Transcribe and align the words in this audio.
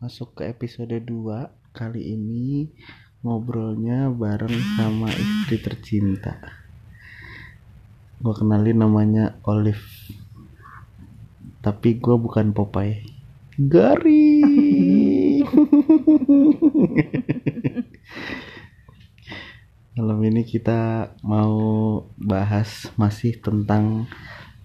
masuk 0.00 0.40
ke 0.40 0.48
episode 0.48 0.96
2 0.96 1.76
Kali 1.76 2.16
ini 2.16 2.72
ngobrolnya 3.20 4.08
bareng 4.08 4.56
sama 4.74 5.12
istri 5.12 5.60
tercinta. 5.60 6.40
Gue 8.16 8.32
kenalin 8.32 8.80
namanya 8.80 9.36
Olive. 9.44 9.84
Tapi 11.60 12.00
gue 12.00 12.16
bukan 12.16 12.56
Popeye. 12.56 13.04
Garing. 13.60 15.44
Malam 20.00 20.18
ini 20.24 20.48
kita 20.48 21.12
mau 21.20 21.60
bahas 22.16 22.88
masih 22.96 23.36
tentang 23.36 24.08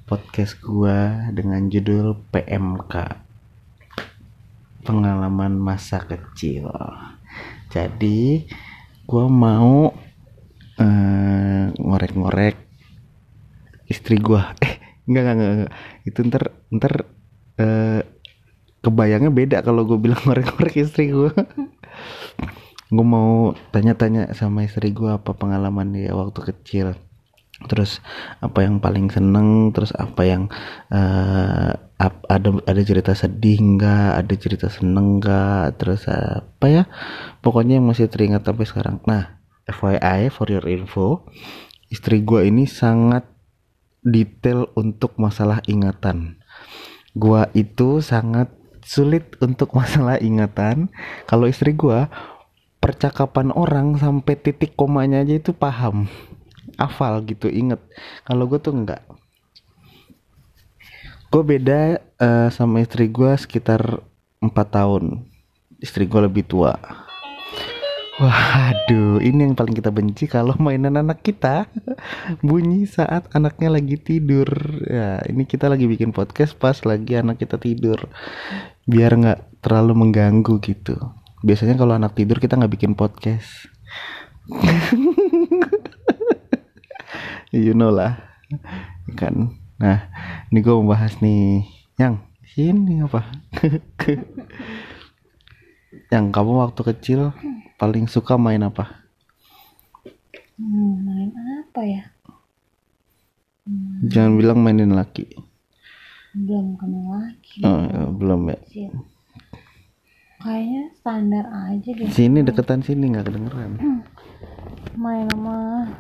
podcast 0.07 0.55
gua 0.63 1.27
dengan 1.35 1.67
judul 1.67 2.23
PMK 2.31 3.24
pengalaman 4.85 5.57
masa 5.57 6.05
kecil. 6.05 6.69
Jadi 7.73 8.45
gua 9.09 9.25
mau 9.25 9.91
eh, 10.77 11.65
ngorek-ngorek 11.73 12.55
istri 13.89 14.21
gua. 14.21 14.53
Eh 14.63 14.73
enggak 15.09 15.21
enggak 15.21 15.35
enggak, 15.35 15.53
enggak. 15.53 15.73
itu 16.09 16.19
ntar 16.25 16.43
ntar 16.73 16.93
eh, 17.61 18.01
kebayangnya 18.81 19.31
beda 19.33 19.57
kalau 19.65 19.85
gue 19.89 19.97
bilang 19.97 20.21
ngorek-ngorek 20.25 20.75
istri 20.77 21.09
gua. 21.09 21.33
Gue 22.85 23.05
mau 23.05 23.57
tanya-tanya 23.73 24.31
sama 24.37 24.65
istri 24.65 24.93
gua 24.93 25.17
apa 25.17 25.33
pengalaman 25.33 25.93
dia 25.93 26.13
waktu 26.13 26.53
kecil. 26.53 26.87
Terus 27.65 28.03
apa 28.43 28.61
yang 28.67 28.77
paling 28.83 29.09
seneng 29.09 29.73
terus 29.73 29.89
apa 29.97 30.21
yang 30.25 30.43
eh, 30.93 31.73
ada 31.99 32.49
ada 32.67 32.81
cerita 32.83 33.15
sedih 33.15 33.55
nggak? 33.59 34.09
Ada 34.19 34.33
cerita 34.35 34.67
seneng 34.67 35.23
nggak? 35.23 35.79
Terus 35.79 36.07
apa 36.11 36.65
ya? 36.67 36.83
Pokoknya 37.39 37.79
yang 37.79 37.87
masih 37.87 38.11
teringat 38.11 38.43
sampai 38.43 38.67
sekarang. 38.67 38.99
Nah 39.07 39.39
FYI 39.65 40.29
for 40.29 40.51
your 40.51 40.65
info 40.67 41.25
istri 41.87 42.21
gua 42.21 42.43
ini 42.43 42.67
sangat 42.67 43.23
detail 44.03 44.69
untuk 44.75 45.15
masalah 45.15 45.63
ingatan. 45.65 46.37
Gua 47.15 47.47
itu 47.55 48.03
sangat 48.03 48.51
sulit 48.83 49.39
untuk 49.39 49.71
masalah 49.79 50.19
ingatan. 50.19 50.91
Kalau 51.25 51.47
istri 51.47 51.71
gua 51.71 52.11
percakapan 52.83 53.49
orang 53.55 53.97
sampai 53.97 54.37
titik 54.37 54.77
komanya 54.77 55.23
aja 55.23 55.39
itu 55.39 55.55
paham. 55.55 56.11
Hafal 56.75 57.23
gitu 57.23 57.47
inget 57.47 57.79
kalau 58.27 58.51
gue 58.51 58.59
tuh 58.59 58.75
enggak 58.75 58.99
gue 61.35 61.43
beda 61.43 61.99
eh, 61.99 62.47
sama 62.47 62.79
istri 62.79 63.11
gue 63.11 63.35
sekitar 63.35 63.99
empat 64.39 64.67
tahun 64.71 65.27
istri 65.83 66.07
gue 66.07 66.23
lebih 66.23 66.47
tua 66.47 66.79
Waduh, 68.15 69.19
ini 69.19 69.43
yang 69.43 69.59
paling 69.59 69.75
kita 69.75 69.91
benci 69.91 70.31
kalau 70.31 70.55
mainan 70.55 70.95
anak 70.95 71.19
kita 71.19 71.67
bunyi 72.47 72.87
saat 72.87 73.27
anaknya 73.35 73.67
lagi 73.67 73.99
tidur. 73.99 74.47
Ya, 74.87 75.19
ini 75.27 75.43
kita 75.43 75.67
lagi 75.67 75.83
bikin 75.83 76.15
podcast 76.15 76.55
pas 76.55 76.79
lagi 76.87 77.19
anak 77.19 77.43
kita 77.43 77.59
tidur, 77.59 78.07
biar 78.87 79.19
nggak 79.19 79.59
terlalu 79.59 80.07
mengganggu 80.07 80.63
gitu. 80.63 80.95
Biasanya 81.43 81.75
kalau 81.75 81.99
anak 81.99 82.15
tidur 82.15 82.39
kita 82.39 82.55
nggak 82.55 82.79
bikin 82.79 82.95
podcast. 82.95 83.67
you 87.51 87.75
know 87.75 87.91
lah 87.91 88.15
kan 89.19 89.64
nah 89.75 90.07
ini 90.47 90.59
gue 90.59 90.71
mau 90.71 90.87
bahas 90.87 91.19
nih 91.19 91.67
yang 91.95 92.19
sini 92.47 93.01
apa 93.01 93.25
yang 96.13 96.29
kamu 96.29 96.61
waktu 96.61 96.81
kecil 96.85 97.33
paling 97.75 98.05
suka 98.05 98.35
main 98.35 98.61
apa 98.61 99.07
Hmm, 100.55 101.03
main 101.03 101.35
apa 101.35 101.83
ya? 101.83 102.03
jangan 104.01 104.39
bilang 104.39 104.57
mainin 104.63 104.89
laki 104.89 105.27
Belum 106.31 106.75
kenal 106.75 107.11
lagi. 107.11 107.59
oh, 107.59 107.79
ya, 107.83 107.99
belum 108.07 108.39
ya 108.47 108.55
Kecil. 108.63 108.91
Kayaknya 110.37 110.81
standar 110.93 111.45
aja 111.49 111.89
deh. 111.91 112.07
sini 112.07 112.39
deketan 112.39 112.79
sini 112.79 113.09
nggak 113.09 113.25
kedengeran 113.25 113.71
Main 114.95 115.27
sama 115.27 115.91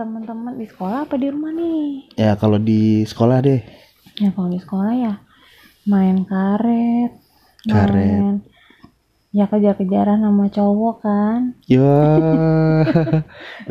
teman-teman 0.00 0.56
di 0.56 0.64
sekolah 0.64 1.04
apa 1.04 1.14
di 1.14 1.28
rumah 1.28 1.52
nih? 1.52 2.16
ya 2.16 2.32
kalau 2.34 2.56
di 2.58 2.80
sekolah 3.02 3.38
deh 3.40 3.60
Ya 4.16 4.28
kalau 4.30 4.48
di 4.48 4.58
sekolah 4.58 4.92
ya 4.94 5.14
main 5.84 6.24
karet. 6.24 7.12
Karet. 7.62 8.20
Main 8.20 8.36
ya 9.30 9.46
kejar-kejaran 9.46 10.18
sama 10.18 10.50
cowok 10.50 10.96
kan. 11.00 11.40
ya 11.64 11.78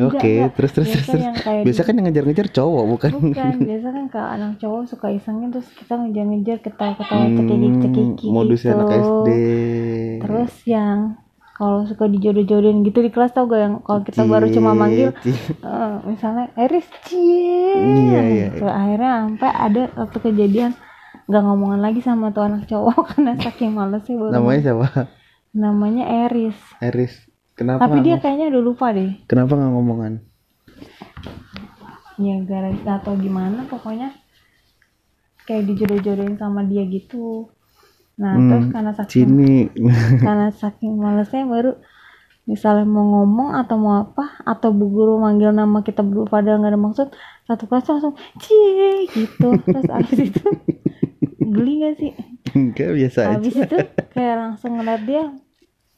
oke 0.00 0.16
enggak. 0.16 0.56
terus 0.56 0.72
terus 0.72 0.88
terus, 0.88 0.96
Biasa 0.96 1.12
terus. 1.12 1.22
yang 1.22 1.36
kayak 1.36 1.62
biasa 1.62 1.80
kan 1.82 1.92
yang 1.92 2.06
ngejar-ngejar 2.08 2.48
cowok 2.50 2.84
bukan 2.88 3.10
Bukan, 3.20 3.54
biasa 3.68 3.88
kan 3.90 4.04
kalau 4.08 4.28
anak 4.30 4.52
cowok 4.56 4.82
suka 4.88 5.06
isengin 5.10 5.52
terus 5.52 5.68
kita 5.70 5.92
ngejar-ngejar 5.94 6.58
ketawa-ketawa 6.60 7.22
Hmm, 7.22 7.36
cekiki-cekiki 7.36 8.26
modusnya 8.26 8.72
gitu. 8.72 8.78
anak 8.78 8.90
SD 8.96 9.28
Terus 10.18 10.52
yang 10.64 10.98
kalau 11.60 11.84
suka 11.84 12.08
dijodoh-jodohin 12.08 12.80
gitu 12.88 13.04
di 13.04 13.12
kelas 13.12 13.36
tau 13.36 13.44
gak 13.44 13.60
yang 13.60 13.74
kalau 13.84 14.00
kita 14.00 14.24
baru 14.24 14.48
cuma 14.48 14.72
manggil? 14.72 15.12
Eh, 15.20 15.94
misalnya 16.08 16.48
Eris 16.56 16.88
cie 17.04 17.76
Iya, 17.76 18.20
iya, 18.24 18.46
gitu. 18.48 18.64
akhirnya 18.64 19.28
sampai 19.28 19.50
ada 19.52 19.82
waktu 19.92 20.18
kejadian 20.24 20.72
nggak 21.28 21.42
ngomongan 21.44 21.80
lagi 21.84 22.00
sama 22.00 22.32
tuh 22.32 22.48
anak 22.48 22.64
cowok 22.64 22.96
karena 23.12 23.36
saking 23.36 23.76
malesnya 23.76 24.16
baru 24.16 24.32
namanya 24.40 24.60
siapa? 24.64 24.86
Namanya 25.52 26.04
Eris. 26.26 26.56
Eris. 26.80 27.12
Kenapa 27.52 27.84
tapi 27.84 28.00
dia 28.00 28.16
kayaknya 28.16 28.48
udah 28.56 28.62
lupa 28.64 28.88
deh. 28.96 29.20
Kenapa 29.28 29.52
nggak 29.52 29.72
ngomongan? 29.76 30.12
Ya 32.16 32.40
gara 32.48 32.72
atau 32.72 33.20
gimana 33.20 33.68
pokoknya 33.68 34.16
kayak 35.44 35.68
dijodoh-jodohin 35.68 36.40
sama 36.40 36.64
dia 36.64 36.88
gitu 36.88 37.52
nah 38.20 38.36
Hmm, 38.36 38.48
terus 38.52 38.66
karena 38.68 38.92
saking 38.92 39.12
sini 39.16 39.54
karena 40.26 40.48
saking 40.52 40.92
malesnya 41.00 41.48
baru 41.48 41.72
misalnya 42.44 42.84
mau 42.84 43.06
ngomong 43.06 43.56
atau 43.62 43.76
mau 43.78 43.94
apa 44.02 44.42
atau 44.42 44.74
bu 44.74 44.90
guru 44.90 45.22
manggil 45.22 45.54
nama 45.54 45.80
kita 45.80 46.04
berdua 46.04 46.26
padahal 46.28 46.60
nggak 46.60 46.72
ada 46.74 46.80
maksud 46.80 47.08
satu 47.46 47.64
kelas 47.70 47.86
langsung 47.90 48.14
cie 48.42 49.06
gitu. 49.10 49.48
Terus 49.70 49.88
abis 49.90 50.18
itu 50.18 50.46
geli 51.40 51.82
gak 51.82 51.94
sih? 51.98 52.12
Enggak 52.54 52.90
biasa 52.94 53.18
abis 53.38 53.54
aja 53.54 53.64
itu 53.66 53.76
kayak 54.14 54.36
langsung 54.38 54.78
ngeliat 54.78 55.02
dia 55.06 55.24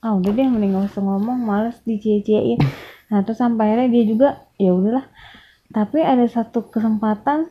ah 0.02 0.12
udah 0.18 0.30
deh 0.34 0.46
mending 0.48 0.76
gak 0.76 0.92
usah 0.92 1.02
ngomong 1.02 1.38
males 1.40 1.80
dicie-ciein. 1.88 2.60
Nah 3.08 3.20
terus 3.24 3.40
sampai 3.40 3.72
akhirnya 3.72 3.88
dia 3.88 4.04
juga 4.04 4.28
ya 4.60 4.72
udahlah. 4.76 5.06
Tapi 5.72 6.04
ada 6.04 6.24
satu 6.28 6.68
kesempatan 6.68 7.48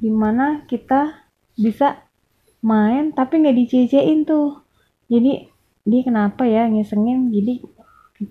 di 0.00 0.08
mana 0.08 0.64
kita 0.64 1.28
bisa 1.60 2.08
main 2.60 3.12
tapi 3.12 3.40
nggak 3.40 3.56
dicie-ciein 3.56 4.24
tuh. 4.24 4.60
Jadi 5.08 5.48
dia 5.84 6.00
kenapa 6.04 6.44
ya 6.46 6.68
ngisengin? 6.68 7.32
Jadi 7.32 7.64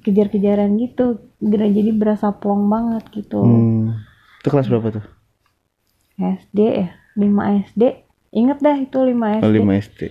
kejar-kejaran 0.05 0.77
gitu. 0.77 1.19
Jadi 1.41 1.91
berasa 1.93 2.33
plong 2.35 2.69
banget 2.69 3.03
gitu. 3.13 3.41
Hmm. 3.41 3.97
itu 4.39 4.47
kelas 4.47 4.71
berapa 4.71 4.87
tuh? 4.95 5.05
SD 6.19 6.59
ya 6.59 6.87
5 7.15 7.67
SD 7.71 7.81
inget 8.35 8.59
dah 8.59 8.75
itu 8.75 8.99
5 8.99 9.39
SD 9.39 9.43
oh, 9.43 9.51
5 9.51 9.83
SD 9.83 10.01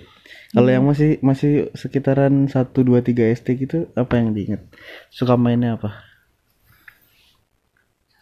kalau 0.56 0.68
Iya. 0.68 0.74
yang 0.80 0.84
masih 0.88 1.10
masih 1.20 1.52
sekitaran 1.76 2.48
1 2.48 2.56
2 2.72 3.04
3 3.04 3.36
SD 3.36 3.46
gitu 3.68 3.76
apa 3.92 4.16
yang 4.16 4.32
diinget 4.32 4.64
suka 5.12 5.36
mainnya 5.36 5.76
apa? 5.76 6.00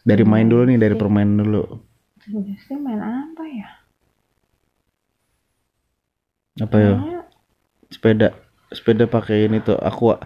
Dari 0.06 0.22
main 0.22 0.46
dulu 0.46 0.70
nih 0.70 0.78
dari 0.78 0.94
permainan 0.94 1.42
dulu. 1.42 1.82
SD 2.26 2.78
main 2.78 2.98
apa 3.02 3.42
ya 3.46 3.66
apa 6.56 6.76
ya 6.76 6.92
sepeda 7.86 8.32
sepeda 8.68 9.04
pakai 9.06 9.44
ini 9.44 9.60
tuh 9.60 9.76
aqua 9.76 10.16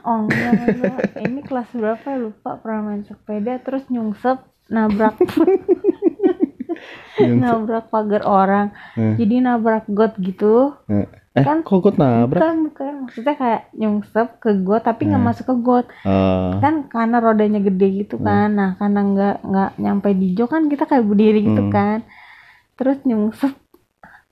Oh 0.00 0.24
enggak, 0.24 0.50
enggak. 0.70 0.96
Ini 1.20 1.40
kelas 1.42 1.68
berapa 1.74 2.06
lupa 2.16 2.56
pernah 2.56 2.80
main 2.86 3.02
sepeda 3.02 3.58
terus 3.58 3.82
nyungsep 3.86 4.38
nabrak 4.66 5.14
nabrak 7.20 7.88
pagar 7.88 8.22
orang. 8.22 8.66
Hmm. 8.94 9.14
Jadi 9.16 9.34
nabrak 9.38 9.84
got 9.88 10.14
gitu. 10.16 10.74
eh 10.86 11.04
eh, 11.30 11.44
Kan- 11.44 11.60
kok 11.60 11.78
gue 11.78 11.92
nabrak 11.94 12.40
Bukan, 12.40 12.56
bukan. 12.66 12.92
Maksudnya 13.04 13.34
kayak 13.36 13.62
nyungsep 13.74 14.26
ke 14.38 14.50
got 14.58 14.82
tapi 14.82 15.04
nggak 15.04 15.22
masuk 15.22 15.44
ke 15.46 15.54
got. 15.58 15.86
oh 16.02 16.50
Kan 16.58 16.88
karena 16.88 17.16
rodanya 17.18 17.60
gede 17.60 17.86
gitu 18.00 18.16
kan. 18.18 18.48
Nah, 18.50 18.68
karena 18.74 19.00
nggak 19.04 19.34
nggak 19.44 19.70
nyampe 19.76 20.08
di 20.14 20.26
jok 20.32 20.48
kan 20.48 20.62
kita 20.66 20.82
kayak 20.86 21.04
berdiri 21.04 21.38
gitu 21.44 21.62
Hmm. 21.62 21.70
kan. 21.70 21.96
Terus 22.74 22.96
nyungsep 23.04 23.52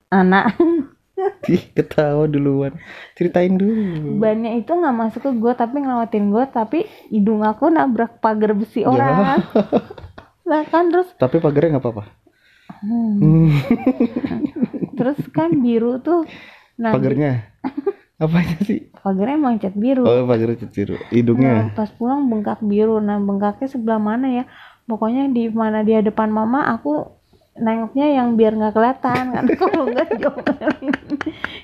anak 0.09 0.57
Ih, 1.55 1.63
ketawa 1.75 2.23
duluan 2.25 2.73
ceritain 3.15 3.55
dulu 3.55 4.19
bannya 4.19 4.59
itu 4.59 4.71
nggak 4.71 4.95
masuk 4.95 5.21
ke 5.25 5.31
got 5.37 5.57
tapi 5.59 5.81
ngelewatin 5.83 6.25
got 6.31 6.49
tapi 6.51 6.85
hidung 7.09 7.41
aku 7.43 7.67
nabrak 7.69 8.19
pagar 8.19 8.51
besi 8.55 8.83
Ya. 8.83 8.89
orang. 8.89 9.39
Nah 10.49 10.65
kan 10.65 10.89
terus 10.89 11.05
tapi 11.15 11.37
pagarnya 11.37 11.77
nggak 11.77 11.85
apa-apa 11.85 12.03
Hmm. 12.79 13.49
Terus 14.97 15.19
kan 15.35 15.51
biru 15.59 15.99
tuh. 15.99 16.23
Nah, 16.79 16.95
pagarnya 16.95 17.49
Apanya 18.19 18.55
sih? 18.63 18.87
pagarnya 18.99 19.35
emang 19.35 19.59
cat 19.59 19.75
biru 19.75 20.03
Oh, 20.03 20.23
pagar 20.27 20.55
biru. 20.55 20.95
Nah, 20.95 21.11
Hidungnya. 21.11 21.53
pas 21.75 21.87
pulang 21.91 22.27
bengkak 22.27 22.59
biru 22.63 22.99
nah 22.99 23.19
bengkaknya 23.19 23.67
sebelah 23.67 23.99
mana 23.99 24.27
ya 24.31 24.43
pokoknya 24.87 25.27
di 25.31 25.47
mana 25.51 25.83
dia 25.83 25.99
depan 26.03 26.27
mama 26.31 26.67
aku 26.71 27.18
nengoknya 27.59 28.07
yang 28.15 28.39
biar 28.39 28.55
nggak 28.55 28.73
kelihatan 28.73 29.23
karena 29.35 29.53
kalau 29.61 29.83
nggak 29.91 30.07
diomelin. 30.15 30.93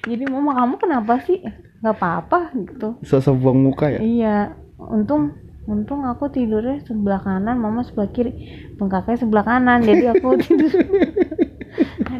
Jadi 0.05 0.23
mama 0.29 0.51
kamu 0.59 0.75
kenapa 0.77 1.13
sih? 1.23 1.39
Nggak 1.81 1.95
apa-apa 1.95 2.39
gitu. 2.53 2.99
Sosok 3.01 3.35
buang 3.39 3.59
muka 3.63 3.89
ya? 3.89 3.99
iya. 4.03 4.37
Untung 4.75 5.33
untung 5.65 6.05
aku 6.05 6.29
tidurnya 6.29 6.83
sebelah 6.85 7.23
kanan 7.23 7.57
mama 7.57 7.81
sebelah 7.81 8.11
kiri. 8.11 8.31
Bengkaknya 8.77 9.17
sebelah 9.17 9.45
kanan 9.47 9.81
jadi 9.81 10.13
aku 10.13 10.35
tidur 10.43 10.71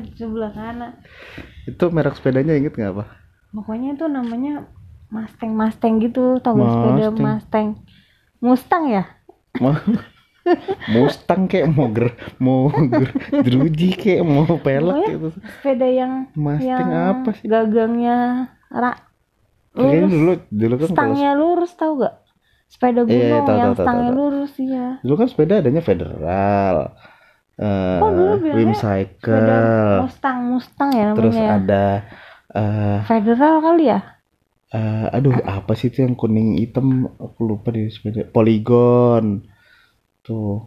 di 0.01 0.11
sebelah 0.15 0.51
kanan. 0.55 0.97
Itu 1.67 1.91
merek 1.91 2.17
sepedanya 2.17 2.55
inget 2.55 2.73
nggak 2.75 2.93
apa? 2.95 3.05
pokoknya 3.55 3.95
itu 3.95 4.05
namanya 4.11 4.67
Mustang 5.07 5.55
Mustang 5.55 6.03
gitu 6.03 6.43
gak 6.43 6.59
sepeda 6.59 7.07
Mustang. 7.15 7.67
Mustang? 8.43 8.83
Ya 8.91 9.03
Mustang 10.93 11.41
kayak 11.49 11.67
mau 11.75 11.87
ger 11.95 12.07
mau 12.45 12.69
ger 12.99 13.09
jeruji 13.45 13.87
kayak 14.01 14.21
mau 14.25 14.45
pelek 14.65 14.97
gitu. 15.09 15.27
sepeda 15.57 15.87
yang 15.99 16.13
Mustang 16.35 16.89
yang 16.89 16.91
apa 16.93 17.29
sih? 17.39 17.49
gagangnya 17.51 18.17
rak 18.81 18.97
Kayaknya 19.75 20.07
lurus 20.07 20.15
dulu 20.15 20.31
dulu 20.61 20.75
kan 20.81 20.91
kalau 20.99 21.15
stangnya 21.15 21.29
lurus 21.39 21.71
tau 21.79 21.91
gak 22.03 22.15
sepeda 22.73 23.01
Iya, 23.05 23.15
iya, 23.17 23.37
gunung 23.37 23.45
tahu, 23.47 23.57
yang 23.61 23.71
tahu, 23.75 23.75
tahu, 23.77 23.87
stangnya 23.87 24.09
lurus 24.17 24.53
iya 24.65 24.85
dulu 25.03 25.15
kan 25.21 25.27
sepeda 25.31 25.53
adanya 25.61 25.81
federal. 25.85 26.75
eh 27.61 27.99
Oh, 28.01 28.11
dulu 28.17 28.33
Wim 28.55 28.71
Cycle. 28.75 29.47
Mustang 29.99 30.37
Mustang 30.51 30.89
ya 30.97 31.03
namanya 31.11 31.15
Terus 31.15 31.35
ya. 31.47 31.55
ada 31.57 31.83
eh 32.55 32.99
federal 33.07 33.61
kali 33.63 33.83
ya 33.91 33.99
eh, 34.77 35.05
aduh 35.17 35.35
apa 35.57 35.71
sih 35.79 35.87
itu 35.91 35.97
yang 36.05 36.15
kuning 36.21 36.49
hitam 36.61 36.87
aku 37.25 37.39
lupa 37.49 37.67
di 37.75 37.81
sepeda 37.95 38.21
Polygon. 38.35 39.25
Tuh. 40.25 40.65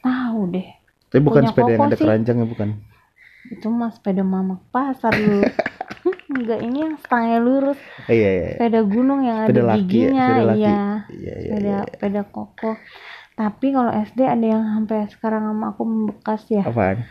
tahu 0.00 0.40
deh 0.50 0.68
Tapi 1.06 1.20
bukan 1.20 1.42
Punya 1.42 1.50
sepeda 1.50 1.70
yang 1.70 1.78
Koko 1.78 1.88
ada 1.88 1.96
sih. 1.96 2.02
keranjangnya 2.02 2.46
bukan. 2.46 2.68
itu 3.46 3.66
mah 3.68 3.90
sepeda 3.90 4.24
mama 4.24 4.56
pasar 4.70 5.12
dulu 5.12 5.44
enggak 6.32 6.60
ini 6.60 6.78
yang 6.80 6.94
stangnya 6.96 7.38
lurus 7.38 7.76
Eh, 8.06 8.16
iya 8.16 8.30
iya. 8.30 8.40
iya. 8.40 8.48
sepeda 8.56 8.80
gunung 8.82 9.20
yang 9.20 9.36
Sepeda 9.42 9.52
ada 9.54 9.64
laki 9.66 9.76
ya, 9.76 9.84
giginya 9.84 10.24
sepeda 10.26 10.44
laki. 10.44 10.58
iya 10.58 10.74
Iya 10.74 11.34
iya. 11.34 11.34
sepeda 11.44 11.68
iya. 11.68 11.78
sepeda 11.86 12.20
kokoh 12.26 12.76
tapi 13.34 13.66
kalau 13.68 13.90
SD 13.92 14.20
ada 14.22 14.46
yang 14.48 14.62
sampai 14.64 14.96
sekarang 15.08 15.42
sama 15.44 15.66
aku 15.70 15.82
membekas 15.84 16.42
ya 16.48 16.62
Apaan? 16.62 17.04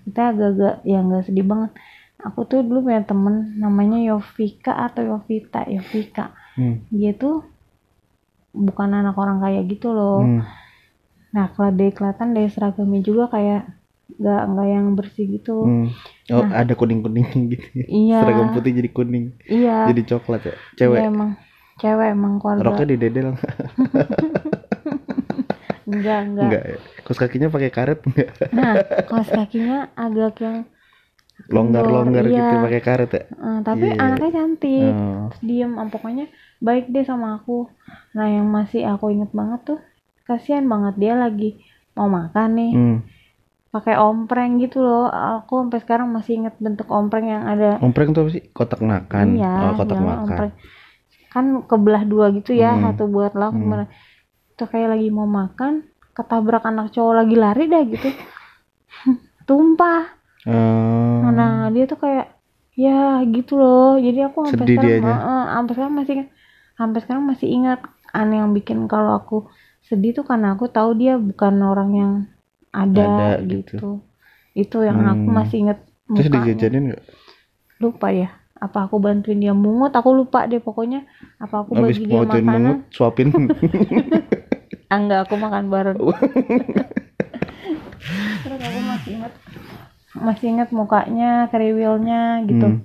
kita 0.00 0.22
agak-agak 0.30 0.74
ya 0.84 0.98
nggak 1.00 1.22
sedih 1.22 1.44
banget 1.44 1.70
aku 2.18 2.40
tuh 2.46 2.62
dulu 2.62 2.78
punya 2.82 3.02
temen 3.02 3.34
namanya 3.56 3.98
Yovika 4.00 4.72
atau 4.80 5.04
Yovita 5.06 5.68
Yovika 5.68 6.32
Hmm. 6.50 6.82
dia 6.88 7.12
tuh 7.12 7.44
bukan 8.50 8.88
anak 8.92 9.14
orang 9.14 9.38
kaya 9.38 9.60
gitu 9.64 9.90
loh 9.90 10.20
Hmm. 10.20 10.42
nah 11.30 11.46
kalau 11.48 11.70
dari 11.70 11.90
kelihatan 11.90 12.34
dari 12.34 12.50
seragamnya 12.50 13.00
juga 13.00 13.30
kayak 13.30 13.62
nggak 14.10 14.42
nggak 14.50 14.66
yang 14.68 14.86
bersih 14.98 15.26
gitu 15.30 15.56
Hmm. 15.62 15.88
Oh, 16.30 16.46
ada 16.46 16.74
kuning-kuning 16.74 17.26
gitu. 17.54 17.66
ya. 17.74 17.86
iya 17.86 18.18
Seragam 18.22 18.50
putih 18.50 18.70
jadi 18.74 18.90
kuning, 18.90 19.24
iya 19.46 19.90
jadi 19.90 20.02
coklat 20.06 20.42
ya. 20.46 20.54
Cewek. 20.74 20.98
Iya, 20.98 21.10
emang 21.10 21.30
cewek 21.78 22.08
emang 22.10 22.32
keluarga 22.38 22.62
Roknya 22.66 22.86
didedel 22.86 23.28
enggak 25.90 26.18
enggak 26.26 26.44
enggak 26.46 26.62
ya? 26.66 26.78
Kos 27.02 27.18
kakinya 27.18 27.48
pakai 27.50 27.70
karet 27.70 27.98
enggak? 28.06 28.30
nah 28.54 28.72
kaos 29.06 29.28
kakinya 29.28 29.90
agak 29.94 30.38
yang 30.38 30.56
Longgar-longgar 31.50 32.24
gitu 32.24 32.38
iya. 32.54 32.62
pakai 32.62 32.80
karet 32.80 33.10
ya. 33.10 33.22
eh, 33.26 33.58
tapi 33.60 33.86
Iya. 33.86 33.98
anaknya 34.00 34.30
cantik 34.32 34.92
Oh. 34.92 35.26
Terus 35.28 35.42
diem 35.42 35.72
ah, 35.74 35.86
pokoknya 35.86 36.26
baik 36.58 36.88
deh 36.88 37.02
sama 37.02 37.36
aku 37.36 37.66
nah 38.10 38.26
yang 38.26 38.46
masih 38.46 38.84
aku 38.84 39.10
inget 39.10 39.30
banget 39.30 39.60
tuh 39.66 39.78
kasihan 40.24 40.64
banget 40.64 40.94
dia 40.96 41.14
lagi 41.14 41.58
mau 41.92 42.06
makan 42.06 42.48
nih 42.54 42.72
Hmm. 42.72 42.98
pakai 43.70 43.94
ompreng 43.96 44.58
gitu 44.58 44.78
loh 44.78 45.06
aku 45.06 45.60
sampai 45.60 45.78
sekarang 45.78 46.08
masih 46.08 46.32
inget 46.36 46.54
bentuk 46.56 46.86
ompreng 46.86 47.24
yang 47.24 47.44
ada 47.44 47.78
Ompreng 47.78 48.10
tuh 48.10 48.24
apa 48.24 48.30
sih? 48.32 48.42
Kotak 48.48 48.80
makan. 48.80 49.26
iya 49.32 49.50
oh, 49.64 49.74
kotak 49.74 49.98
makan. 49.98 50.22
ompreng 50.24 50.52
kan 51.28 51.46
kebelah 51.62 52.02
dua 52.02 52.30
gitu 52.30 52.50
ya 52.52 52.74
Hmm. 52.74 52.90
satu 52.90 53.06
buat 53.06 53.32
lauk 53.32 53.54
Hmm. 53.54 53.86
itu 54.50 54.64
kayak 54.66 54.88
lagi 54.90 55.08
mau 55.08 55.24
makan 55.24 55.86
ketabrak 56.12 56.62
anak 56.62 56.90
cowok 56.90 57.14
lagi 57.16 57.34
lari 57.34 57.64
dah 57.66 57.82
gitu 57.86 58.08
tumpah 59.48 60.19
Eh, 60.46 61.20
nah 61.38 61.68
dia 61.74 61.84
tuh 61.90 61.98
kayak 62.04 62.26
ya 62.84 63.20
gitu 63.34 63.52
loh 63.60 64.00
jadi 64.00 64.18
aku 64.32 64.38
sampai 64.48 64.64
Sedih 64.64 64.76
sekarang. 64.80 65.04
Heeh, 65.04 65.42
sampai 65.54 65.72
sekarang 65.76 65.94
masih 66.00 66.14
sampai 66.78 66.98
sekarang 67.04 67.24
masih 67.30 67.48
ingat 67.56 67.78
aneh 68.16 68.36
yang 68.40 68.50
bikin 68.56 68.78
kalau 68.92 69.10
aku 69.20 69.36
sedih 69.88 70.10
tuh 70.16 70.24
karena 70.30 70.46
aku 70.56 70.64
tahu 70.76 70.90
dia 71.00 71.12
bukan 71.20 71.54
orang 71.70 71.90
yang 72.00 72.12
ada, 72.72 73.02
Ada, 73.02 73.28
gitu. 73.44 73.76
gitu. 73.76 73.88
itu 74.56 74.76
yang 74.88 74.98
aku 75.12 75.26
Hmm. 75.28 75.36
masih 75.38 75.56
inget 75.62 75.78
Terus 76.10 76.26
dijajanin 76.34 76.82
enggak? 76.90 77.02
lupa 77.80 78.08
ya 78.12 78.28
apa 78.60 78.78
aku 78.86 78.96
bantuin 79.00 79.40
dia 79.40 79.54
mungut 79.56 79.92
aku 79.96 80.10
lupa 80.12 80.44
deh 80.50 80.60
pokoknya 80.60 81.00
apa 81.40 81.64
aku 81.64 81.72
Habis 81.80 81.96
bagi 81.96 82.04
dia 82.10 82.20
makanan 82.20 82.60
mungut, 82.60 82.78
suapin. 82.92 83.28
ah, 84.92 84.98
enggak 85.00 85.20
aku 85.26 85.34
makan 85.40 85.64
bareng 85.72 85.98
terus 88.44 88.60
aku 88.60 88.78
masih 88.80 89.10
inget 89.20 89.32
masih 90.12 90.50
inget 90.50 90.68
mukanya 90.70 91.30
kriwilnya 91.46 92.22
gitu 92.44 92.66
Hmm. 92.68 92.82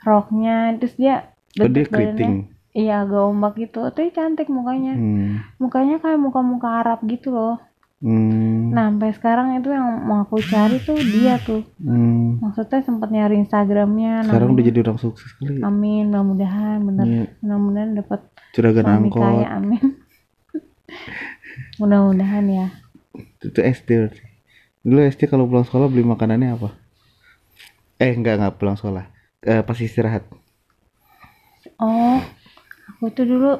roknya 0.00 0.56
terus 0.76 0.94
dia 0.94 1.32
Oh, 1.54 1.64
dia 1.66 1.84
keriting. 1.84 2.50
iya 2.72 3.00
agak 3.00 3.22
ombak 3.24 3.54
gitu 3.56 3.86
tapi 3.86 4.10
cantik 4.10 4.48
mukanya 4.48 4.92
Hmm. 4.92 5.40
mukanya 5.56 5.96
kayak 5.96 6.18
muka-muka 6.18 6.68
Arab 6.78 7.00
gitu 7.04 7.30
loh 7.30 7.56
Hmm. 7.96 8.68
nah 8.68 8.84
sampai 8.86 9.10
sekarang 9.12 9.56
itu 9.56 9.70
yang 9.70 9.86
mau 10.02 10.20
aku 10.20 10.36
cari 10.38 10.76
tuh 10.78 10.92
dia 10.94 11.38
tuh 11.38 11.64
Hmm. 11.78 12.36
maksudnya 12.38 12.82
sempat 12.82 13.08
nyari 13.08 13.40
Instagramnya 13.40 14.22
Sekarang 14.22 14.52
udah 14.52 14.52
namanya- 14.52 14.68
jadi 14.68 14.78
orang 14.82 14.98
sukses 14.98 15.30
kali. 15.34 15.56
amin 15.58 16.04
mudah-mudahan 16.06 16.78
bener 16.82 17.06
Iya. 17.06 17.24
mudah-mudahan 17.40 17.90
dapat 17.94 18.20
Juragan 18.52 18.84
suami 18.84 19.08
angkot. 19.08 19.22
kaya 19.22 19.48
amin 19.54 19.82
mudah-mudahan 21.80 22.44
ya 22.46 22.66
Itu 23.40 23.60
SD 23.60 23.88
berarti. 23.94 24.20
Dulu 24.84 24.98
SD 25.12 25.22
kalau 25.32 25.44
pulang 25.50 25.66
sekolah 25.66 25.88
beli 25.92 26.04
makanannya 26.12 26.48
apa? 26.56 26.68
Eh 28.04 28.12
enggak 28.18 28.34
enggak 28.38 28.54
pulang 28.58 28.76
sekolah. 28.80 29.04
Eh, 29.50 29.62
pas 29.66 29.78
istirahat. 29.86 30.22
oh 31.80 32.18
aku 32.88 33.06
tuh 33.16 33.24
dulu 33.30 33.50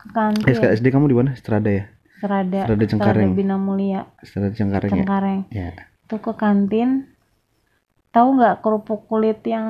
ke 0.00 0.06
Eh, 0.06 0.14
kantin 0.16 0.54
sekarang 0.56 0.74
SD 0.76 0.86
kamu 0.94 1.06
di 1.12 1.16
mana? 1.16 1.30
Strada 1.40 1.70
ya? 1.70 1.84
Serada 2.20 2.60
Serada 2.68 2.84
Cengkareng. 2.90 3.30
Bina 3.38 3.56
Mulia 3.56 4.00
Strada 4.26 4.48
Cengkareng 4.52 4.90
ya? 4.90 4.96
Cengkareng 5.04 5.40
Ya. 5.50 5.68
tuh 6.10 6.20
ke 6.24 6.32
kantin 6.42 6.90
tahu 8.14 8.28
nggak 8.36 8.54
kerupuk 8.64 9.00
kulit 9.10 9.38
yang 9.46 9.68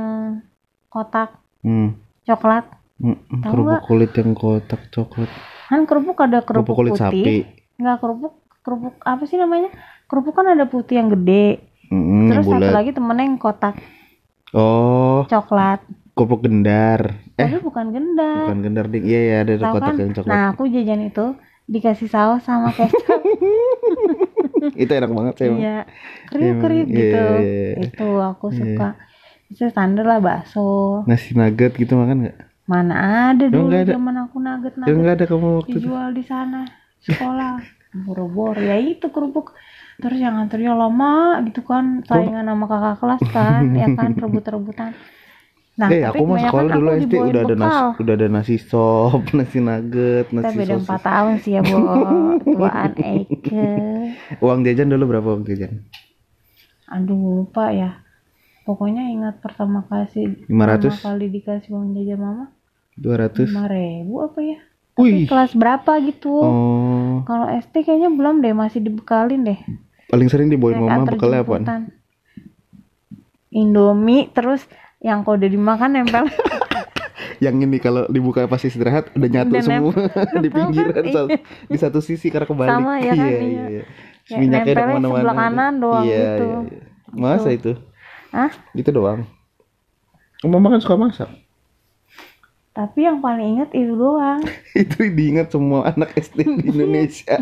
kotak 0.92 1.30
Hmm. 1.62 1.92
coklat 2.24 2.64
Hmm, 3.00 3.16
hmm, 3.16 3.40
Tahu 3.44 3.52
kerupuk 3.52 3.68
nggak? 3.68 3.82
kulit 3.88 4.10
yang 4.16 4.30
kotak 4.36 4.80
coklat. 4.92 5.30
kan 5.70 5.80
kerupuk 5.88 6.18
ada 6.24 6.38
Kerupuk 6.44 6.48
kerupuk, 6.48 6.76
kulit 6.76 6.92
putih 6.96 7.00
sapi. 7.00 7.36
nggak 7.80 7.96
kerupuk 8.02 8.34
kerupuk 8.64 8.94
apa 9.04 9.22
sih 9.24 9.38
namanya 9.40 9.70
kerupuk 10.10 10.34
kan 10.34 10.46
ada 10.48 10.66
putih 10.66 10.98
yang 10.98 11.08
gede 11.08 11.62
Hmm, 11.86 12.30
terus 12.30 12.46
satu 12.46 12.62
bulat. 12.62 12.70
lagi 12.72 12.90
temennya 12.90 13.24
yang 13.26 13.38
kotak 13.38 13.74
Oh, 14.50 15.22
coklat 15.26 15.78
kerupuk 16.12 16.42
gendar. 16.42 17.18
Eh, 17.34 17.46
tapi 17.46 17.58
bukan 17.60 17.86
gendar 17.90 18.44
bukan 18.44 18.58
gendar 18.60 18.86
ding. 18.86 19.02
Iya 19.02 19.20
ya, 19.24 19.36
ada 19.42 19.52
kotak 19.64 19.90
kan 19.90 19.94
yang 19.96 20.12
coklat. 20.12 20.30
nah 20.30 20.42
aku 20.50 20.62
jajan 20.66 21.02
itu 21.02 21.24
dikasih 21.66 22.06
saus 22.06 22.42
sama 22.42 22.70
kecap 22.70 23.20
Itu 24.82 24.92
enak 24.92 25.10
banget 25.10 25.34
sih 25.34 25.44
emang. 25.46 25.60
iya 25.60 25.78
kriuk 26.28 26.56
kriuk 26.58 26.86
Emang, 26.86 26.90
iya, 26.90 26.98
gitu 27.00 27.16
iya, 27.16 27.50
iya. 27.72 27.74
itu 27.86 28.06
aku 28.20 28.46
Iya. 28.50 28.58
suka 28.58 28.88
itu 29.48 29.62
standar 29.66 30.04
lah 30.04 30.18
bakso 30.20 30.66
Nasi 31.06 31.34
nugget 31.34 31.72
gitu 31.74 31.92
makan 31.94 32.16
nggak? 32.22 32.36
mana 32.64 32.94
ada 33.30 33.50
dulu 33.50 33.66
ada? 33.72 33.90
zaman 33.90 34.14
aku 34.20 34.36
nugget 34.38 34.74
nugget 34.78 34.94
nggak 34.94 35.14
ada 35.16 35.24
kamu 35.26 35.46
waktu 35.58 35.68
itu. 35.70 35.78
dijual 35.82 36.08
di 36.10 36.22
sana 36.22 36.60
sekolah 37.00 37.52
boro-boro 38.06 38.60
ya 38.60 38.78
itu 38.78 39.10
kerupuk 39.10 39.50
terus 40.00 40.18
yang 40.18 40.36
antrinya 40.36 40.74
lama 40.74 41.12
gitu 41.44 41.60
kan 41.62 42.00
saingan 42.02 42.44
sama 42.44 42.64
kakak 42.64 42.96
kelas 42.98 43.22
kan 43.28 43.62
ya 43.72 43.86
kan 43.92 44.10
rebut-rebutan 44.14 44.90
nah 45.76 45.88
eh, 45.88 46.02
tapi 46.02 46.12
aku 46.12 46.22
kebanyakan 46.26 46.44
sekolah 46.44 46.72
dulu 46.72 46.88
SD 46.98 47.12
udah 47.22 47.40
ada 47.40 47.54
nasi, 47.56 47.82
udah 47.96 48.14
ada 48.14 48.28
nasi 48.28 48.54
sop, 48.60 49.22
nasi 49.38 49.58
nugget, 49.58 50.26
kita 50.28 50.36
nasi 50.36 50.56
beda 50.56 50.74
sosis. 50.74 50.84
empat 50.84 51.00
tahun 51.02 51.34
sih 51.38 51.52
ya 51.52 51.60
bu 51.62 51.76
tuaan 52.50 52.92
Eike 52.98 53.68
Uang 54.44 54.60
jajan 54.60 54.88
dulu 54.88 55.04
berapa 55.08 55.28
uang 55.30 55.44
jajan? 55.44 55.72
aduh 56.86 57.16
lupa 57.40 57.70
ya 57.70 58.02
pokoknya 58.62 59.08
ingat 59.08 59.38
pertama 59.38 59.86
kasih 59.86 60.36
500? 60.44 60.50
pertama 60.50 60.98
kali 61.00 61.26
dikasih 61.30 61.70
uang 61.70 61.88
jajan 61.94 62.18
mama 62.18 62.44
200. 62.96 63.46
lima 63.46 63.64
ribu 63.66 64.14
apa 64.20 64.40
ya 64.42 64.58
Wih. 64.98 65.24
tapi 65.24 65.30
kelas 65.30 65.52
berapa 65.54 65.92
gitu 66.04 66.34
Oh, 66.34 67.22
kalau 67.24 67.46
SD 67.48 67.86
kayaknya 67.86 68.10
belum 68.10 68.42
deh 68.42 68.52
masih 68.52 68.82
dibekalin 68.82 69.46
deh 69.46 69.60
paling 70.10 70.26
sering 70.26 70.48
dibawain 70.48 70.76
Naik 70.76 70.84
mama 70.84 71.02
bekalnya 71.08 71.40
jemputan. 71.40 71.80
Indomie 73.50 74.30
terus 74.30 74.62
yang 75.00 75.22
kalau 75.22 75.36
udah 75.36 75.48
dimakan 75.48 75.90
nempel 75.92 76.24
Yang 77.40 77.56
ini 77.64 77.78
kalau 77.78 78.04
dibuka 78.06 78.44
pas 78.44 78.60
istirahat 78.60 79.08
udah 79.10 79.28
nyatu 79.30 79.48
Udah 79.50 79.64
semua 79.64 79.92
di 80.44 80.48
kan? 80.50 80.56
pinggiran 80.60 80.92
Iya. 81.00 81.12
satu- 81.16 81.30
di 81.66 81.78
satu 81.78 81.98
sisi 81.98 82.28
karena 82.28 82.44
kebalik. 82.44 82.68
Sama 82.70 82.92
ya 82.98 83.12
kan, 83.14 83.24
iya, 83.24 83.38
iya. 83.38 83.64
iya. 83.66 83.82
Ya, 84.28 84.36
Minyaknya 84.36 84.72
udah 84.76 85.10
sebelah 85.10 85.36
kanan 85.40 85.72
doang 85.80 86.04
iya, 86.04 86.20
gitu. 86.36 86.44
Iya, 86.44 86.58
iya. 86.68 86.80
Masa 87.10 87.48
itu? 87.50 87.72
Hah? 88.30 88.50
Itu 88.72 88.90
doang. 88.90 89.24
Mama 90.42 90.68
kan 90.70 90.80
suka 90.80 90.96
masak. 90.96 91.30
tapi 92.70 93.02
yang 93.02 93.18
paling 93.18 93.58
inget 93.58 93.70
itu 93.74 93.92
doang 93.92 94.40
itu 94.72 95.10
diingat 95.10 95.50
semua 95.50 95.90
anak 95.90 96.14
SD 96.14 96.38
di 96.56 96.70
Indonesia. 96.70 97.36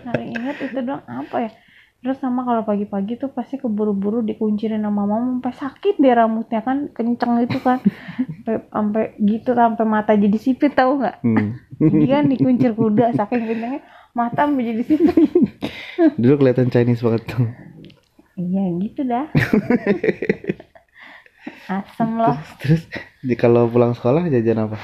paling 0.00 0.30
inget 0.32 0.56
itu 0.62 0.78
doang 0.80 1.04
apa 1.04 1.36
ya 1.38 1.50
terus 1.98 2.22
sama 2.22 2.46
kalau 2.46 2.62
pagi-pagi 2.62 3.18
tuh 3.18 3.26
pasti 3.28 3.58
keburu-buru 3.58 4.22
dikuncirin 4.22 4.80
sama 4.80 5.02
mama 5.02 5.42
sampai 5.42 5.54
sakit 5.54 5.94
deh 5.98 6.14
rambutnya 6.14 6.62
kan 6.62 6.78
kenceng 6.94 7.42
gitu 7.42 7.58
kan 7.58 7.82
sampai 8.74 9.18
gitu 9.18 9.50
sampai 9.52 9.84
mata 9.84 10.14
jadi 10.14 10.38
sipit 10.38 10.72
tahu 10.72 11.02
nggak 11.02 11.16
Hmm. 11.20 11.58
kan 12.06 12.26
dikuncir 12.26 12.70
kuda 12.74 13.14
saking 13.14 13.46
kencengnya 13.46 13.82
mata 14.10 14.46
sampai 14.46 14.62
jadi 14.64 14.82
sipit 14.82 15.14
Dulu 16.22 16.34
kelihatan 16.38 16.70
Chinese 16.70 17.02
banget 17.02 17.22
tuh. 17.26 17.46
iya 18.38 18.62
gitu 18.78 19.02
dah 19.02 19.26
asem 21.68 22.10
loh 22.16 22.38
Terus 22.62 22.82
di 23.20 23.34
kalau 23.34 23.66
pulang 23.66 23.92
sekolah 23.92 24.26
jajan 24.26 24.70
apa? 24.70 24.78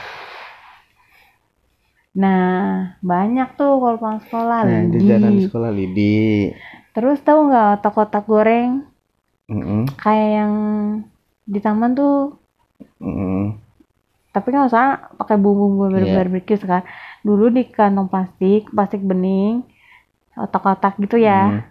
nah 2.14 2.94
banyak 3.02 3.58
tuh 3.58 3.74
kalau 3.74 3.96
pulang 3.98 4.20
sekolah 4.22 4.58
Nah, 4.62 4.86
lidi 4.86 4.98
jajanan 5.02 5.34
sekolah 5.42 5.70
lidi. 5.74 6.14
Terus 6.94 7.18
tahu 7.26 7.40
nggak 7.48 7.68
otak-otak 7.80 8.24
goreng 8.32 8.70
Mm-mm, 9.50 9.84
kayak 10.02 10.28
yang 10.38 10.54
di 11.52 11.58
taman 11.64 11.92
tuh 11.98 12.14
mm-mm. 13.00 13.44
tapi 14.34 14.46
nggak 14.50 14.68
usah 14.70 14.86
pakai 15.18 15.36
bumbu-bumbu 15.38 15.94
Iya. 15.94 16.14
barbecue 16.16 16.58
kan 16.58 16.82
dulu 17.26 17.44
di 17.56 17.62
kantong 17.70 18.08
plastik 18.12 18.60
plastik 18.74 19.02
bening 19.10 19.62
otak-otak 20.44 20.94
gitu 21.02 21.16
ya 21.28 21.40
Hmm. 21.54 21.62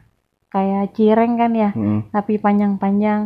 kayak 0.54 0.84
cireng 0.96 1.34
kan 1.42 1.52
ya 1.64 1.70
Mm. 1.76 2.00
tapi 2.16 2.34
panjang-panjang 2.46 3.22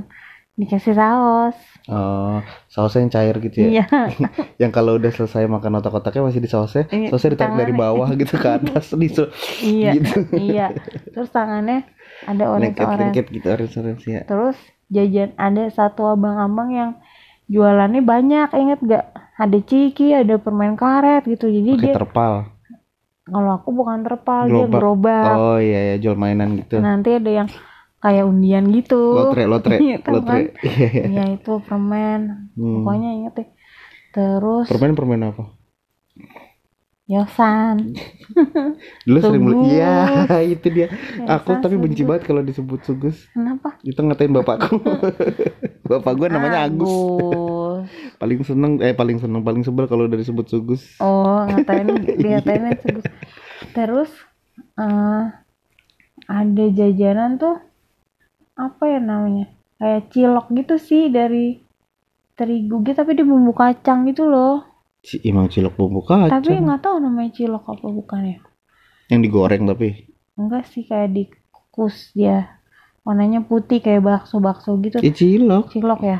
dikasih 0.60 0.94
saus 1.00 1.58
Oh, 1.88 2.44
sausnya 2.68 3.00
yang 3.08 3.14
cair 3.16 3.36
gitu 3.40 3.58
ya? 3.64 3.70
iya 3.72 3.84
Yang 4.62 4.72
kalau 4.76 4.92
udah 5.00 5.12
selesai 5.16 5.48
makan 5.48 5.80
otak-otaknya 5.80 6.22
masih 6.28 6.42
di 6.44 6.50
sausnya, 6.52 6.84
Iya, 6.92 7.08
sausnya 7.08 7.32
ditarik 7.32 7.56
dari 7.56 7.72
tangannya. 7.72 7.80
bawah 7.80 8.10
gitu 8.12 8.36
ke 8.36 8.50
atas, 8.60 8.86
disu- 8.92 9.32
iya 9.64 9.92
gitu. 9.96 10.12
iya 10.36 10.66
terus 11.16 11.30
tangannya 11.32 11.78
ada 12.28 12.44
orange 12.52 12.80
orange 12.84 13.28
gitu 13.32 13.48
orange-orange 13.56 14.04
ya. 14.10 14.22
terus 14.30 14.58
jajan 14.96 15.32
ada 15.40 15.64
satu 15.78 16.02
abang-abang 16.14 16.70
yang 16.80 16.92
jualannya 17.48 18.02
banyak 18.04 18.48
inget 18.62 18.80
gak 18.84 19.06
ada 19.40 19.58
ciki 19.70 20.12
ada 20.12 20.36
permen 20.44 20.74
karet 20.76 21.24
gitu 21.32 21.46
jadi 21.48 21.72
Pakai 21.72 21.80
dia 21.84 21.94
terpal. 21.96 22.34
kalau 23.28 23.52
aku 23.60 23.70
bukan 23.80 24.00
terpal 24.08 24.42
dia 24.52 24.66
gerobak 24.72 25.24
Oh 25.36 25.58
iya 25.60 25.80
ya, 25.90 25.96
jual 26.04 26.16
mainan 26.20 26.50
gitu. 26.60 26.76
nanti 26.80 27.10
ada 27.20 27.32
yang 27.44 27.48
kayak 27.98 28.24
undian 28.24 28.66
gitu 28.70 28.96
Lotre, 29.14 29.44
lotre, 29.46 29.76
Iya, 29.86 29.98
tahu 30.02 30.14
lotre. 30.22 30.38
Iya, 30.68 30.88
iya. 30.88 31.04
Iya 31.10 31.24
itu 31.36 31.52
permen 31.66 32.22
Hmm. 32.54 32.82
pokoknya 32.82 33.10
inget 33.14 33.34
deh 33.38 33.50
terus 34.12 34.66
Permen-permen 34.68 35.22
apa? 35.26 35.44
yosan 37.08 37.96
Dulu 39.08 39.18
sering 39.24 39.44
beli. 39.44 39.80
Iya, 39.80 39.96
itu 40.44 40.68
dia. 40.68 40.88
Ya, 41.16 41.40
Aku 41.40 41.56
tapi 41.58 41.80
benci 41.80 42.04
sugus. 42.04 42.10
banget 42.12 42.24
kalau 42.28 42.44
disebut 42.44 42.80
sugus. 42.84 43.18
kenapa 43.32 43.80
Itu 43.82 44.04
ngatain 44.04 44.36
bapakku. 44.36 44.76
Bapak 45.82 46.14
gue 46.14 46.28
namanya 46.28 46.68
Agus. 46.68 46.92
Agus. 46.92 47.88
Paling 48.20 48.40
seneng 48.44 48.72
eh 48.82 48.92
paling 48.92 49.18
seneng 49.18 49.40
paling 49.40 49.64
sebel 49.64 49.88
kalau 49.88 50.04
udah 50.04 50.20
disebut 50.20 50.46
sugus. 50.48 50.84
oh 51.00 51.48
ngatain 51.48 51.88
dikatain 52.04 52.76
sugus 52.76 53.06
terus 53.72 54.12
eh 54.76 55.24
ada 56.28 56.66
jajanan 56.70 57.38
tuh 57.38 57.56
apa 58.58 58.84
ya 58.88 59.00
namanya 59.00 59.46
kayak 59.76 60.10
cilok 60.10 60.50
gitu 60.52 60.76
sih 60.76 61.08
dari 61.08 61.62
terigu 62.34 62.82
gitu 62.82 62.94
tapi 62.96 63.14
di 63.14 63.22
bumbu 63.22 63.52
kacang 63.52 64.06
gitu 64.06 64.26
loh 64.26 64.66
Si 65.00 65.22
emang 65.24 65.48
cilok 65.48 65.74
bumbu 65.76 66.02
kacang. 66.02 66.34
tapi 66.34 66.58
nggak 66.58 66.82
tahu 66.82 66.98
namanya 67.00 67.32
cilok 67.32 67.64
apa 67.68 67.88
bukan 67.88 68.22
ya 68.28 68.38
Yang 69.08 69.20
digoreng 69.24 69.64
tapi. 69.66 69.90
enggak 70.34 70.64
sih 70.66 70.84
kayak 70.84 71.14
dikukus 71.14 72.12
dia 72.12 72.60
warnanya 73.02 73.40
putih 73.40 73.80
kayak 73.80 74.02
bakso 74.02 74.38
bakso 74.38 74.76
gitu 74.78 75.00
Eh 75.00 75.10
cilok. 75.12 75.70
cilok 75.70 76.02
ya 76.04 76.20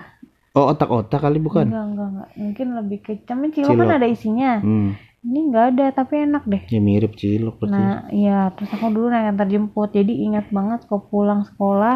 Oh 0.54 0.66
otak-otak 0.68 1.20
kali 1.20 1.38
bukan? 1.38 1.68
enggak 1.68 1.86
enggak 1.86 2.08
enggak 2.08 2.30
mungkin 2.36 2.68
lebih 2.76 2.98
ke 3.00 3.12
cuman 3.24 3.50
cilok, 3.52 3.70
kan 3.72 3.78
Cilok. 3.84 3.94
ada 3.96 4.08
isinya 4.08 4.52
Hmm. 4.58 4.90
Ini 5.26 5.40
enggak 5.46 5.66
ada 5.72 5.86
tapi 5.98 6.14
enak 6.26 6.44
deh 6.54 6.64
Ya 6.72 6.80
mirip 6.88 7.12
cilok 7.22 7.56
berarti. 7.62 7.74
nah 7.74 7.92
iya 8.18 8.32
terus 8.56 8.70
aku 8.76 8.86
dulu 8.96 9.08
naik 9.12 9.28
antar 9.32 9.48
jemput 9.54 9.90
jadi 9.98 10.14
ingat 10.26 10.46
banget 10.58 10.80
kalau 10.88 11.04
pulang 11.12 11.42
sekolah 11.50 11.96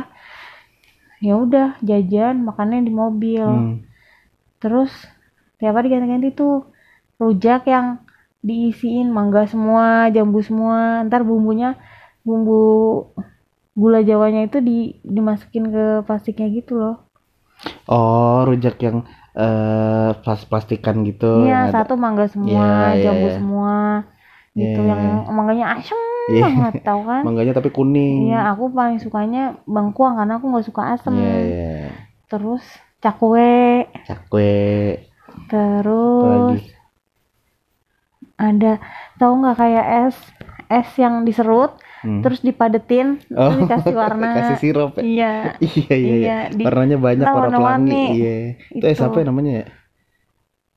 ya 1.26 1.34
udah 1.46 1.68
jajan 1.90 2.36
makannya 2.48 2.80
di 2.88 2.92
mobil 3.02 3.46
Hmm. 3.46 3.86
terus 4.62 4.92
tiap 5.58 5.74
hari 5.78 5.88
ganti-ganti 5.94 6.30
tuh 6.40 6.54
rujak 7.22 7.62
yang 7.74 7.88
diisiin 8.48 9.08
mangga 9.18 9.42
semua 9.54 10.10
jambu 10.16 10.40
semua 10.48 11.06
ntar 11.08 11.22
bumbunya 11.30 11.70
bumbu 12.26 12.54
gula 13.82 14.00
jawanya 14.10 14.42
itu 14.48 14.58
di 14.68 14.78
dimasukin 15.16 15.66
ke 15.76 15.84
plastiknya 16.08 16.48
gitu 16.58 16.74
loh 16.82 16.96
Oh 17.90 18.42
rujak 18.48 18.76
yang 18.86 18.98
eh 19.32 20.10
plas 20.22 20.42
plastikan 20.44 21.08
gitu. 21.08 21.48
iya 21.48 21.72
ada- 21.72 21.84
satu 21.84 21.96
mangga 21.96 22.28
semua 22.28 22.92
iya, 22.92 23.04
jambu 23.08 23.28
iya. 23.28 23.36
semua 23.40 23.76
gitu 24.52 24.80
Iya, 24.84 24.90
yang 24.92 25.02
iya. 25.02 25.32
mangganya 25.32 25.66
asem 25.80 26.00
Iya. 26.30 26.44
banget 26.46 26.74
tau 26.84 27.02
kan 27.10 27.22
Mangganya 27.24 27.54
tapi 27.56 27.72
kuning. 27.72 28.28
iya 28.28 28.52
aku 28.52 28.68
paling 28.70 29.00
sukanya 29.00 29.56
bangkuang 29.64 30.20
karena 30.20 30.36
aku 30.36 30.46
nggak 30.52 30.68
suka 30.68 30.84
asem 30.94 31.16
Iya 31.16 31.34
iya. 31.40 31.80
terus 32.28 32.64
cakwe 33.00 33.88
Cakwe. 34.04 34.52
terus 35.48 36.60
ada 38.38 38.82
tahu 39.16 39.34
nggak 39.40 39.58
kayak 39.58 39.86
es 40.10 40.18
es 40.68 40.90
yang 40.98 41.24
diserut 41.24 41.78
Hmm. 42.02 42.22
terus 42.26 42.40
dipadetin 42.42 43.08
Oh, 43.38 43.54
terus 43.54 43.58
dikasih 43.62 43.94
warna 44.02 44.30
Kasih 44.38 44.58
sirup 44.62 44.92
ya? 44.98 45.04
iya 45.06 45.32
Iya 45.62 45.96
iya 45.96 46.16
iya. 46.22 46.30
Iya, 46.30 46.38
di- 46.58 46.66
Warnanya 46.66 46.98
banyak 46.98 47.28
warna 47.28 47.58
warna-warni. 47.58 47.92
pelangi. 47.92 48.06
Iya. 48.18 48.34
Itu 48.74 48.86
es 48.90 49.00
Itu. 49.00 49.06
apa 49.06 49.16
ya 49.22 49.26
namanya 49.30 49.52
ya? 49.62 49.66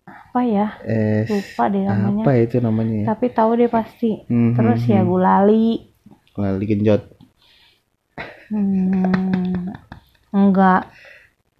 apa 0.08 0.40
ya 0.44 0.66
Es 0.84 1.30
lupa 1.32 1.64
deh 1.72 1.82
namanya 1.88 2.24
apa 2.24 2.30
ya 2.36 2.40
itu 2.46 2.56
namanya 2.60 2.94
ya? 2.94 3.08
tapi 3.08 3.26
tahu 3.38 3.50
deh 3.60 3.70
pasti 3.76 4.10
Hmm, 4.28 4.52
terus 4.56 4.80
hmm, 4.84 4.92
ya 4.94 5.00
hmm. 5.00 5.08
gulali 5.10 5.66
Lali 6.36 6.64
genjot. 6.66 7.02
hmm, 8.50 9.68
enggak 10.34 10.80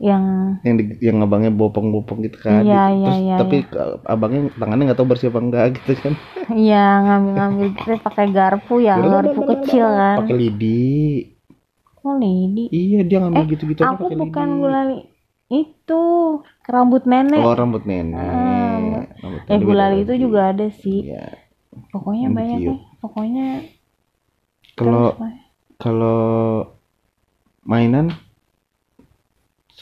yang 0.05 0.25
Yang 0.67 0.75
di, 0.81 0.85
yang 1.09 1.17
abangnya 1.25 1.53
bopong-bopong 1.53 2.19
gitu 2.29 2.39
kan. 2.41 2.61
Iya, 2.65 2.83
Terus, 2.89 2.97
iya, 3.01 3.13
iya, 3.25 3.37
tapi 3.41 3.57
abangnya 4.05 4.41
tangannya 4.61 4.85
nggak 4.93 4.99
tahu 5.01 5.09
bersih 5.13 5.29
apa 5.33 5.41
enggak 5.45 5.65
gitu 5.81 5.93
kan. 6.05 6.15
iya 6.53 6.85
ngambil-ngambil 7.05 7.67
gitu 7.77 7.91
pakai 8.05 8.27
garpu 8.37 8.75
ya 8.85 8.95
garpu 9.01 9.41
kecil 9.45 9.85
kan. 9.89 10.17
Pakai 10.25 10.37
lidi. 10.37 10.85
oh 12.05 12.15
lidi? 12.21 12.65
Iya 12.69 13.01
dia 13.09 13.19
ngambil 13.25 13.43
gitu-gitu 13.57 13.81
aja 13.85 13.97
aku 13.97 14.05
bukan 14.13 14.49
gulali 14.61 14.99
itu 15.53 16.03
rambut 16.69 17.03
nenek. 17.09 17.41
Oh 17.45 17.55
rambut 17.57 17.83
nenek. 17.89 18.21
Ah, 18.21 19.05
Rambut 19.21 19.41
eh 19.49 19.57
nenek 19.57 19.65
gulali 19.65 19.97
beda 19.97 20.05
itu 20.05 20.15
juga 20.25 20.41
ada 20.53 20.67
sih. 20.73 20.99
Iya. 21.09 21.25
pokoknya 21.91 22.27
Yang 22.31 22.35
banyak 22.39 22.59
deh 22.63 22.79
pokoknya 23.03 23.47
Kalau 24.79 25.07
terus, 25.15 25.33
kalau 25.83 26.19
mainan 27.65 28.07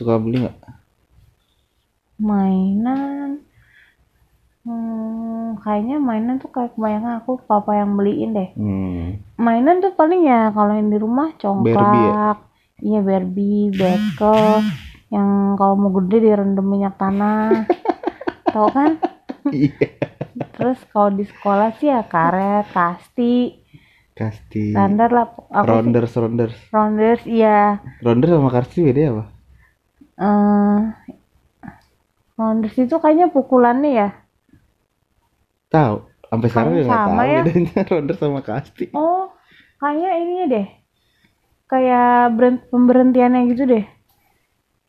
suka 0.02 0.18
beli 0.18 0.36
nggak? 0.42 0.56
mainan 2.22 3.42
hmm, 4.62 5.58
kayaknya 5.62 5.96
mainan 5.98 6.36
tuh 6.38 6.50
kayak 6.54 6.74
kebanyakan 6.74 7.12
aku 7.20 7.30
papa 7.46 7.72
yang 7.80 7.98
beliin 7.98 8.30
deh 8.34 8.50
Hmm. 8.54 9.18
mainan 9.38 9.82
tuh 9.82 9.92
paling 9.94 10.22
ya 10.22 10.54
kalau 10.54 10.72
yang 10.74 10.88
di 10.88 10.98
rumah 11.00 11.28
Barbie 11.34 12.02
ya? 12.06 12.14
congklak 12.14 12.36
iya 12.78 13.00
Barbie 13.02 13.70
bekel 13.74 14.62
yang 15.10 15.28
kalau 15.58 15.74
mau 15.76 15.90
gede 15.98 16.16
direndam 16.24 16.64
minyak 16.64 16.94
tanah 16.96 17.66
tau 18.54 18.68
kan 18.70 18.98
Iya. 19.50 19.88
terus 20.56 20.78
kalau 20.88 21.10
di 21.12 21.24
sekolah 21.26 21.74
sih 21.76 21.90
ya 21.90 22.06
karet 22.06 22.66
kasti 22.70 23.58
Kasti. 24.12 24.76
standar 24.76 25.08
lah 25.10 25.26
aku 25.50 25.64
sih 25.82 25.96
Rounders, 25.96 26.12
rounders. 26.16 26.56
rounders 26.70 27.22
iya 27.26 27.80
Rounders 28.04 28.32
sama 28.32 28.50
kasti 28.52 28.78
beda 28.84 29.02
apa? 29.12 29.24
Eh 30.22 30.78
rounders 32.38 32.76
itu 32.78 32.96
kayaknya 32.98 33.28
pukulannya 33.30 33.90
ya? 33.90 34.08
Tahu. 35.70 35.96
Sampai 36.32 36.48
sekarang 36.48 36.72
juga 36.80 36.86
nggak 36.88 37.04
tahu 37.04 37.16
ya. 37.28 37.40
bedanya 37.44 37.80
rounders 37.92 38.20
sama 38.20 38.40
kasti. 38.40 38.84
oh 38.96 39.28
kayaknya 39.82 40.10
ininya 40.16 40.46
deh. 40.48 40.66
Kayak 41.68 42.36
pemberhentiannya 42.68 43.40
gitu 43.52 43.64
deh. 43.68 43.84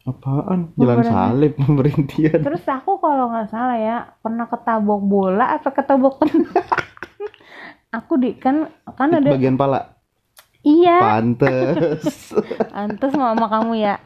Apaan? 0.04 0.76
Jalan 0.76 1.00
Buburan. 1.00 1.12
salib 1.12 1.54
pemberhentian. 1.60 2.40
Terus 2.44 2.64
aku 2.68 3.00
kalau 3.00 3.32
nggak 3.32 3.50
salah 3.52 3.78
ya 3.80 3.98
pernah 4.20 4.48
ketabok 4.48 5.02
bola 5.04 5.46
apa 5.56 5.70
ketabok 5.72 6.20
aku 7.98 8.14
di 8.20 8.36
kan 8.40 8.68
kan 8.96 9.10
ada 9.16 9.32
bagian 9.32 9.56
pala? 9.60 9.96
Iya. 10.64 10.96
Pantes. 11.20 12.32
Antus 12.72 13.12
sama 13.12 13.52
kamu 13.52 13.84
ya 13.84 14.00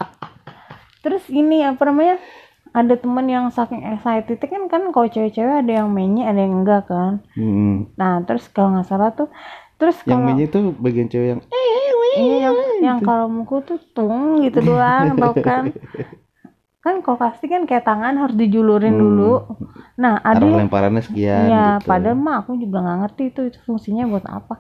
terus 1.08 1.24
ini 1.32 1.64
apa 1.64 1.80
namanya 1.88 2.20
ada 2.76 3.00
teman 3.00 3.26
yang 3.26 3.48
saking 3.48 3.88
excited 3.88 4.38
kan 4.44 4.68
kan 4.68 4.92
kalau 4.92 5.08
cewek-cewek 5.08 5.64
ada 5.64 5.72
yang 5.82 5.90
mainnya 5.90 6.28
ada 6.28 6.44
yang 6.44 6.68
enggak 6.68 6.84
kan 6.92 7.24
Hmm. 7.34 7.88
nah 7.96 8.20
terus 8.28 8.52
kalau 8.52 8.76
nggak 8.76 8.88
salah 8.92 9.16
tuh 9.16 9.32
terus 9.80 9.96
yang 10.04 10.20
kalau 10.20 10.28
mainnya 10.28 10.46
itu 10.52 10.60
bagian 10.76 11.08
cewek 11.08 11.28
yang 11.32 11.42
iya 12.18 12.36
yang 12.44 12.56
yang 12.84 13.00
kalau 13.00 13.32
mukul 13.32 13.64
tuh 13.64 13.80
tung 13.96 14.44
gitu 14.44 14.60
doang 14.60 15.16
tau 15.22 15.32
kan 15.38 15.72
kan 16.78 17.04
kalau 17.04 17.20
pasti 17.20 17.46
kan 17.48 17.68
kayak 17.68 17.84
tangan 17.84 18.16
harus 18.16 18.36
dijulurin 18.36 18.96
Hmm. 18.96 19.02
dulu 19.02 19.34
nah 19.98 20.22
ada 20.22 20.40
arah 20.40 20.46
yang 20.46 20.60
lemparannya 20.68 21.04
sekian 21.04 21.50
Iya, 21.50 21.66
gitu. 21.82 21.88
padahal 21.90 22.18
mah 22.18 22.36
aku 22.46 22.52
juga 22.56 22.78
nggak 22.86 22.98
ngerti 23.02 23.24
itu 23.34 23.42
itu 23.50 23.58
fungsinya 23.66 24.04
buat 24.06 24.26
apa. 24.30 24.56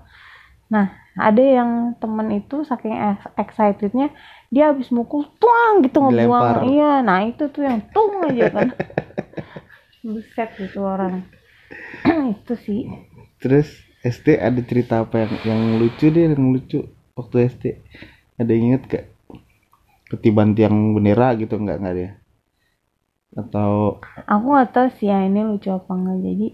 Nah, 0.68 0.86
ada 1.28 1.42
yang 1.58 1.72
temen 2.02 2.28
itu 2.40 2.56
saking 2.70 2.94
ex- 2.96 3.34
excitednya 3.42 4.06
dia 4.54 4.64
habis 4.72 4.90
mukul 4.98 5.22
tuang 5.42 5.74
gitu 5.86 5.98
Dilempar. 6.00 6.58
ngebuang. 6.58 6.58
Iya, 6.72 6.86
nah 7.08 7.20
itu 7.30 7.44
tuh 7.54 7.64
yang 7.70 7.80
tung 7.94 8.14
aja 8.28 8.46
kan. 8.56 8.68
Buset 10.12 10.50
gitu 10.62 10.80
orang. 10.94 11.16
itu 12.36 12.54
sih. 12.66 12.82
terus 13.42 13.68
SD 14.02 14.38
ada 14.38 14.62
cerita 14.62 15.02
apa 15.04 15.26
yang 15.26 15.34
yang 15.50 15.62
lucu 15.82 16.06
deh 16.14 16.24
yang 16.30 16.38
lucu 16.54 16.80
waktu 17.18 17.36
SD 17.50 17.64
ada 18.38 18.50
yang 18.54 18.64
inget 18.74 18.84
gak 18.90 19.06
ketiban 20.12 20.50
tiang 20.58 20.76
bendera 20.96 21.28
gitu 21.42 21.56
nggak 21.64 21.78
nggak 21.82 21.96
dia 21.98 22.10
atau 23.38 24.02
Aku 24.34 24.46
nggak 24.54 24.70
tahu 24.76 24.88
sih 24.98 25.08
ya 25.12 25.18
ini 25.28 25.40
lucu 25.50 25.70
apa 25.78 25.92
enggak. 25.98 26.18
Jadi 26.26 26.46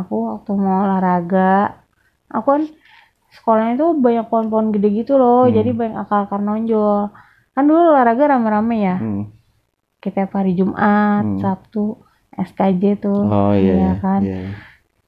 aku 0.00 0.14
waktu 0.30 0.50
mau 0.64 0.76
olahraga, 0.86 1.50
aku 2.34 2.46
kan 2.54 2.62
sekolahnya 3.38 3.74
tuh 3.76 3.90
banyak 3.94 4.26
pohon-pohon 4.26 4.70
gede 4.70 4.88
gitu 4.96 5.14
loh. 5.14 5.46
Hmm. 5.46 5.54
Jadi 5.54 5.70
banyak 5.70 5.98
akar-akar 5.98 6.38
nonjol. 6.38 7.08
Kan 7.52 7.64
dulu 7.64 7.80
olahraga 7.90 8.24
rame-rame 8.28 8.76
ya. 8.78 8.96
hmm, 8.96 9.24
kita 9.98 10.26
hari 10.26 10.54
Jumat, 10.54 11.22
Hmm. 11.22 11.38
Sabtu, 11.38 11.98
SKJ 12.32 12.82
tuh. 12.98 13.22
oh 13.24 13.52
iya, 13.52 13.72
iya 13.74 13.92
kan. 13.96 14.20
iya. 14.22 14.54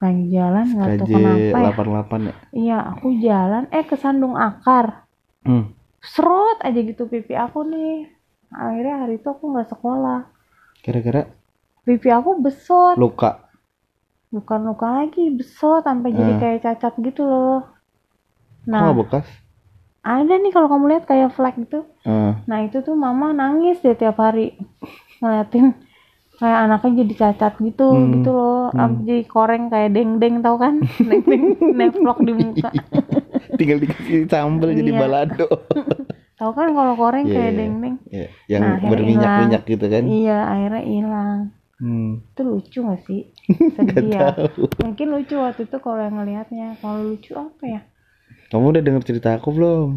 Lagi 0.00 0.24
jalan 0.28 0.64
nggak 0.66 0.90
tahu 0.96 1.06
kenapa 1.06 1.58
ya. 1.60 1.70
88 1.76 2.20
ya 2.22 2.34
Iya, 2.50 2.78
aku 2.88 3.06
jalan 3.18 3.64
eh 3.68 3.84
kesandung 3.84 4.34
akar. 4.34 5.04
hmm. 5.42 5.76
Serot 6.00 6.56
aja 6.58 6.80
gitu 6.80 7.04
pipi 7.04 7.36
aku 7.36 7.60
nih. 7.62 8.08
Akhirnya 8.48 8.96
hari 8.98 9.14
itu 9.16 9.28
aku 9.28 9.46
nggak 9.48 9.68
sekolah. 9.68 10.26
kira-kira 10.80 11.28
Pipi 11.80 12.08
aku 12.08 12.40
besot, 12.40 12.96
luka 12.96 13.44
bukan 14.28 14.60
luka 14.64 14.86
lagi, 14.96 15.28
besot 15.28 15.82
sampai 15.82 16.08
jadi 16.10 16.32
Eh. 16.32 16.38
kayak 16.38 16.60
cacat 16.62 16.94
gitu 16.98 17.22
loh. 17.22 17.66
Nah, 18.70 18.80
nggak 18.80 18.98
bekas? 19.00 19.26
ada 20.00 20.32
nih 20.32 20.48
kalau 20.48 20.64
kamu 20.66 20.84
lihat 20.88 21.04
kayak 21.04 21.30
flek 21.30 21.58
gitu. 21.58 21.84
Eh, 22.02 22.32
Nah, 22.40 22.58
itu 22.62 22.80
tuh 22.80 22.94
mama 22.94 23.30
nangis 23.32 23.78
deh 23.78 23.92
tiap 23.92 24.16
hari 24.16 24.56
ngeliatin 25.18 25.74
kayak 26.32 26.58
anaknya 26.64 27.04
jadi 27.04 27.14
cacat 27.18 27.54
gitu 27.58 27.84
Hmm. 27.84 28.10
gitu 28.14 28.30
loh. 28.30 28.72
Sampai 28.72 29.02
jadi 29.04 29.22
koreng 29.26 29.68
kayak 29.68 29.90
deng-deng 29.90 30.40
tau 30.40 30.56
kan? 30.56 30.80
Deng-deng 31.10 31.44
neflok 31.70 32.18
di 32.20 32.32
muka. 32.32 32.70
Tinggal 33.58 33.78
dikasih 33.78 34.24
sambel 34.24 34.72
jadi 34.72 34.88
Iya. 34.88 34.98
balado. 34.98 35.46
Tau 36.40 36.56
kan 36.56 36.72
kalau 36.72 36.96
koreng 36.96 37.28
Iya, 37.28 37.34
kayak 37.36 37.50
iya. 37.50 37.58
deng-deng? 37.60 37.94
Ya, 38.08 38.26
yang 38.48 38.60
Nah, 38.62 38.70
akhirnya 38.72 38.90
berminyak-minyak 38.96 39.62
gitu 39.68 39.86
kan? 39.86 40.02
Iya 40.06 40.38
akhirnya 40.46 40.82
hilang. 40.82 41.40
Hmm. 41.76 42.20
itu 42.26 42.40
lucu 42.40 42.78
gak 42.82 43.00
sih? 43.04 43.20
Sedih 43.72 44.08
ya. 44.10 44.36
mungkin 44.80 45.06
lucu 45.10 45.32
waktu 45.34 45.64
itu 45.64 45.76
kalau 45.76 45.96
yang 45.98 46.12
ngelihatnya. 46.14 46.76
Kalau 46.76 47.04
lucu 47.06 47.32
apa 47.32 47.64
ya 47.66 47.80
kamu 48.50 48.64
udah 48.70 48.82
denger 48.82 49.02
cerita 49.06 49.28
aku 49.34 49.48
belum 49.50 49.88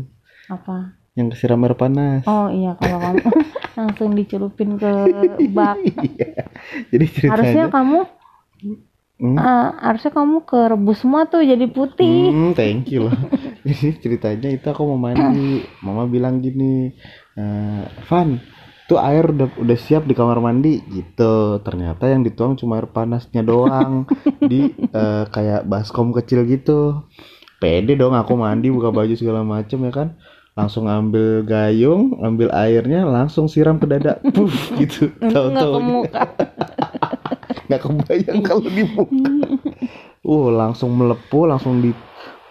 apa 0.47 0.93
yang 1.13 1.29
kesiram 1.29 1.61
air 1.61 1.73
panas 1.73 2.23
oh 2.25 2.49
iya 2.49 2.73
kalau 2.77 2.97
kamu 2.97 3.17
langsung 3.77 4.09
dicelupin 4.13 4.77
ke 4.77 4.93
bak 5.49 5.77
Iya. 6.07 6.45
jadi 6.89 7.05
ceritanya 7.05 7.33
harusnya 7.33 7.65
kamu 7.69 7.99
Hmm? 9.13 9.37
eh, 9.37 9.69
harusnya 9.79 10.11
kamu 10.11 10.43
kerebus 10.43 10.99
semua 10.99 11.29
tuh 11.29 11.45
jadi 11.45 11.63
putih 11.69 12.33
Hmm, 12.33 12.51
thank 12.53 12.89
you 12.89 13.07
lah. 13.07 13.15
Jadi 13.63 13.95
ceritanya 14.01 14.49
itu 14.51 14.65
aku 14.65 14.83
mau 14.83 14.99
mandi, 14.99 15.63
mama 15.79 16.03
bilang 16.03 16.43
gini, 16.43 16.91
eh, 17.33 17.83
Van, 18.03 18.41
tuh 18.83 18.99
air 18.99 19.31
udah 19.31 19.47
udah 19.55 19.77
siap 19.79 20.03
di 20.03 20.11
kamar 20.11 20.43
mandi 20.43 20.83
gitu. 20.83 21.61
Ternyata 21.63 22.11
yang 22.11 22.27
dituang 22.27 22.59
cuma 22.59 22.75
air 22.75 22.91
panasnya 22.91 23.39
doang 23.39 24.03
di 24.41 24.67
eh, 24.73 25.23
kayak 25.29 25.63
baskom 25.63 26.11
kecil 26.11 26.43
gitu. 26.43 27.07
Pede 27.63 27.95
dong 27.95 28.11
aku 28.11 28.35
mandi 28.35 28.67
buka 28.67 28.91
baju 28.91 29.15
segala 29.15 29.39
macem 29.39 29.79
ya 29.79 29.91
kan. 29.95 30.19
Langsung 30.53 30.85
ambil 30.85 31.47
gayung, 31.47 32.19
ambil 32.19 32.51
airnya, 32.51 33.07
langsung 33.07 33.47
siram 33.47 33.79
ke 33.79 33.87
dada, 33.87 34.19
puff 34.35 34.51
gitu. 34.75 35.07
Tahu-tahu 35.17 35.79
muka 35.79 36.27
nggak 37.71 37.81
kebayang 37.81 38.41
kalau 38.43 38.67
di 38.67 38.83
muka. 38.83 39.15
Uh, 40.21 40.51
langsung 40.51 40.91
melepuh, 40.93 41.47
langsung 41.47 41.79
di 41.79 41.95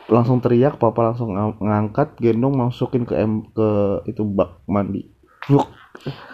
langsung 0.08 0.40
teriak, 0.40 0.76
papa 0.76 1.12
langsung 1.12 1.32
ng- 1.32 1.60
ngangkat, 1.60 2.16
gendong 2.18 2.56
masukin 2.56 3.04
ke 3.04 3.14
em 3.16 3.44
ke 3.52 3.68
itu 4.04 4.24
bak 4.24 4.64
mandi. 4.66 5.04
Bruk. 5.44 5.68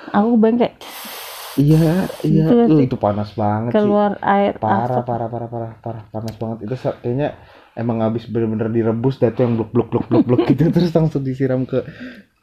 aku 0.09 0.39
bengkek 0.39 0.79
Iya, 1.59 2.07
iya, 2.23 2.47
Gitu 2.47 2.55
Uh, 2.55 2.79
sih. 2.79 2.87
itu 2.87 2.97
panas 2.97 3.35
banget 3.35 3.75
sih. 3.75 3.83
keluar 3.83 4.15
air 4.23 4.55
Parah, 4.57 5.03
parah, 5.03 5.27
parah, 5.27 5.49
parah, 5.51 5.73
parah, 5.83 6.03
panas 6.09 6.35
banget. 6.39 6.57
Itu 6.65 6.75
kayaknya 7.03 7.35
emang 7.79 8.03
habis 8.03 8.27
bener-bener 8.27 8.69
direbus 8.69 9.17
dah 9.17 9.31
tuh 9.31 9.47
yang 9.47 9.55
blok 9.55 9.71
blok 9.71 9.89
blok 9.89 10.05
blok 10.05 10.25
blok 10.25 10.41
gitu 10.45 10.67
terus 10.75 10.91
langsung 10.91 11.23
disiram 11.23 11.63
ke 11.63 11.87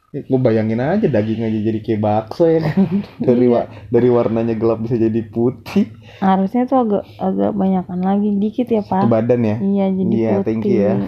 gue 0.08 0.40
bayangin 0.40 0.80
aja 0.80 1.06
daging 1.06 1.44
aja 1.44 1.58
jadi 1.62 1.78
kayak 1.78 2.00
bakso 2.00 2.48
ya 2.48 2.64
kan 2.64 2.88
dari 3.28 3.46
wa- 3.46 3.68
dari 3.86 4.08
warnanya 4.08 4.54
gelap 4.54 4.80
bisa 4.80 4.96
jadi 4.96 5.20
putih 5.22 5.92
harusnya 6.18 6.64
tuh 6.64 6.78
agak 6.80 7.04
agak 7.18 7.52
banyakan 7.52 8.00
lagi 8.00 8.32
dikit 8.34 8.64
ya 8.66 8.80
pak 8.80 9.04
badan 9.04 9.44
ya 9.44 9.56
iya 9.60 9.86
jadi 9.90 10.08
Iya, 10.08 10.30
putih 10.32 10.44
thank 10.46 10.64
you 10.64 10.78
ya. 10.78 10.94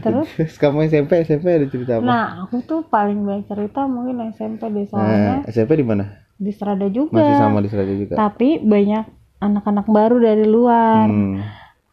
terus 0.00 0.28
Terus 0.32 0.54
kamu 0.56 0.88
SMP 0.88 1.22
SMP 1.22 1.46
ada 1.52 1.66
cerita 1.66 1.92
apa? 1.96 2.02
nah 2.02 2.24
aku 2.42 2.62
tuh 2.62 2.80
paling 2.84 3.20
banyak 3.20 3.44
cerita 3.44 3.84
mungkin 3.84 4.32
SMP 4.32 4.62
Nah, 4.62 4.70
deh 4.70 4.86
soalnya 4.86 5.34
SMP 5.46 5.70
di 5.74 5.84
mana? 5.84 6.04
di 6.34 6.50
Strada 6.50 6.88
juga 6.88 7.12
Masih 7.14 7.36
sama 7.36 7.58
di 7.60 7.68
Serada 7.68 7.92
juga. 7.92 8.14
tapi 8.16 8.58
banyak 8.58 9.04
anak-anak 9.38 9.86
baru 9.86 10.16
dari 10.18 10.44
luar 10.44 11.06
Hmm. 11.06 11.38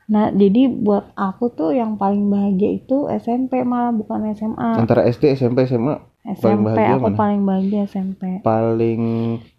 Nah 0.10 0.34
jadi 0.34 0.66
buat 0.68 1.14
aku 1.14 1.54
tuh 1.54 1.70
yang 1.72 1.94
paling 1.94 2.28
bahagia 2.28 2.76
itu 2.76 3.06
SMP 3.14 3.62
malah 3.62 3.94
bukan 3.94 4.34
SMA 4.34 4.74
Antara 4.76 5.06
SD, 5.06 5.38
SMP, 5.38 5.64
SMA 5.64 6.02
paling 6.42 6.60
SMP 6.60 6.66
bahagia 6.66 6.92
aku 6.92 7.06
mana? 7.06 7.16
paling 7.16 7.42
bahagia 7.46 7.82
SMP 7.86 8.22
paling 8.42 9.02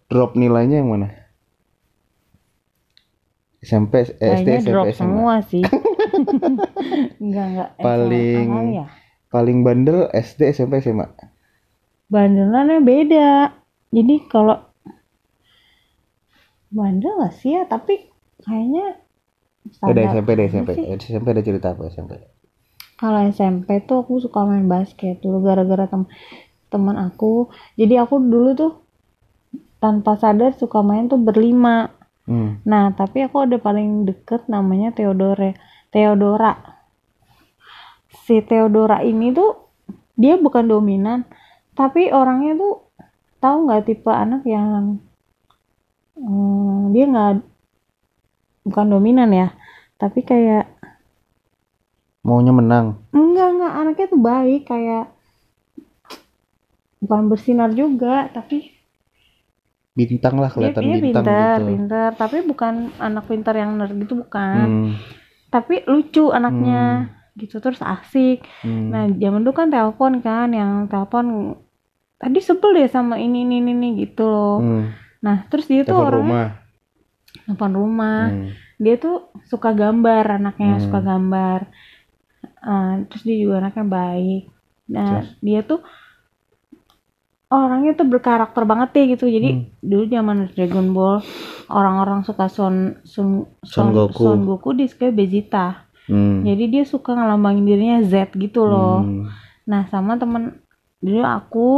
drop 0.07 0.35
nilainya 0.35 0.83
yang 0.83 0.91
mana? 0.91 1.09
SMP, 3.61 3.93
SD, 4.03 4.19
kayaknya 4.19 4.57
SMP, 4.59 4.73
drop 4.73 4.85
SMA. 4.89 4.99
semua 4.99 5.35
sih 5.45 5.63
enggak 7.21 7.47
enggak 7.47 7.69
Paling- 7.79 8.75
ya 8.75 8.87
Paling 9.31 9.63
bandel 9.63 10.11
SD, 10.11 10.51
SMP, 10.51 10.83
SMA. 10.83 11.07
bandelannya 12.11 12.83
beda 12.83 13.55
jadi 13.95 14.15
kalau 14.27 14.59
bandel 16.71 17.15
gak 17.19 17.35
sih 17.35 17.55
ya 17.55 17.63
tapi 17.65 18.11
kayaknya 18.41 18.99
Standar 19.69 20.17
SMP, 20.17 20.29
ada 20.33 20.45
SMP. 20.49 20.71
SMP 20.97 21.27
ada 21.31 21.43
cerita 21.45 21.67
apa 21.77 21.83
SMP? 21.93 22.13
kalau 23.01 23.25
SMP 23.33 23.81
tuh 23.89 24.05
aku 24.05 24.21
suka 24.21 24.45
main 24.45 24.69
basket 24.69 25.25
dulu 25.25 25.41
gara-gara 25.41 25.89
tem 25.89 26.05
teman 26.69 27.01
aku 27.01 27.49
jadi 27.81 28.05
aku 28.05 28.21
dulu 28.21 28.53
tuh 28.53 28.73
tanpa 29.81 30.21
sadar 30.21 30.53
suka 30.53 30.85
main 30.85 31.09
tuh 31.09 31.17
berlima 31.17 31.97
Hmm. 32.31 32.63
nah 32.63 32.95
tapi 32.95 33.27
aku 33.27 33.43
ada 33.43 33.59
paling 33.59 34.07
deket 34.07 34.47
namanya 34.47 34.95
Theodore 34.95 35.59
Theodora 35.91 36.55
si 38.23 38.39
Theodora 38.45 39.03
ini 39.03 39.35
tuh 39.35 39.67
dia 40.15 40.39
bukan 40.39 40.71
dominan 40.71 41.27
tapi 41.75 42.13
orangnya 42.15 42.55
tuh 42.55 42.87
tahu 43.43 43.67
nggak 43.67 43.83
tipe 43.83 44.13
anak 44.15 44.47
yang 44.47 45.03
hmm, 46.15 46.95
dia 46.95 47.05
nggak 47.11 47.43
bukan 48.63 48.87
dominan 48.89 49.31
ya 49.31 49.49
tapi 49.97 50.23
kayak 50.23 50.69
Maunya 52.21 52.53
menang. 52.53 53.01
enggak 53.11 53.49
enggak 53.49 53.73
anaknya 53.75 54.07
tuh 54.07 54.21
baik 54.21 54.63
kayak 54.67 55.05
bukan 57.01 57.23
bersinar 57.27 57.73
juga 57.73 58.29
tapi 58.29 58.77
Bintang 59.91 60.39
lah 60.39 60.49
dia, 60.49 60.55
kelihatan 60.71 60.83
dia 60.83 60.97
bintang 60.97 61.25
pinter 61.25 61.57
gitu. 61.59 61.69
pinter 61.69 62.09
tapi 62.15 62.37
bukan 62.41 62.75
anak 62.97 63.25
pinter 63.27 63.53
yang 63.53 63.71
nerd 63.75 63.93
gitu 63.99 64.15
bukan 64.17 64.57
Hmm. 64.61 64.91
tapi 65.51 65.83
lucu 65.85 66.31
anaknya 66.31 67.11
gitu 67.35 67.59
terus 67.59 67.81
asik 67.81 68.41
Hmm. 68.63 68.89
nah 68.89 69.05
zaman 69.11 69.41
dulu 69.41 69.53
kan 69.55 69.69
telepon 69.69 70.21
kan 70.21 70.49
yang 70.51 70.87
telepon 70.87 71.57
tadi 72.17 72.39
sebel 72.39 72.77
deh 72.77 72.87
sama 72.87 73.17
ini 73.17 73.43
ini 73.43 73.61
ini, 73.61 73.73
ini," 73.73 73.89
gitu 73.99 74.25
loh 74.25 74.57
Hmm. 74.61 74.85
nah 75.19 75.45
terus 75.49 75.67
dia 75.67 75.83
tuh 75.83 75.97
orangnya 75.99 76.17
rumah. 76.17 76.49
Telepon 77.51 77.75
rumah 77.75 78.31
Hmm. 78.31 78.55
dia 78.79 78.95
tuh 78.97 79.29
suka 79.45 79.75
gambar 79.75 80.39
anaknya 80.39 80.79
Hmm. 80.79 80.85
suka 80.87 81.01
gambar 81.03 81.61
Eh, 82.61 82.93
terus 83.09 83.23
dia 83.25 83.37
juga 83.37 83.55
anaknya 83.61 83.85
baik 83.85 84.43
nah 84.87 85.25
Terus? 85.25 85.29
dia 85.41 85.61
tuh 85.61 85.81
orangnya 87.51 87.99
tuh 87.99 88.07
berkarakter 88.07 88.63
banget 88.63 88.89
deh 88.95 89.05
gitu 89.13 89.27
jadi 89.27 89.49
Hmm. 89.51 89.65
dulu 89.83 90.05
zaman 90.07 90.37
Dragon 90.55 90.89
Ball 90.93 91.19
orang-orang 91.69 92.23
suka 92.23 92.47
Son 92.47 93.01
Son 93.03 93.49
Son 93.65 93.91
Goku. 93.91 94.23
Son 94.23 94.41
Goku 94.45 94.71
dia 94.77 94.87
suka 94.87 95.11
Vegeta 95.11 95.89
Hmm. 96.07 96.45
jadi 96.45 96.65
dia 96.69 96.85
suka 96.85 97.17
ngelambangin 97.17 97.65
dirinya 97.65 97.99
Z 98.05 98.37
gitu 98.37 98.63
loh 98.65 99.03
Hmm. 99.03 99.27
nah 99.65 99.89
sama 99.89 100.15
temen 100.15 100.61
dulu 101.01 101.25
aku 101.25 101.69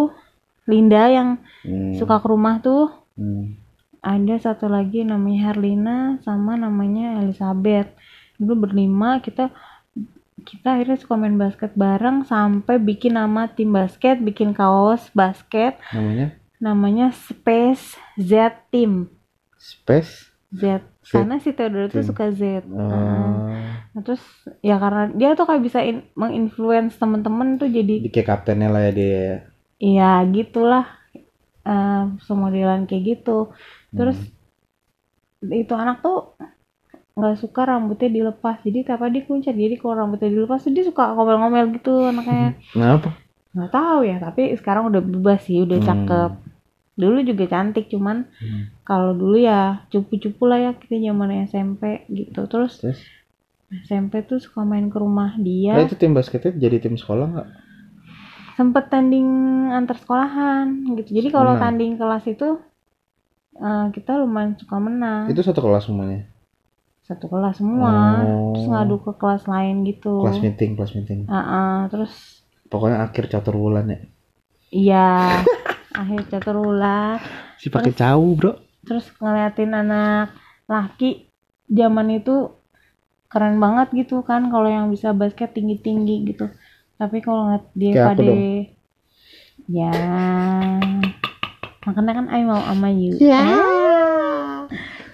Linda 0.66 1.08
yang 1.08 1.28
Hmm. 1.62 1.94
suka 1.94 2.18
ke 2.18 2.26
rumah 2.26 2.58
tuh 2.58 2.90
Hmm. 3.14 3.61
Ada 4.02 4.34
satu 4.36 4.66
lagi 4.66 5.06
namanya 5.06 5.48
Herlina 5.48 5.98
sama 6.20 6.58
namanya 6.58 7.22
Elizabeth 7.22 7.86
dulu 8.34 8.66
berlima 8.66 9.22
kita 9.22 9.54
kita 10.42 10.74
akhirnya 10.74 10.98
suka 10.98 11.14
main 11.14 11.38
basket 11.38 11.70
bareng 11.72 12.26
sampai 12.26 12.82
bikin 12.82 13.14
nama 13.14 13.46
tim 13.46 13.70
basket 13.70 14.18
bikin 14.18 14.50
kaos 14.50 15.06
basket 15.14 15.78
Namanya 15.94 16.34
namanya 16.58 17.06
Space 17.14 17.94
Z 18.18 18.32
Team 18.68 19.06
Space. 19.54 20.34
Z 20.50 20.82
karena 21.04 21.38
si 21.38 21.50
Theodore 21.50 21.88
tuh 21.88 22.02
suka 22.02 22.28
Z 22.28 22.66
Oh. 22.66 22.90
Nah, 23.92 24.00
terus 24.00 24.24
ya 24.60 24.76
karena 24.76 25.12
dia 25.12 25.32
tuh 25.32 25.44
kayak 25.44 25.62
bisa 25.62 25.78
in- 25.80 26.08
menginfluence 26.14 26.96
temen-temen 26.96 27.60
tuh 27.60 27.68
jadi 27.68 28.00
Di 28.00 28.08
kayak 28.08 28.24
kaptennya 28.26 28.66
lah 28.66 28.82
ya 28.82 28.92
dia. 28.92 29.06
ya. 29.06 29.36
Iya 29.78 30.10
gitulah 30.32 30.86
eh 31.62 32.04
semodelan 32.24 32.90
kayak 32.90 33.02
gitu 33.14 33.52
terus 33.94 34.18
Hmm. 35.42 35.58
itu 35.62 35.74
anak 35.74 35.96
tuh 36.06 36.38
nggak 37.18 37.36
suka 37.42 37.60
rambutnya 37.68 38.08
dilepas 38.08 38.56
jadi 38.64 38.78
tiap 38.88 39.00
hari 39.04 39.20
dikuncir 39.20 39.52
jadi 39.52 39.76
kalau 39.76 39.94
rambutnya 40.00 40.32
dilepas 40.32 40.64
dia 40.64 40.84
suka 40.86 41.12
ngomel-ngomel 41.12 41.76
gitu 41.76 41.92
anaknya 42.08 42.56
Kenapa? 42.72 43.10
nggak 43.52 43.70
tahu 43.74 44.00
ya 44.08 44.16
tapi 44.16 44.42
sekarang 44.56 44.88
udah 44.88 45.02
berubah 45.04 45.36
sih 45.44 45.60
udah 45.66 45.78
Hmm. 45.78 45.88
cakep 45.88 46.30
dulu 46.96 47.18
juga 47.24 47.44
cantik 47.52 47.86
cuman 47.92 48.16
Hmm. 48.40 48.62
kalau 48.88 49.12
dulu 49.12 49.36
ya 49.40 49.84
cupu-cupu 49.92 50.42
lah 50.48 50.58
ya 50.60 50.70
kita 50.76 50.96
zaman 51.00 51.30
SMP 51.48 51.82
gitu 52.08 52.40
terus 52.48 52.80
Terus? 52.80 53.00
SMP 53.88 54.24
tuh 54.24 54.38
suka 54.40 54.64
main 54.64 54.88
ke 54.92 54.96
rumah 55.00 55.36
Nah, 55.36 55.44
dia 55.44 55.84
itu 55.84 55.96
tim 56.00 56.12
basketnya 56.16 56.52
jadi 56.56 56.76
tim 56.80 56.94
sekolah 56.96 57.26
nggak? 57.32 57.48
sempet 58.56 58.84
tanding 58.92 59.28
antar 59.72 59.96
sekolahan 59.96 60.96
gitu 61.00 61.10
jadi 61.18 61.28
kalau 61.32 61.56
tanding 61.56 61.96
kelas 61.96 62.24
itu 62.28 62.60
eh, 63.54 63.86
kita 63.90 64.16
lumayan 64.16 64.54
suka 64.54 64.76
menang 64.76 65.28
Itu 65.28 65.40
satu 65.40 65.60
kelas 65.60 65.86
semuanya. 65.86 66.28
satu 67.02 67.26
kelas 67.26 67.58
semua 67.58 67.90
Oh. 68.22 68.54
terus 68.54 68.66
ngadu 68.68 68.96
ke 68.98 69.12
kelas 69.14 69.44
lain 69.44 69.82
gitu 69.82 70.22
Kelas 70.22 70.38
meeting, 70.38 70.70
kelas 70.78 70.92
meeting. 70.94 71.26
Ah, 71.26 71.36
ah, 71.36 71.76
terus 71.86 72.12
Pokoknya 72.66 73.02
akhir 73.02 73.28
catur 73.28 73.52
bulan 73.54 73.84
ya. 73.86 73.98
iya 74.70 75.08
akhir 75.92 76.30
catur 76.30 76.56
ulah 76.62 77.20
Si 77.58 77.68
pakai 77.68 77.92
cau, 77.92 78.32
Bro. 78.32 78.56
terus 78.82 79.10
ngeliatin 79.14 79.72
anak 79.72 80.32
laki 80.64 81.28
zaman 81.68 82.08
itu 82.12 82.54
keren 83.26 83.56
banget 83.56 83.92
gitu 83.96 84.20
kan 84.20 84.48
kalau 84.48 84.66
yang 84.66 84.88
bisa 84.88 85.10
basket 85.12 85.52
tinggi 85.52 85.78
tinggi 85.78 86.22
gitu 86.24 86.48
tapi 86.96 87.18
kalau 87.18 87.46
ngeliat 87.46 87.64
dia 87.72 87.90
Kayak 87.90 88.04
aku 88.04 88.10
pada 88.14 88.22
dong. 88.24 88.40
ya 89.68 89.92
makanya 91.82 92.12
kan 92.14 92.26
I 92.28 92.42
mau 92.42 92.60
sama 92.60 92.88
you 92.88 93.14
Ya. 93.16 93.42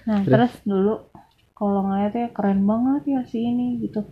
nah 0.04 0.20
terus 0.22 0.52
dulu 0.62 1.09
kalau 1.52 1.83
ngeliatnya 1.83 2.31
keren 2.31 2.64
banget 2.64 3.02
ya 3.09 3.20
si 3.24 3.42
ini 3.42 3.76
gitu 3.78 4.04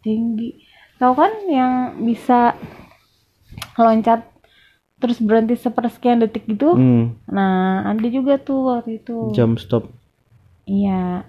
tinggi 0.00 0.60
tahu 0.96 1.14
kan 1.14 1.30
yang 1.46 1.72
bisa 2.00 2.52
loncat 3.76 4.26
terus 4.98 5.18
berhenti 5.18 5.54
sepersekian 5.54 6.18
detik 6.18 6.44
gitu 6.44 6.74
Hmm, 6.74 7.14
nah 7.24 7.86
ada 7.86 8.08
juga 8.08 8.34
tuh 8.36 8.74
waktu 8.74 8.98
itu 8.98 9.30
jam 9.30 9.54
stop. 9.54 9.86
Iya, 10.64 11.24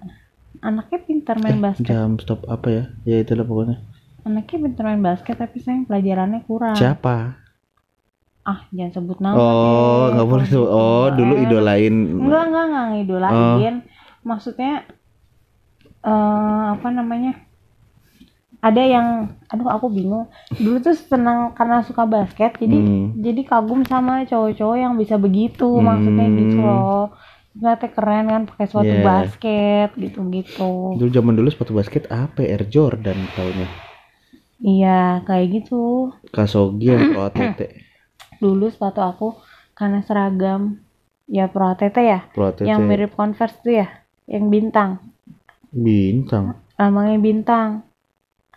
anaknya 0.59 0.99
pintar 0.99 1.39
main 1.39 1.63
basket. 1.63 1.87
Jam 1.87 2.19
stop 2.19 2.43
apa 2.49 2.67
ya? 2.67 2.83
Ya 3.05 3.23
itulah 3.23 3.47
pokoknya. 3.47 3.79
Anaknya 4.25 4.57
pintar 4.59 4.83
main 4.83 4.99
basket 4.99 5.37
tapi 5.37 5.63
sayang 5.63 5.87
pelajarannya 5.87 6.43
kurang. 6.43 6.75
Siapa? 6.75 7.39
Ah, 8.49 8.65
jangan 8.73 8.91
sebut 8.97 9.17
nama. 9.21 9.38
Oh, 9.38 10.09
nggak 10.09 10.25
boleh 10.25 10.45
sebut. 10.49 10.69
Oh, 10.73 11.05
dulu 11.13 11.33
idolain. 11.38 11.93
Enggak, 12.09 12.43
enggak, 12.49 12.65
enggak 12.65 12.85
ngidolain. 12.97 13.75
Oh. 13.77 13.85
Maksudnya 14.25 14.73
eh 16.01 16.65
apa 16.73 16.88
namanya? 16.89 17.38
Ada 18.59 18.81
yang 18.83 19.07
aduh 19.47 19.69
aku 19.69 19.88
bingung. 19.88 20.27
Dulu 20.51 20.81
tuh 20.81 20.97
senang 20.97 21.53
karena 21.53 21.79
suka 21.79 22.03
basket, 22.03 22.57
jadi 22.57 22.75
Hmm. 22.75 23.15
jadi 23.15 23.41
kagum 23.45 23.85
sama 23.85 24.25
cowok-cowok 24.25 24.75
yang 24.75 24.93
bisa 24.97 25.15
begitu, 25.15 25.69
maksudnya 25.79 26.27
gitu 26.33 26.57
Hmm. 26.57 26.65
loh. 26.65 27.05
Ternyata 27.53 27.85
keren 27.88 28.25
kan 28.27 28.41
pakai 28.49 28.65
sepatu 28.67 28.95
Yeah. 28.97 29.05
basket 29.05 29.89
gitu-gitu. 29.95 30.71
Dulu 30.97 31.09
zaman 31.12 31.33
dulu 31.38 31.47
sepatu 31.47 31.71
basket 31.71 32.09
apa? 32.09 32.41
Air 32.41 32.65
Jordan 32.67 33.15
tahunnya. 33.31 33.67
Iya, 34.59 35.23
kayak 35.23 35.47
gitu. 35.55 36.12
Kasogi 36.35 36.91
Pro 36.91 37.31
ATT. 37.31 37.88
Dulu 38.39 38.71
sepatu 38.71 39.04
aku 39.04 39.28
karena 39.75 39.99
seragam 40.04 40.80
ya 41.30 41.52
Pro 41.52 41.69
ATT 41.69 41.97
ya, 41.99 42.25
Pro 42.32 42.49
ATT. 42.49 42.65
yang 42.65 42.84
mirip 42.88 43.13
Converse 43.13 43.60
tuh 43.62 43.84
ya, 43.84 43.88
yang 44.25 44.49
bintang. 44.49 44.99
Bintang. 45.69 46.58
Lambangnya 46.80 47.19
bintang. 47.21 47.69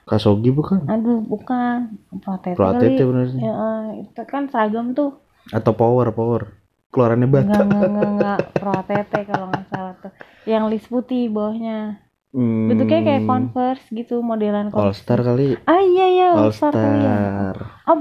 Kasogi 0.03 0.51
bukan? 0.51 0.87
Aduh, 0.91 1.23
bukan. 1.23 1.99
Pro 2.23 2.39
ATT 2.39 2.57
Pro 2.59 2.67
ATT 2.75 2.99
bener. 2.99 3.27
Ya, 3.39 3.53
eh, 3.53 3.87
itu 4.07 4.23
kan 4.27 4.49
seragam 4.51 4.95
tuh. 4.97 5.21
Atau 5.51 5.75
Power, 5.75 6.11
Power. 6.15 6.59
Keluarannya 6.93 7.25
Enggak, 7.25 7.45
bata. 7.49 7.63
enggak, 7.65 7.89
enggak, 7.89 8.09
enggak. 8.09 8.39
Pro 8.61 8.73
ATT 8.73 9.13
kalau 9.31 9.47
nggak 9.49 9.67
salah 9.71 9.95
tuh. 9.99 10.13
Yang 10.45 10.65
list 10.71 10.87
putih 10.91 11.31
bawahnya. 11.31 12.03
Hmm. 12.33 12.65
Bentuknya 12.65 13.05
kayak 13.05 13.23
Converse 13.23 13.85
gitu, 13.93 14.25
modelan 14.25 14.67
All 14.67 14.89
Converse. 14.89 14.99
Star 14.99 15.21
kali. 15.21 15.53
Ah 15.63 15.79
iya 15.79 16.07
iya, 16.09 16.27
All 16.33 16.49
All 16.49 16.53
Star 16.53 16.73
kali 16.73 16.99
ya. 16.99 17.13
Star. 17.13 17.57
Oh, 17.85 17.97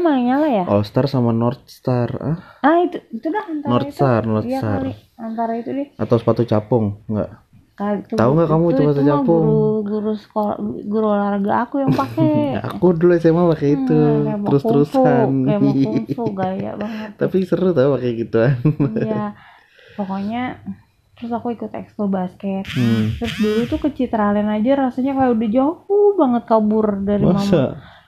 mah 0.00 0.12
yang 0.14 0.26
nyala 0.26 0.48
ya? 0.48 0.64
All 0.64 0.82
Star 0.82 1.04
sama 1.04 1.30
North 1.30 1.68
Star. 1.68 2.08
Ah, 2.16 2.36
Ah, 2.60 2.80
itu 2.80 2.96
itu 3.12 3.28
dah 3.28 3.44
antara 3.44 3.70
North 3.70 3.86
itu. 3.86 3.96
Star, 4.00 4.20
North 4.24 4.48
Iya 4.48 4.58
Star. 4.58 4.80
kali, 4.80 4.92
antara 5.14 5.52
itu 5.54 5.70
deh. 5.70 5.88
Atau 5.94 6.16
sepatu 6.16 6.42
capung? 6.42 7.04
Enggak. 7.06 7.44
Itu- 7.74 8.14
Tahu 8.14 8.30
nggak 8.32 8.48
kamu 8.48 8.64
itu, 8.70 8.80
itu 8.80 8.86
mah 8.86 8.94
capung? 9.04 9.44
guru 9.44 9.68
guru 9.84 10.12
sekolah 10.14 10.56
guru 10.86 11.06
olahraga 11.10 11.52
aku 11.60 11.74
yang 11.82 11.92
pakai. 11.92 12.32
Aku 12.72 12.86
dulu 12.94 13.12
SMA 13.14 13.42
pakai 13.52 13.68
itu. 13.74 13.92
Hmm, 13.92 14.24
kayak 14.24 14.38
mau 14.38 14.46
Terus-terusan. 14.48 15.26
kungfu, 15.28 15.44
kayak 15.44 15.60
gaya 16.40 16.70
banget. 16.78 17.10
Tapi 17.20 17.36
seru 17.44 17.76
tau 17.76 17.98
pakai 17.98 18.10
gituan. 18.16 18.54
Iya. 18.96 19.36
Pokoknya 19.92 20.42
terus 21.14 21.30
aku 21.30 21.54
ikut 21.54 21.70
ekskul 21.70 22.10
basket. 22.10 22.66
Hmm. 22.74 23.14
Terus 23.16 23.34
dulu 23.38 23.60
tuh 23.66 23.78
ke 23.78 23.88
Citraland 23.94 24.50
aja 24.50 24.74
rasanya 24.76 25.14
kayak 25.14 25.32
udah 25.34 25.48
jauh 25.50 26.10
banget 26.18 26.42
kabur 26.44 26.86
dari 27.00 27.22
mama. 27.22 27.38
Masa? 27.38 27.62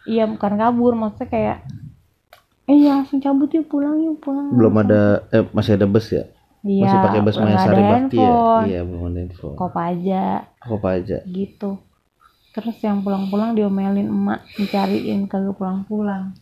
Iya, 0.07 0.31
bukan 0.31 0.53
kabur, 0.55 0.93
maksudnya 0.95 1.27
kayak 1.27 1.59
eh 2.67 2.79
ya 2.83 2.99
langsung 2.99 3.23
cabut 3.23 3.47
yuk 3.55 3.71
pulang 3.71 4.03
yuk 4.03 4.19
pulang. 4.19 4.51
Belum 4.51 4.75
ada 4.79 5.23
eh 5.31 5.47
masih 5.55 5.79
ada 5.79 5.87
bus 5.87 6.11
ya? 6.11 6.27
Iya, 6.67 6.83
Masih 6.83 6.99
pakai 6.99 7.21
bus 7.23 7.37
Maya 7.39 7.59
Sari 7.63 7.83
Bakti 7.83 8.17
ya? 8.19 8.35
Iya, 8.67 8.81
belum 8.83 9.03
ada 9.07 9.19
info. 9.23 9.49
Kop 9.55 9.75
aja 9.79 10.23
Kok 10.67 10.83
aja. 10.83 11.19
gitu. 11.23 11.79
Terus 12.51 12.77
yang 12.83 13.07
pulang-pulang 13.07 13.55
diomelin 13.55 14.11
emak 14.11 14.43
dicariin 14.59 15.31
kagak 15.31 15.55
pulang-pulang. 15.55 16.35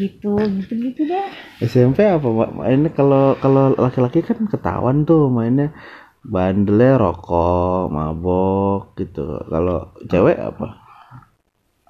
Gitu, 0.00 0.32
gitu-gitu 0.56 1.00
deh. 1.10 1.28
SMP 1.72 1.98
apa? 2.16 2.28
Mainnya 2.58 2.90
kalau 2.98 3.24
kalau 3.42 3.62
laki-laki 3.84 4.18
kan 4.28 4.38
ketahuan 4.52 4.98
tuh 5.08 5.22
mainnya 5.36 5.66
bandelnya 6.34 6.92
rokok, 7.02 7.90
mabok 7.96 8.80
gitu. 9.00 9.20
Kalau 9.52 9.76
cewek 10.10 10.38
apa? 10.50 10.66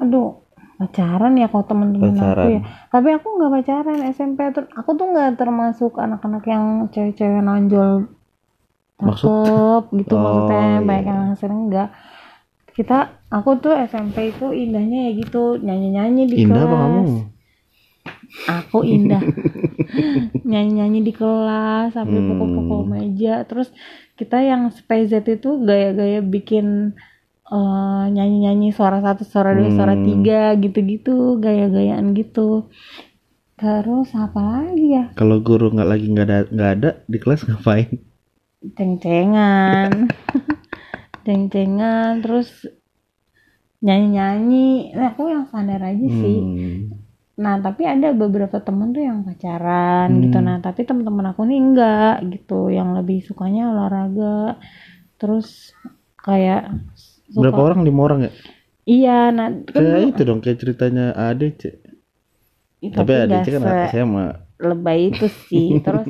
Aduh, 0.03 0.29
pacaran 0.79 1.33
ya 1.40 1.47
kalau 1.53 1.64
temen-temen 1.71 2.16
aku 2.23 2.44
ya. 2.57 2.61
Tapi 2.92 3.09
aku 3.16 3.27
nggak 3.37 3.53
pacaran 3.57 3.99
SMP 4.16 4.38
tuh. 4.57 4.64
Aku 4.81 4.90
tuh 4.99 5.07
nggak 5.12 5.31
termasuk 5.40 5.92
anak-anak 6.05 6.42
yang 6.53 6.64
cewek-cewek 6.92 7.42
nonjol 7.49 7.90
Maksud? 8.99 9.31
cakep 9.31 9.83
gitu 10.01 10.14
Oh, 10.14 10.23
maksudnya 10.25 10.62
iya. 10.83 10.87
baik 10.88 11.05
yang 11.11 11.21
hasil 11.35 11.51
enggak. 11.51 11.88
Kita 12.77 12.99
aku 13.31 13.51
tuh 13.62 13.75
SMP 13.90 14.16
itu 14.33 14.47
indahnya 14.55 14.99
ya 15.11 15.12
gitu 15.23 15.38
nyanyi-nyanyi 15.66 16.23
di 16.33 16.37
Indah 16.42 16.62
kelas. 16.62 16.68
apa 16.71 16.77
kamu? 16.83 17.03
Aku 18.49 18.79
indah. 18.85 19.23
nyanyi-nyanyi 20.51 21.01
di 21.09 21.12
kelas 21.14 21.94
sambil 21.97 22.21
Hmm. 22.23 22.29
pukul-pukul 22.29 22.81
meja. 22.92 23.44
Terus 23.49 23.68
kita 24.18 24.37
yang 24.42 24.62
SPZ 24.73 25.12
itu 25.37 25.49
gaya-gaya 25.68 26.21
bikin 26.35 26.66
eh, 27.49 28.05
nyanyi-nyanyi 28.14 28.68
suara 28.77 28.99
satu, 29.07 29.23
suara 29.25 29.51
dua, 29.57 29.68
suara 29.73 29.94
Hmm. 29.97 30.05
tiga 30.09 30.53
gitu-gitu, 30.62 31.40
gaya-gayaan 31.44 32.07
gitu. 32.16 32.68
terus 33.59 34.09
apa 34.14 34.40
lagi 34.40 34.87
ya 34.97 35.05
Kalau 35.18 35.37
guru 35.42 35.75
nggak 35.75 35.88
lagi 35.92 36.07
nggak 36.14 36.27
ada 36.31 36.38
nggak 36.55 36.71
ada 36.79 36.90
di 37.11 37.18
kelas 37.23 37.42
ngapain? 37.47 37.88
ceng-cengan 38.77 39.92
ceng-cengan 41.25 42.12
terus 42.25 42.49
nyanyi-nyanyi 43.85 44.90
nah, 44.99 45.14
aku 45.14 45.23
yang 45.31 45.47
sadar 45.53 45.81
aja 45.90 46.09
sih 46.21 46.37
Hmm. 46.42 47.08
Nah 47.38 47.55
tapi 47.57 47.87
ada 47.87 48.11
beberapa 48.12 48.59
temen 48.59 48.90
tuh 48.90 49.01
yang 49.01 49.22
pacaran 49.22 50.11
Hmm. 50.11 50.22
gitu 50.27 50.38
nah 50.42 50.59
tapi 50.59 50.83
teman-teman 50.83 51.31
aku 51.31 51.46
nih 51.46 51.59
enggak 51.62 52.14
gitu 52.35 52.66
yang 52.68 52.92
lebih 52.92 53.22
sukanya 53.22 53.70
olahraga 53.70 54.59
terus 55.16 55.70
kayak 56.18 56.74
suka 57.31 57.42
Berapa 57.46 57.61
orang? 57.62 57.81
Lima 57.87 58.01
orang 58.03 58.20
ya? 58.27 58.33
iya 58.85 59.31
nah 59.31 59.48
kan 59.70 59.79
Kayak 59.79 60.03
itu 60.11 60.22
dong 60.24 60.40
kayak 60.40 60.59
ceritanya 60.59 61.05
ADC. 61.14 61.62
Ih, 62.79 62.90
Tapi 62.90 63.11
nggak 63.11 63.22
ADC 63.27 63.46
kan 63.55 63.62
se- 63.62 63.87
SMA. 63.92 64.27
lebay 64.59 64.98
itu 65.09 65.27
sih 65.46 65.79
terus 65.87 66.07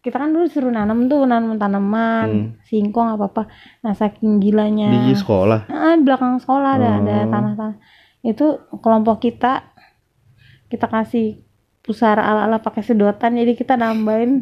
kita 0.00 0.16
kan 0.16 0.30
dulu 0.30 0.46
suruh 0.46 0.70
nanam 0.70 1.10
tuh 1.10 1.26
nanam 1.26 1.58
tanaman 1.58 2.28
Hmm. 2.30 2.46
singkong 2.62 3.18
apa 3.18 3.26
apa 3.26 3.42
nah 3.82 3.90
saking 3.92 4.38
gilanya 4.38 4.86
Di 4.86 5.18
sekolah. 5.18 5.66
ah, 5.66 5.98
belakang 5.98 6.38
sekolah 6.38 6.70
ada 6.78 6.88
ada 7.02 7.16
Oh. 7.20 7.28
tanah-tanah 7.28 7.76
itu 8.22 8.46
kelompok 8.78 9.18
kita 9.20 9.66
kita 10.72 10.86
kasih 10.86 11.26
pusara 11.84 12.22
ala-ala 12.22 12.58
pakai 12.66 12.82
sedotan 12.86 13.32
jadi 13.40 13.52
kita 13.60 13.74
nambahin 13.74 14.32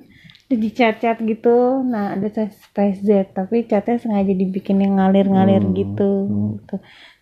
di 0.49 0.69
cat-cat 0.73 1.21
gitu. 1.23 1.85
Nah 1.85 2.17
ada 2.17 2.29
space 2.49 3.01
Z 3.05 3.11
tapi 3.37 3.69
catnya 3.71 3.97
sengaja 4.01 4.33
dibikin 4.33 4.81
yang 4.85 4.97
ngalir-ngalir 4.99 5.63
Hmm. 5.65 5.75
gitu. 5.77 6.11
Hmm. 6.25 6.49
gitu. 6.57 6.77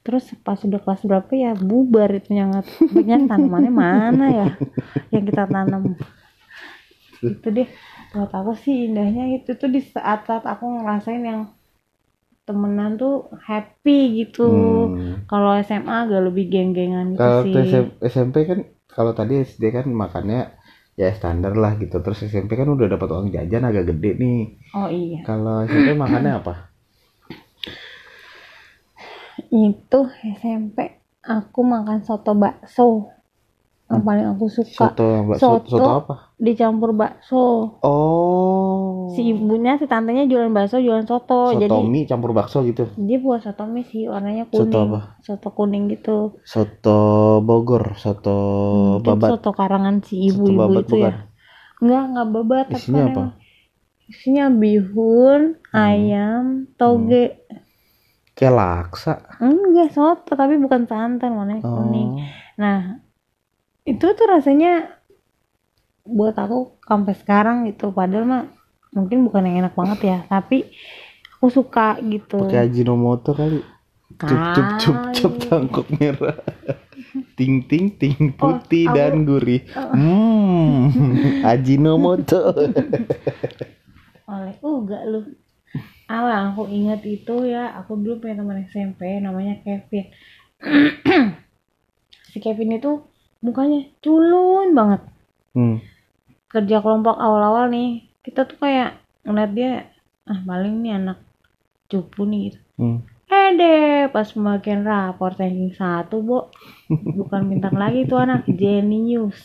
Terus 0.07 0.25
pas 0.47 0.59
udah 0.63 0.79
kelas 0.79 1.03
berapa 1.03 1.33
ya 1.35 1.51
bubar 1.59 2.11
itu 2.15 2.31
nyangat 2.31 2.65
banyak 2.95 3.21
tanamannya 3.27 3.73
mana 3.75 4.27
ya 4.31 4.47
yang 5.11 5.25
kita 5.27 5.45
tanam? 5.51 5.83
Itu 7.23 7.49
deh. 7.51 7.69
Buat 8.15 8.33
aku 8.33 8.53
sih 8.57 8.89
indahnya 8.89 9.25
itu 9.37 9.51
tuh 9.61 9.69
di 9.69 9.81
saat-saat 9.83 10.45
aku 10.47 10.65
ngerasain 10.81 11.21
yang 11.21 11.41
temenan 12.47 12.95
tuh 12.95 13.27
happy 13.43 14.23
gitu. 14.23 14.47
Hmm. 14.47 15.27
kalau 15.27 15.51
SMA 15.59 16.07
agak 16.07 16.23
lebih 16.31 16.45
geng-gengan 16.47 17.07
gitu 17.15 17.19
Kalau 17.19 17.41
sih. 17.43 17.53
SMP 18.07 18.37
kan 18.47 18.59
kalau 18.97 19.13
tadi 19.19 19.33
SD 19.49 19.65
kan 19.77 19.87
makannya 20.03 20.41
ya 21.01 21.09
standar 21.19 21.53
lah 21.63 21.73
gitu. 21.83 21.97
Terus 22.05 22.19
SMP 22.33 22.51
kan 22.61 22.69
udah 22.75 22.87
dapat 22.95 23.09
uang 23.15 23.29
jajan 23.37 23.63
agak 23.71 23.85
gede 23.91 24.11
nih. 24.23 24.39
oh 24.75 24.89
iya 24.91 25.23
Kalau 25.27 25.55
SMP 25.69 25.91
makannya 26.03 26.33
apa? 26.41 26.55
itu 29.51 30.01
SMP 30.39 30.77
aku 31.37 31.61
makan 31.67 31.99
soto 32.07 32.33
bakso 32.43 33.11
yang 33.87 34.03
paling 34.03 34.27
aku 34.29 34.47
suka 34.49 34.91
Soto 34.91 35.07
bakso 35.25 35.47
Soto. 35.63 35.71
soto 35.71 35.91
apa? 35.97 36.15
dicampur 36.37 36.91
bakso 36.91 37.43
Oh. 37.81 39.07
si 39.09 39.31
ibunya 39.31 39.75
si 39.75 39.85
tantenya 39.85 40.25
jualan 40.25 40.51
bakso 40.51 40.77
jualan 40.77 41.03
soto, 41.03 41.49
soto 41.49 41.57
jadi 41.57 41.71
mie 41.81 42.03
campur 42.05 42.31
bakso 42.31 42.61
gitu. 42.63 42.91
dia 42.97 43.17
buat 43.17 43.41
soto 43.41 43.63
mie 43.65 43.85
sih 43.85 44.05
warnanya 44.05 44.45
kuning 44.45 44.67
Soto 44.67 44.79
apa? 44.85 45.01
soto 45.21 45.49
kuning 45.51 45.87
gitu 45.89 46.35
Soto 46.43 46.99
Bogor, 47.41 47.95
soto 47.95 48.37
Mungkin 48.97 49.07
babat. 49.09 49.29
soto 49.33 49.51
karangan 49.51 49.97
si 50.01 50.27
Soto 50.27 50.35
ibu-ibu 50.43 50.59
babat 50.59 50.83
itu 50.83 50.91
bukan? 50.93 51.07
ya 51.07 51.15
enggak 51.79 52.03
enggak 52.05 52.27
babat 52.33 52.65
tapi 52.67 52.81
Isinya 52.81 52.99
kan 52.99 53.11
apa? 53.13 53.25
isinya 54.07 54.47
bihun 54.51 55.43
ayam 55.71 56.45
toge 56.75 57.25
Kayak 58.33 58.53
laksa. 58.53 59.13
enggak 59.39 59.89
soto 59.91 60.33
tapi 60.33 60.59
bukan 60.59 60.85
santan 60.85 61.31
warnanya 61.33 61.63
kuning 61.63 62.11
Oh. 62.13 62.27
nah 62.57 62.99
itu 63.87 64.07
tuh 64.09 64.27
rasanya 64.27 64.99
buat 66.03 66.35
aku 66.35 66.79
sampai 66.83 67.15
sekarang 67.15 67.67
gitu 67.67 67.91
padahal 67.91 68.25
mah 68.25 68.45
mungkin 68.91 69.23
bukan 69.23 69.43
yang 69.45 69.57
enak 69.61 69.75
banget 69.75 70.01
ya 70.05 70.19
tapi 70.25 70.67
aku 71.33 71.47
suka 71.49 71.99
gitu 72.01 72.41
Pakai 72.41 72.65
Ajinomoto 72.65 73.31
kali. 73.33 73.61
Cup 74.17 74.31
cup 74.55 74.69
cup 74.81 74.97
cup 75.13 75.33
tangkuk 75.43 75.87
merah. 75.93 76.39
ting 77.39 77.63
ting 77.63 77.93
ting 77.93 78.17
Oh, 78.35 78.57
putih 78.57 78.87
aku- 78.87 78.95
dan 78.95 79.15
gurih. 79.29 79.63
Hmm. 79.69 80.89
Ajinomoto. 81.45 82.41
oleh 84.27 84.59
uga 84.59 85.07
lu 85.07 85.23
Alah 86.07 86.51
aku 86.51 86.67
inget 86.67 87.03
itu 87.03 87.47
ya 87.47 87.75
aku 87.75 87.95
dulu 87.95 88.19
punya 88.21 88.39
teman 88.39 88.63
SMP 88.65 89.19
namanya 89.19 89.59
Kevin 89.61 90.07
si 92.27 92.39
Kevin 92.39 92.75
itu 92.75 93.03
mukanya 93.45 93.87
culun 94.01 94.73
banget 94.73 95.03
hmm. 95.57 95.77
kerja 96.51 96.77
kelompok 96.81 97.17
awal-awal 97.17 97.69
nih 97.71 98.07
kita 98.25 98.49
tuh 98.49 98.59
kayak 98.59 98.99
ngeliat 99.27 99.51
dia 99.53 99.71
ah 100.27 100.41
paling 100.43 100.83
nih 100.83 100.93
anak 100.99 101.19
cupu 101.91 102.27
nih 102.27 102.41
gitu 102.51 102.61
Hmm. 102.77 103.01
eh 103.33 103.49
deh 103.57 104.13
pas 104.13 104.29
pembagian 104.29 104.85
rapor 104.85 105.33
ranking 105.41 105.73
satu 105.73 106.21
bo 106.21 106.53
bukan 107.19 107.49
bintang 107.49 107.81
lagi 107.81 108.05
tuh 108.05 108.21
anak 108.21 108.45
genius 108.45 109.41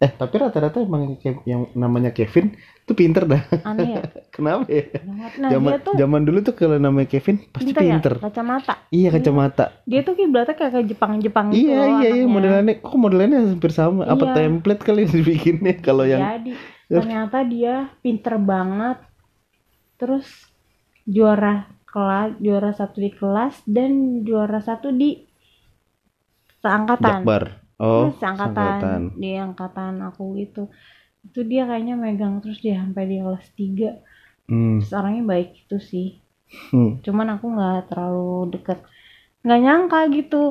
Eh 0.00 0.08
tapi 0.10 0.40
rata-rata 0.40 0.80
emang 0.80 1.20
yang 1.44 1.68
namanya 1.76 2.08
Kevin 2.10 2.56
tuh 2.88 2.96
pinter 2.96 3.28
dah. 3.28 3.44
aneh 3.62 4.00
ya 4.00 4.02
Kenapa 4.34 4.64
ya? 4.66 4.84
nah 5.36 5.50
zaman 5.52 5.70
dia 5.70 5.84
tuh 5.84 5.92
zaman 5.94 6.20
dulu 6.24 6.38
tuh 6.40 6.54
kalau 6.56 6.80
namanya 6.80 7.04
Kevin 7.06 7.36
pasti 7.52 7.68
pinter 7.68 7.84
ya 7.84 7.94
pinter. 8.00 8.14
kacamata 8.16 8.74
Iya 8.88 9.08
kacamata. 9.12 9.64
dia 9.84 10.00
tuh 10.00 10.16
kiblatnya 10.16 10.56
kayak 10.56 10.72
kayak 10.72 10.86
Jepang-Jepang 10.88 11.46
gitu 11.52 11.68
Iya 11.68 11.80
iya 12.00 12.08
iya 12.16 12.24
modelannya 12.24 12.80
kok 12.80 12.96
modelannya 12.96 13.38
hampir 13.46 13.70
sama. 13.70 14.08
Apa 14.08 14.24
Iya. 14.24 14.34
template 14.40 14.82
kali 14.82 15.04
yang 15.04 15.12
dibikinnya 15.12 15.74
kalau 15.78 16.04
yang 16.04 16.20
jadi 16.20 16.52
ternyata 16.90 17.38
dia 17.44 17.74
pinter 18.00 18.34
banget 18.40 18.98
terus 19.94 20.26
juara 21.04 21.68
kelas 21.84 22.40
juara 22.40 22.72
satu 22.72 22.96
di 22.98 23.12
kelas 23.12 23.62
dan 23.68 24.24
juara 24.24 24.58
satu 24.58 24.88
di 24.90 25.28
seangkatan 26.58 27.22
Jakbar. 27.22 27.44
Oh, 27.80 28.12
Iya, 28.12 28.20
seangkatan 28.20 29.16
di 29.16 29.30
angkatan 29.34 30.04
aku 30.04 30.36
gitu 30.36 30.68
itu 31.20 31.40
dia 31.44 31.64
kayaknya 31.64 31.96
megang 31.96 32.40
terus 32.40 32.60
dia 32.60 32.76
sampai 32.76 33.04
di 33.08 33.16
kelas 33.20 33.46
3 33.56 33.90
Hmm. 34.44 34.82
terus 34.82 34.92
orangnya 34.92 35.24
baik 35.24 35.48
itu 35.64 35.76
sih. 35.80 36.08
Hmm. 36.74 36.98
cuman 37.00 37.38
aku 37.38 37.46
nggak 37.46 37.94
terlalu 37.94 38.50
deket 38.50 38.78
nggak 39.40 39.60
nyangka 39.62 40.00
gitu. 40.10 40.42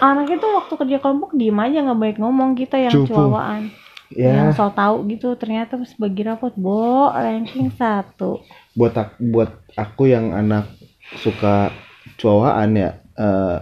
Anaknya 0.00 0.40
tuh 0.40 0.50
waktu 0.56 0.74
kerja 0.74 0.96
kelompok 0.98 1.36
diem 1.36 1.54
aja 1.54 1.78
nggak 1.84 2.00
baik 2.00 2.16
ngomong 2.18 2.56
kita 2.56 2.80
yang 2.80 3.04
Cupu. 3.04 3.12
cuawaan 3.12 3.68
yang 4.12 4.48
Ya, 4.50 4.56
so 4.56 4.68
tau 4.72 5.04
gitu 5.04 5.36
ternyata 5.36 5.76
pas 5.76 5.92
bagi 5.96 6.22
rapot 6.24 6.52
bo 6.56 7.12
ranking 7.12 7.68
satu. 7.70 8.40
Buat 8.72 8.94
ak- 8.96 9.20
buat 9.22 9.52
aku 9.76 10.08
yang 10.08 10.32
anak 10.32 10.66
suka 11.20 11.70
cowaan 12.16 12.74
ya 12.74 12.90
eh, 13.14 13.58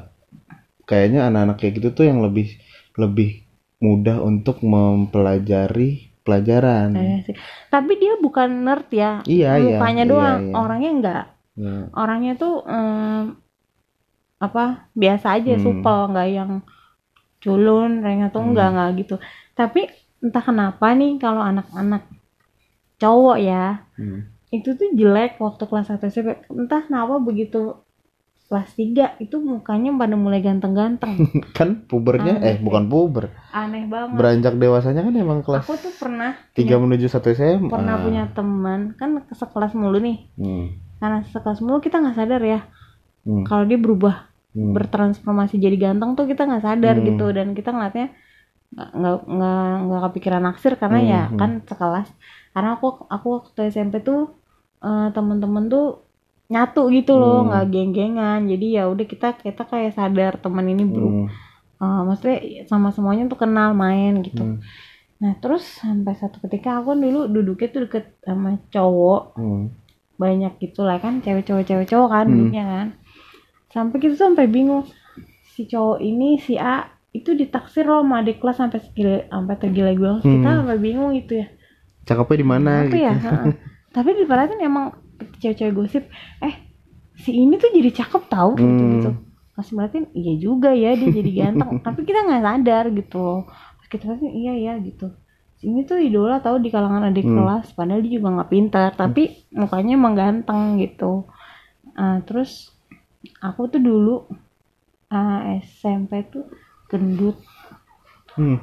kayaknya 0.86 1.26
anak-anak 1.28 1.56
kayak 1.58 1.74
gitu 1.82 1.88
tuh 1.92 2.04
yang 2.06 2.22
lebih 2.22 2.54
lebih 3.00 3.40
mudah 3.80 4.20
untuk 4.20 4.60
mempelajari 4.60 6.12
pelajaran. 6.20 6.92
Kayaknya 6.92 7.20
sih. 7.24 7.34
tapi 7.72 7.92
dia 7.96 8.14
bukan 8.20 8.48
nerd 8.62 8.86
ya 8.92 9.12
Iya, 9.24 9.50
iya, 9.56 9.78
mukanya 9.80 10.04
iya, 10.04 10.10
doang 10.12 10.38
iya. 10.44 10.54
orangnya 10.54 10.90
enggak 10.92 11.24
Ya. 11.56 11.74
orangnya 11.92 12.32
tuh 12.36 12.54
em, 12.64 13.24
apa 14.38 14.64
biasa 14.94 15.36
aja 15.36 15.52
Hmm. 15.52 15.60
supel 15.60 15.98
nggak 16.08 16.28
yang 16.30 16.50
culun 17.38 18.00
rengga 18.00 18.28
tuh 18.30 18.42
enggak 18.42 18.68
Hmm. 18.68 18.72
enggak 18.76 18.90
gitu 19.00 19.14
tapi 19.52 19.80
entah 20.20 20.40
kenapa 20.40 20.86
nih 20.92 21.16
kalau 21.16 21.40
anak-anak 21.40 22.04
cowok 22.96 23.38
ya 23.40 23.84
Hmm. 23.96 24.28
itu 24.50 24.72
tuh 24.72 24.88
jelek 24.92 25.36
waktu 25.38 25.62
kelas 25.62 25.88
1 25.88 26.04
SMP 26.06 26.28
entah 26.48 26.82
kenapa 26.82 27.16
begitu 27.18 27.80
kelas 28.50 28.74
3 28.74 29.14
itu 29.18 29.38
mukanya 29.38 29.94
pada 29.94 30.12
mulai 30.12 30.42
ganteng-ganteng 30.42 31.14
Kan 31.56 31.86
pubernya 31.86 32.34
Aneh 32.34 32.50
eh 32.50 32.56
bukan 32.58 32.84
puber. 32.84 33.30
aneh 33.50 33.86
banget 33.86 34.18
Beranjak 34.18 34.54
dewasanya 34.56 35.00
kan 35.00 35.14
emang 35.14 35.40
kelas 35.40 35.62
aku 35.62 35.78
tuh 35.78 35.94
pernah 35.94 36.34
3 36.52 36.66
menuju 36.76 37.06
1 37.06 37.22
SMA. 37.30 37.70
pernah 37.70 37.96
punya 37.96 38.26
teman 38.28 38.92
kan 38.92 39.22
sekelas 39.30 39.72
mulu 39.72 39.96
nih 39.96 40.18
Hmm. 40.34 40.66
karena 40.98 41.22
sekelas 41.24 41.62
mulu 41.62 41.78
kita 41.78 41.96
nggak 41.96 42.16
sadar 42.16 42.42
ya 42.42 42.60
Hmm. 43.20 43.46
kalau 43.46 43.64
dia 43.64 43.76
berubah 43.76 44.26
Hmm. 44.50 44.74
bertransformasi 44.74 45.56
jadi 45.56 45.78
ganteng 45.78 46.12
tuh 46.12 46.26
kita 46.26 46.42
nggak 46.42 46.60
sadar 46.60 46.98
Hmm. 46.98 47.06
gitu 47.06 47.30
dan 47.30 47.54
kita 47.54 47.70
ngeliatnya 47.70 48.10
nggak 48.70 48.90
nggak 49.26 49.62
nggak 49.80 50.00
kepikiran 50.08 50.42
naksir 50.42 50.74
karena 50.74 50.98
Hmm, 50.98 51.06
ya 51.08 51.22
hmm. 51.24 51.38
kan 51.38 51.50
sekelas 51.62 52.08
karena 52.50 52.70
aku 52.74 52.86
aku 53.06 53.26
waktu 53.36 53.60
SMP 53.68 53.98
tuh 54.00 54.34
eh, 54.80 55.08
temen-temen 55.10 55.66
tuh 55.66 56.02
nyatu 56.50 56.90
gitu 56.90 57.14
loh 57.14 57.40
Hmm. 57.40 57.48
nggak 57.48 57.64
geng-gengan 57.70 58.40
jadi 58.44 58.66
ya 58.72 58.82
udah 58.86 59.06
kita 59.06 59.28
kita 59.36 59.62
kayak 59.62 59.94
sadar 59.94 60.34
teman 60.36 60.66
ini 60.66 60.84
berubah 60.84 61.30
Hmm. 61.30 61.48
Eh, 61.80 62.00
maksudnya 62.04 62.36
sama 62.66 62.92
semuanya 62.92 63.24
tuh 63.24 63.38
kenal 63.38 63.72
main 63.72 64.20
gitu 64.20 64.42
Hmm. 64.44 64.58
nah 65.16 65.32
terus 65.34 65.62
sampai 65.78 66.12
satu 66.12 66.42
ketika 66.42 66.76
aku 66.76 66.92
dulu 66.92 67.24
duduknya 67.26 67.68
tuh 67.68 67.80
deket 67.84 68.04
sama 68.20 68.58
cowok 68.68 69.22
Hmm. 69.34 69.70
banyak 70.16 70.52
gitu 70.58 70.82
lah 70.82 70.98
kan 70.98 71.20
cewek 71.20 71.44
cowok 71.44 71.64
cewek 71.64 71.86
cowok 71.86 72.08
kan 72.10 72.24
Hmm. 72.24 72.34
duduknya 72.36 72.64
kan 72.66 72.86
sampai 73.68 73.96
kita 73.96 74.12
tuh 74.12 74.26
sampai 74.26 74.46
bingung 74.46 74.84
si 75.46 75.64
cowok 75.64 75.98
ini 76.00 76.36
si 76.36 76.54
A 76.54 76.84
itu 77.10 77.32
ditaksir 77.32 77.82
loh 77.84 78.02
sama 78.02 78.20
adik 78.20 78.38
kelas 78.38 78.56
sampai 78.56 78.78
segila 78.80 79.22
sampai 79.24 79.54
tergila-gila 79.56 80.18
kita 80.18 80.28
Hmm. 80.42 80.58
sampai 80.60 80.78
bingung 80.78 81.14
gitu 81.14 81.38
ya 81.38 81.46
Cakepnya 82.02 82.36
di 82.36 82.46
mana 82.46 82.70
apa 82.80 82.86
gitu. 82.86 82.96
ya 82.98 83.14
tapi 83.94 84.08
diperhatiin 84.14 84.60
emang 84.60 84.86
cewek-cewek 85.40 85.74
gosip 85.76 86.04
eh 86.40 86.54
si 87.20 87.30
ini 87.36 87.60
tuh 87.60 87.70
jadi 87.72 87.90
cakep 88.04 88.22
tahu 88.32 88.50
gitu 88.56 88.82
Hmm. 88.82 88.92
gitu 88.96 89.10
pas 89.56 89.68
merhatiin 89.76 90.06
iya 90.16 90.34
juga 90.40 90.70
ya 90.72 90.96
dia 90.96 91.10
jadi 91.12 91.30
ganteng 91.36 91.70
tapi 91.84 92.00
kita 92.08 92.24
nggak 92.24 92.42
sadar 92.44 92.84
gitu 92.96 93.44
kita 93.90 94.04
perhatiin 94.08 94.32
iya 94.32 94.52
ya 94.56 94.72
gitu 94.80 95.12
si 95.60 95.68
ini 95.68 95.84
tuh 95.84 96.00
idola 96.00 96.40
tahu 96.40 96.56
di 96.64 96.72
kalangan 96.72 97.12
adik 97.12 97.26
Hmm. 97.28 97.36
kelas 97.36 97.66
padahal 97.76 98.00
dia 98.00 98.12
juga 98.16 98.28
nggak 98.40 98.50
pintar 98.50 98.90
tapi 98.96 99.22
mukanya 99.52 99.92
emang 100.00 100.14
ganteng 100.16 100.80
gitu 100.80 101.28
Ah, 101.92 102.22
terus 102.24 102.72
aku 103.42 103.68
tuh 103.68 103.82
dulu 103.82 104.24
ah, 105.12 105.58
SMP 105.60 106.24
tuh 106.32 106.48
gendut 106.88 107.36
Hmm. 108.38 108.62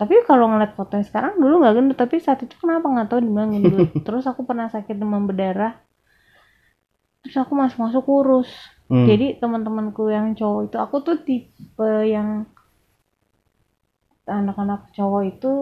Tapi 0.00 0.24
kalau 0.24 0.48
ngeliat 0.48 0.72
fotonya 0.72 1.04
sekarang 1.04 1.36
dulu 1.36 1.60
nggak 1.60 1.74
gendut 1.76 1.98
tapi 2.00 2.16
saat 2.24 2.40
itu 2.40 2.56
kenapa 2.56 2.88
nggak 2.88 3.08
tahu 3.12 3.20
dibilang 3.20 3.52
gendut 3.52 3.90
terus 4.08 4.24
aku 4.24 4.48
pernah 4.48 4.72
sakit 4.72 4.96
demam 4.96 5.28
berdarah 5.28 5.76
terus 7.20 7.36
aku 7.36 7.52
masuk 7.52 7.78
masuk 7.84 8.02
kurus 8.08 8.48
Hmm. 8.90 9.06
jadi 9.06 9.38
teman-temanku 9.38 10.10
yang 10.10 10.34
cowok 10.34 10.66
itu 10.66 10.76
aku 10.82 10.96
tuh 11.06 11.16
tipe 11.22 11.92
yang 12.02 12.42
anak-anak 14.26 14.90
cowok 14.94 15.22
itu 15.30 15.52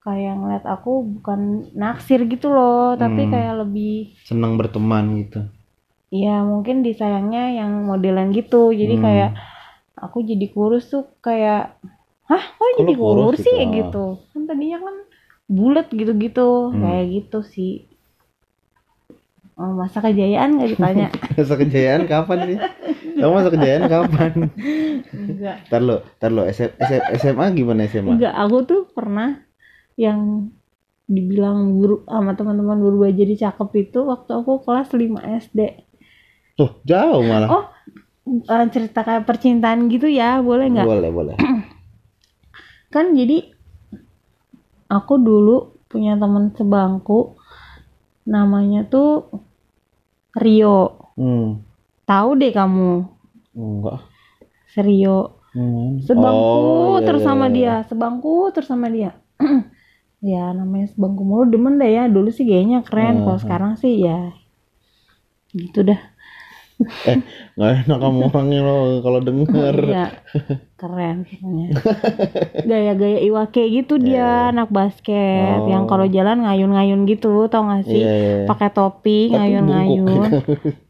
kayak 0.00 0.40
ngeliat 0.40 0.64
aku 0.64 1.04
bukan 1.20 1.68
naksir 1.76 2.24
gitu 2.24 2.48
loh 2.48 2.96
tapi 2.96 3.28
Hmm. 3.28 3.32
kayak 3.32 3.54
lebih 3.60 4.16
senang 4.24 4.56
berteman 4.56 5.20
gitu. 5.20 5.44
ya 6.08 6.40
mungkin 6.42 6.80
disayangnya 6.80 7.60
yang 7.60 7.84
modelan 7.84 8.32
gitu 8.32 8.72
jadi 8.72 8.94
Hmm. 8.96 9.04
kayak 9.04 9.30
aku 10.00 10.24
jadi 10.24 10.46
kurus 10.50 10.88
tuh 10.88 11.04
kayak 11.20 11.76
hah 12.30 12.44
kok 12.54 12.68
jadi 12.78 12.92
kurus 12.94 13.24
kurus 13.26 13.40
sih 13.42 13.54
gitu? 13.58 13.68
gitu 13.74 14.04
kan 14.30 14.42
tadinya 14.46 14.78
kan 14.80 14.96
bulat 15.50 15.86
gitu-gitu 15.90 16.70
Hmm. 16.70 16.78
kayak 16.80 17.06
gitu 17.10 17.38
sih 17.42 17.72
oh, 19.58 19.74
masa 19.74 19.98
kejayaan 20.00 20.56
nggak 20.56 20.70
ditanya 20.72 21.08
Masa 21.36 21.54
kejayaan 21.56 22.04
kapan 22.04 22.38
sih? 22.46 22.58
Kamu 23.16 23.32
masa 23.32 23.48
kejayaan 23.48 23.84
kapan? 23.88 24.30
enggak 25.10 25.56
Ntar 25.68 25.80
lo, 25.80 25.96
ntar 26.16 26.30
lo 26.30 26.42
SM, 26.46 26.70
SM, 26.78 27.02
SMA 27.18 27.46
gimana 27.52 27.84
SMA? 27.84 28.12
enggak 28.14 28.34
aku 28.34 28.56
tuh 28.62 28.80
pernah 28.88 29.40
yang 29.96 30.48
dibilang 31.04 31.74
guru 31.74 32.06
sama 32.06 32.32
teman-teman 32.32 32.78
guru 32.78 33.02
jadi 33.10 33.50
cakep 33.50 33.68
itu 33.82 33.98
waktu 34.06 34.30
aku 34.30 34.62
kelas 34.62 34.94
5 34.94 35.18
SD 35.42 35.60
Tuh 36.54 36.70
jauh 36.86 37.20
malah. 37.26 37.48
oh 37.50 37.64
eh, 38.46 38.66
cerita 38.70 39.02
kayak 39.02 39.26
percintaan 39.26 39.90
gitu 39.90 40.06
ya 40.06 40.38
boleh 40.38 40.70
nggak 40.70 40.86
boleh 40.86 41.10
boleh. 41.10 41.34
kan 42.90 43.14
jadi 43.14 43.54
aku 44.90 45.14
dulu 45.22 45.56
punya 45.90 46.18
teman 46.18 46.50
sebangku 46.54 47.38
namanya 48.26 48.86
tuh 48.86 49.30
Rio 50.34 50.78
Hmm. 51.18 51.60
tahu 52.08 52.30
deh 52.40 52.52
kamu 52.54 53.04
Enggak. 53.54 53.98
Serio 54.70 55.42
Hmm. 55.50 55.98
sebangku 56.06 56.62
Oh, 56.62 56.96
iya, 56.98 57.06
terus 57.06 57.22
iya, 57.22 57.28
sama 57.28 57.46
iya. 57.50 57.54
dia 57.56 57.74
sebangku 57.90 58.34
terus 58.54 58.68
sama 58.70 58.86
dia 58.86 59.10
ya 60.22 60.54
namanya 60.54 60.86
sebangku 60.94 61.22
mulu 61.26 61.44
demen 61.50 61.74
deh 61.82 61.90
ya 61.90 62.04
dulu 62.06 62.30
sih 62.30 62.46
kayaknya 62.46 62.86
keren 62.86 63.26
kalau 63.26 63.36
Hmm. 63.36 63.42
sekarang 63.42 63.72
sih 63.82 63.94
ya 64.06 64.30
gitu 65.50 65.82
dah 65.82 65.98
Nggak 67.52 67.72
enak 67.84 67.98
kamu 67.98 68.18
orangnya 68.24 68.60
lo 68.60 68.76
kalau 69.00 69.20
denger. 69.20 69.76
Iya, 69.84 70.06
keren 70.74 71.16
pokoknya. 71.22 71.66
Gaya-gaya 72.62 73.18
Iwake 73.22 73.68
gitu 73.70 73.96
dia 73.96 74.48
anak 74.48 74.68
basket 74.68 75.60
Oh. 75.60 75.68
yang 75.68 75.84
kalau 75.84 76.06
jalan 76.06 76.40
ngayun-ngayun 76.40 77.04
gitu, 77.04 77.46
tau 77.46 77.64
gak 77.64 77.84
sih? 77.84 78.00
Iya, 78.00 78.12
iya. 78.12 78.34
Pakai 78.44 78.70
topi, 78.70 79.28
ngayun-ngayun. 79.28 80.08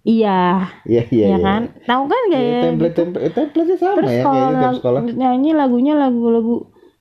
iya, 0.02 0.70
Iya 0.84 1.02
iya. 1.08 1.26
iya 1.26 1.38
kan? 1.38 1.62
Tahu 1.82 2.02
kan 2.04 2.22
Iya, 2.24 2.32
gaya 2.32 2.58
template 2.64 2.94
template 2.94 3.32
template 3.32 3.74
sama 3.76 3.96
Terus 3.98 4.10
ya 4.12 4.22
kalau 4.22 4.46
lagu- 4.48 4.78
sekolah. 4.78 5.00
nyanyi 5.10 5.50
lagunya 5.52 5.94
lagu-lagu 5.94 6.56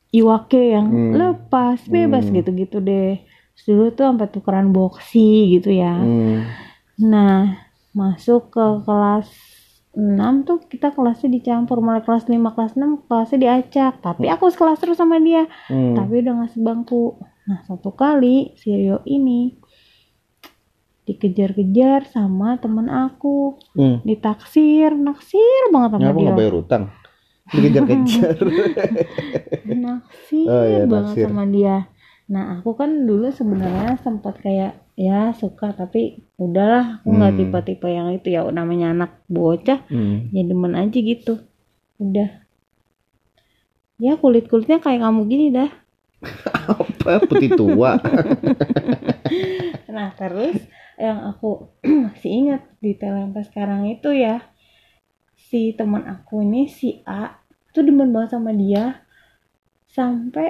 Iwake 0.10 0.74
yang 0.74 0.88
Hmm. 0.88 1.14
lepas 1.14 1.86
bebas 1.86 2.26
Hmm. 2.26 2.36
gitu-gitu 2.36 2.80
deh. 2.80 3.22
Terus 3.54 3.66
dulu 3.68 3.86
tuh 3.92 4.06
sampai 4.08 4.28
tukeran 4.28 4.72
boxy 4.72 5.30
gitu 5.54 5.70
ya. 5.70 5.94
Hmm. 5.94 6.50
Nah, 7.00 7.69
masuk 7.92 8.50
ke 8.50 8.66
kelas 8.84 9.28
6 9.92 10.06
tuh 10.44 10.62
kita 10.64 10.90
kelasnya 10.90 11.30
dicampur 11.32 11.80
mulai 11.80 12.00
kelas 12.00 12.26
5 12.26 12.38
kelas 12.50 12.74
6 12.74 13.06
kelasnya 13.06 13.38
diacak 13.40 13.94
tapi 14.00 14.26
aku 14.28 14.48
sekelas 14.48 14.78
terus 14.78 14.96
sama 14.96 15.18
dia 15.18 15.50
Hmm. 15.66 15.94
tapi 15.94 16.22
udah 16.22 16.34
nggak 16.36 16.54
sebangku 16.54 17.18
nah 17.44 17.60
satu 17.64 17.90
kali 17.92 18.54
si 18.54 18.70
Rio 18.70 19.02
ini 19.04 19.58
dikejar-kejar 21.04 22.06
sama 22.06 22.58
temen 22.58 22.86
aku 22.86 23.58
Hmm. 23.74 23.98
ditaksir 24.04 24.94
naksir 24.94 25.42
banget 25.68 25.90
sama 25.92 26.02
Ngapa 26.04 26.14
dia 26.14 26.24
nggak 26.24 26.38
bayar 26.38 26.54
utang? 26.56 26.84
Dikejar-kejar. 27.50 28.38
naksir 29.82 30.46
Oh, 30.48 30.64
iya, 30.64 30.86
banget 30.86 31.18
naksir. 31.18 31.26
sama 31.26 31.46
dia 31.46 31.78
nah 32.30 32.44
aku 32.56 32.78
kan 32.78 32.94
dulu 33.04 33.34
sebenarnya 33.34 33.98
sempat 33.98 34.38
kayak 34.38 34.78
ya 35.00 35.32
suka 35.32 35.72
tapi 35.72 36.02
udahlah 36.36 37.00
aku 37.00 37.08
nggak 37.16 37.32
Hmm. 37.34 37.40
tipe-tipe 37.40 37.88
yang 37.88 38.10
itu 38.12 38.28
ya 38.36 38.42
namanya 38.52 38.88
anak 38.96 39.12
bocah 39.32 39.80
hmm. 39.88 40.36
ya 40.36 40.42
demen 40.44 40.74
aja 40.76 40.98
gitu 41.00 41.34
udah 42.04 42.30
ya 44.00 44.14
kulit 44.22 44.46
kulitnya 44.52 44.80
kayak 44.84 45.02
kamu 45.04 45.22
gini 45.32 45.46
dah 45.52 45.70
Apa 46.70 47.24
putih 47.24 47.56
tua? 47.56 47.96
nah 49.96 50.10
terus 50.20 50.58
yang 51.00 51.20
aku 51.32 51.72
masih 52.12 52.32
ingat 52.32 52.62
detail 52.84 53.16
sampai 53.24 53.44
sekarang 53.48 53.82
itu 53.88 54.10
ya 54.14 54.44
si 55.50 55.74
teman 55.80 56.04
aku 56.06 56.44
ini 56.46 56.68
si 56.70 57.02
A 57.08 57.40
tuh 57.74 57.84
demen 57.88 58.12
banget 58.14 58.36
sama 58.38 58.52
dia 58.54 59.02
sampai 59.90 60.48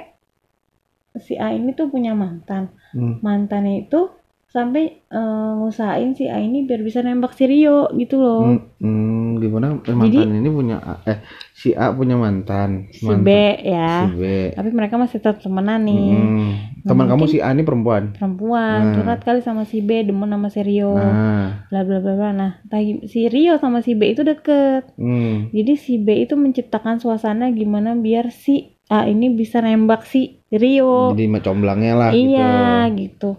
si 1.20 1.34
A 1.38 1.54
ini 1.54 1.72
tuh 1.78 1.88
punya 1.94 2.14
mantan 2.18 2.64
Hmm. 2.90 3.22
mantannya 3.22 3.86
itu 3.86 4.10
sampai 4.50 4.84
eh, 5.14 5.50
ngusahain 5.60 6.18
si 6.18 6.26
A 6.26 6.42
ini 6.42 6.66
biar 6.66 6.82
bisa 6.82 7.00
nembak 7.06 7.38
si 7.38 7.46
Rio 7.46 7.86
gitu 7.94 8.18
loh 8.18 8.42
Hmm, 8.50 8.60
hmm, 8.82 9.28
gimana 9.44 9.68
Eh, 9.86 9.94
mantan 9.94 10.30
ini 10.34 10.50
punya 10.50 10.78
A- 10.82 11.02
eh 11.06 11.18
si 11.54 11.70
A 11.76 11.94
punya 11.94 12.16
mantan, 12.18 12.90
si 12.90 13.06
mantan 13.06 13.26
B 13.26 13.30
ya 13.62 13.88
si 13.94 14.06
B. 14.18 14.24
tapi 14.58 14.70
mereka 14.74 14.96
masih 14.98 15.18
tetap 15.22 15.38
temenan 15.44 15.86
nih 15.86 16.02
Hmm. 16.34 16.52
Teman 16.88 17.06
Nah, 17.06 17.12
kamu 17.14 17.26
si 17.30 17.38
A 17.44 17.52
ini 17.54 17.62
perempuan. 17.62 18.04
perempuan 18.18 18.80
Nah. 18.82 18.94
curhat 18.96 19.22
kali 19.22 19.40
sama 19.46 19.64
si 19.70 19.86
B 19.86 20.02
demen 20.02 20.32
sama 20.32 20.50
si 20.50 20.60
Rio 20.66 20.90
Nah, 20.98 21.68
bla 21.70 21.82
bla 21.86 21.98
bla 22.02 22.14
bla 22.18 22.30
nah 22.34 22.52
si 23.06 23.20
Rio 23.30 23.54
sama 23.62 23.86
si 23.86 23.94
B 23.94 24.02
itu 24.10 24.26
deket 24.26 24.90
hmm. 24.98 25.54
jadi 25.54 25.74
si 25.78 26.02
B 26.02 26.26
itu 26.26 26.34
menciptakan 26.34 26.98
suasana 26.98 27.54
gimana 27.54 27.94
biar 27.94 28.34
si 28.34 28.74
A 28.90 29.06
ini 29.06 29.30
bisa 29.30 29.62
nembak 29.62 30.02
si 30.10 30.42
Rio 30.50 31.14
Jadi 31.14 31.30
macomblangnya 31.30 31.94
lah 31.94 32.10
iya 32.10 32.90
gitu. 32.90 32.98
gitu 32.98 33.30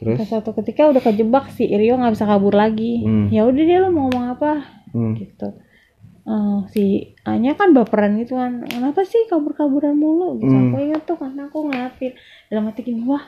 Terus 0.00 0.16
Pas 0.16 0.26
suatu 0.26 0.50
ketika 0.54 0.88
udah 0.88 0.98
kejebak 0.98 1.44
si 1.50 1.68
Rio 1.68 1.94
nggak 1.94 2.14
bisa 2.14 2.24
kabur 2.24 2.52
lagi 2.52 3.00
Hmm. 3.00 3.28
ya 3.28 3.44
udah 3.44 3.60
dia 3.60 3.78
lo 3.78 3.88
mau 3.88 4.06
ngomong 4.06 4.26
apa 4.30 4.52
hmm. 4.90 5.12
gitu 5.14 5.48
Eh, 6.22 6.58
si 6.68 6.84
A 7.22 7.34
nya 7.34 7.52
kan 7.52 7.72
baperan 7.72 8.14
gitu 8.14 8.34
kan 8.34 8.62
kenapa 8.62 9.02
sih 9.02 9.24
kabur-kaburan 9.26 9.92
mulu 9.94 10.36
gitu 10.36 10.48
Hmm. 10.48 10.70
aku 10.70 10.76
inget 10.80 11.02
tuh 11.04 11.16
karena 11.16 11.44
aku 11.44 11.58
ngeliatin 11.64 12.12
dalam 12.46 12.64
hati 12.64 12.80
gini 12.82 13.02
wah 13.02 13.24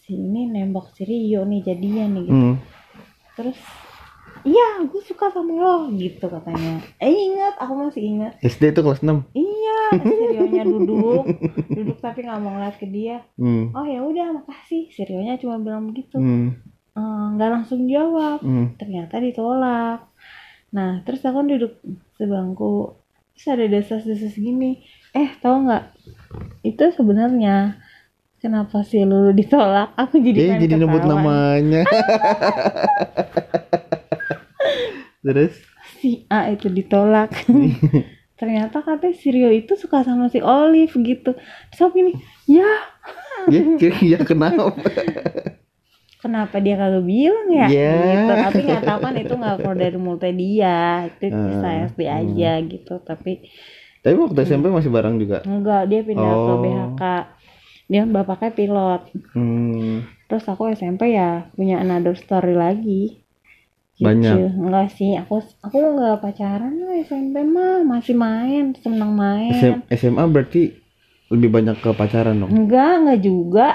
si 0.00 0.14
ini 0.14 0.46
nembak 0.46 0.92
si 0.92 1.02
Rio 1.02 1.42
nih 1.42 1.60
jadian 1.62 2.08
nih 2.12 2.24
gitu 2.24 2.36
Hmm. 2.36 2.56
terus 3.34 3.58
iya 4.44 4.68
gue 4.84 5.02
suka 5.04 5.28
sama 5.32 5.52
lo 5.56 5.76
gitu 5.94 6.26
katanya. 6.28 6.80
Eh 7.00 7.12
ingat 7.12 7.54
aku 7.60 7.72
masih 7.76 8.02
ingat. 8.02 8.32
SD 8.40 8.72
itu 8.72 8.80
kelas 8.80 9.00
6. 9.04 9.32
iya 9.36 9.78
si 9.96 10.14
Rio-nya 10.36 10.64
duduk. 10.64 11.24
Duduk 11.68 11.98
tapi 11.98 12.24
nggak 12.24 12.40
mau 12.40 12.56
ngeliat 12.56 12.76
ke 12.78 12.86
dia. 12.88 13.24
Hmm. 13.36 13.72
oh 13.74 13.84
ya 13.84 14.00
udah 14.04 14.40
makasih. 14.40 14.88
Si 14.92 15.00
Rio-nya 15.04 15.36
cuma 15.40 15.60
bilang 15.60 15.90
begitu. 15.90 16.16
Hmm. 16.16 16.56
Eh, 16.96 17.26
nggak 17.36 17.50
langsung 17.50 17.86
jawab. 17.86 18.40
Hmm. 18.42 18.76
ternyata 18.76 19.18
ditolak. 19.20 20.06
Nah 20.70 21.02
terus 21.04 21.20
aku 21.24 21.44
duduk 21.46 21.72
sebangku. 22.16 22.96
Terus 23.34 23.46
ada 23.56 23.64
desas-desas 23.68 24.36
gini. 24.36 24.84
Eh 25.16 25.32
tahu 25.40 25.66
nggak? 25.66 25.84
Itu 26.62 26.92
sebenarnya 26.92 27.80
kenapa 28.40 28.80
sih 28.86 29.04
lu 29.04 29.32
ditolak? 29.36 29.92
Aku 29.96 30.20
jadi 30.20 30.56
Eh, 30.56 30.60
jadi 30.64 30.80
nyebut 30.80 31.04
namanya. 31.04 31.84
Terus? 35.20 35.54
Si 35.98 36.24
A 36.28 36.48
itu 36.48 36.68
ditolak. 36.68 37.32
Ternyata 38.40 38.80
katanya 38.80 39.12
si 39.12 39.28
Rio 39.28 39.52
itu 39.52 39.76
suka 39.76 40.00
sama 40.00 40.28
si 40.28 40.40
Olive 40.40 40.92
gitu. 40.96 41.36
Terus 41.36 41.80
aku 41.80 41.92
gini 41.94 42.12
ya 42.46 42.64
ya 43.48 43.92
ya 44.00 44.18
kenapa? 44.20 44.72
kenapa 46.20 46.56
dia 46.56 46.76
kagak 46.76 47.04
bilang 47.04 47.48
ya? 47.48 47.66
Ya. 47.68 47.92
gitu. 48.00 48.32
Tapi 48.34 48.58
nggak 48.64 48.82
tahu 48.82 48.98
kan 49.00 49.14
itu 49.16 49.32
nggak 49.34 49.56
keluar 49.58 49.76
dari 49.78 49.96
mulutnya 49.96 50.32
dia. 50.32 50.78
Itu 51.08 51.24
Hmm, 51.28 51.46
bisa 51.48 51.68
SD 51.88 52.00
aja 52.04 52.50
gitu. 52.62 52.94
Tapi 53.00 53.32
Tapi 54.00 54.14
waktu 54.16 54.40
SMP 54.42 54.68
masih 54.68 54.88
bareng 54.88 55.16
juga. 55.16 55.44
enggak 55.44 55.82
dia 55.88 56.00
pindah 56.00 56.24
ke 56.24 56.40
Oh. 56.48 56.60
BHK 56.60 57.02
dia 57.86 58.02
bapaknya 58.06 58.50
pilot. 58.54 59.02
Hmm, 59.34 60.06
terus 60.24 60.44
aku 60.46 60.70
SMP 60.70 61.12
ya 61.12 61.50
punya 61.52 61.76
another 61.76 62.14
story 62.14 62.54
lagi 62.54 63.20
Banyak. 64.00 64.36
enggak 64.56 64.88
sih 64.92 65.12
aku 65.14 65.38
aku 65.60 65.76
enggak 65.76 66.18
pacaran 66.18 66.72
lah 66.74 66.96
SMP 66.98 67.44
mah 67.44 67.84
masih 67.84 68.16
main 68.16 68.72
seneng 68.74 69.12
main 69.12 69.52
SM 69.52 69.76
SMA 69.92 70.24
berarti 70.26 70.72
lebih 71.30 71.48
banyak 71.48 71.76
ke 71.78 71.92
pacaran 71.92 72.40
dong. 72.40 72.50
enggak 72.50 72.92
enggak 72.98 73.20
juga 73.20 73.68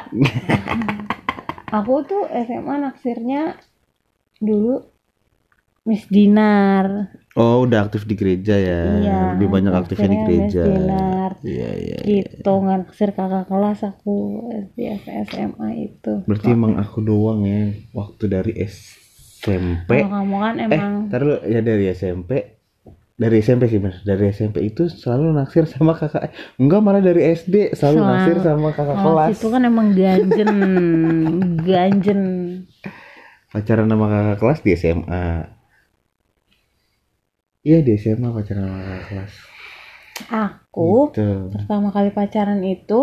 aku 1.78 1.93
tuh 2.03 2.23
SMA 2.32 2.76
naksirnya 2.82 3.55
dulu 4.38 4.82
Miss 5.86 6.09
Dinar 6.09 7.13
Oh, 7.36 7.67
udah 7.67 7.84
aktif 7.84 8.07
di 8.07 8.15
gereja 8.15 8.55
ya. 8.55 8.80
Iya, 8.95 9.19
lebih 9.36 9.51
banyak 9.51 9.76
aktifnya 9.76 10.07
di 10.07 10.19
gereja. 10.23 10.63
Miss 10.63 10.71
Dinar. 10.71 11.32
Iya, 11.43 11.69
iya. 11.76 11.97
gitu 11.99 12.47
nggak 12.47 12.78
naksir 12.88 13.09
kakak 13.11 13.45
kelas 13.51 13.84
aku 13.84 14.15
SD 14.71 14.80
SMA 15.28 15.69
itu 15.91 16.23
Berarti 16.23 16.47
emang 16.55 16.80
aku 16.80 17.03
doang 17.03 17.43
ya 17.43 17.76
waktu 17.91 18.23
dari 18.32 18.53
SMP. 19.45 19.89
kalau 20.01 20.09
kamu 20.15 20.35
kan 20.39 20.53
Eh, 20.57 20.65
emang 20.67 20.93
taruh 21.07 21.37
ya 21.45 21.61
dari 21.61 21.85
SMP. 21.87 22.31
Dari 23.15 23.39
SMP 23.39 23.63
sih 23.65 23.77
bener. 23.77 24.01
Dari 24.01 24.27
SMP 24.27 24.59
itu 24.61 24.91
selalu 24.91 25.31
naksir 25.33 25.63
sama 25.65 25.93
kakak. 25.93 26.33
Enggak 26.57 26.81
malah 26.81 26.99
dari 26.99 27.31
SD 27.31 27.71
selalu 27.71 27.95
Selalu. 27.95 28.11
naksir 28.11 28.37
sama 28.41 28.69
kakak 28.71 28.97
kelas 28.97 29.05
kelas. 29.05 29.29
itu 29.31 29.47
kan 29.47 29.61
emang 29.63 29.87
ganjen 29.91 30.51
ganjen 31.69 32.21
Pacaran 33.47 33.87
sama 33.87 34.05
kakak 34.05 34.37
kelas 34.37 34.59
di 34.59 34.71
SMA. 34.73 35.25
Iya 37.61 37.79
di 37.81 37.93
SMA 37.95 38.29
pacaran 38.29 38.63
sama 38.63 38.79
kakak 38.79 39.03
kelas. 39.07 39.33
aku 40.27 41.11
Gitu. 41.11 41.27
pertama 41.51 41.87
kali 41.89 42.09
pacaran 42.09 42.61
itu 42.63 42.99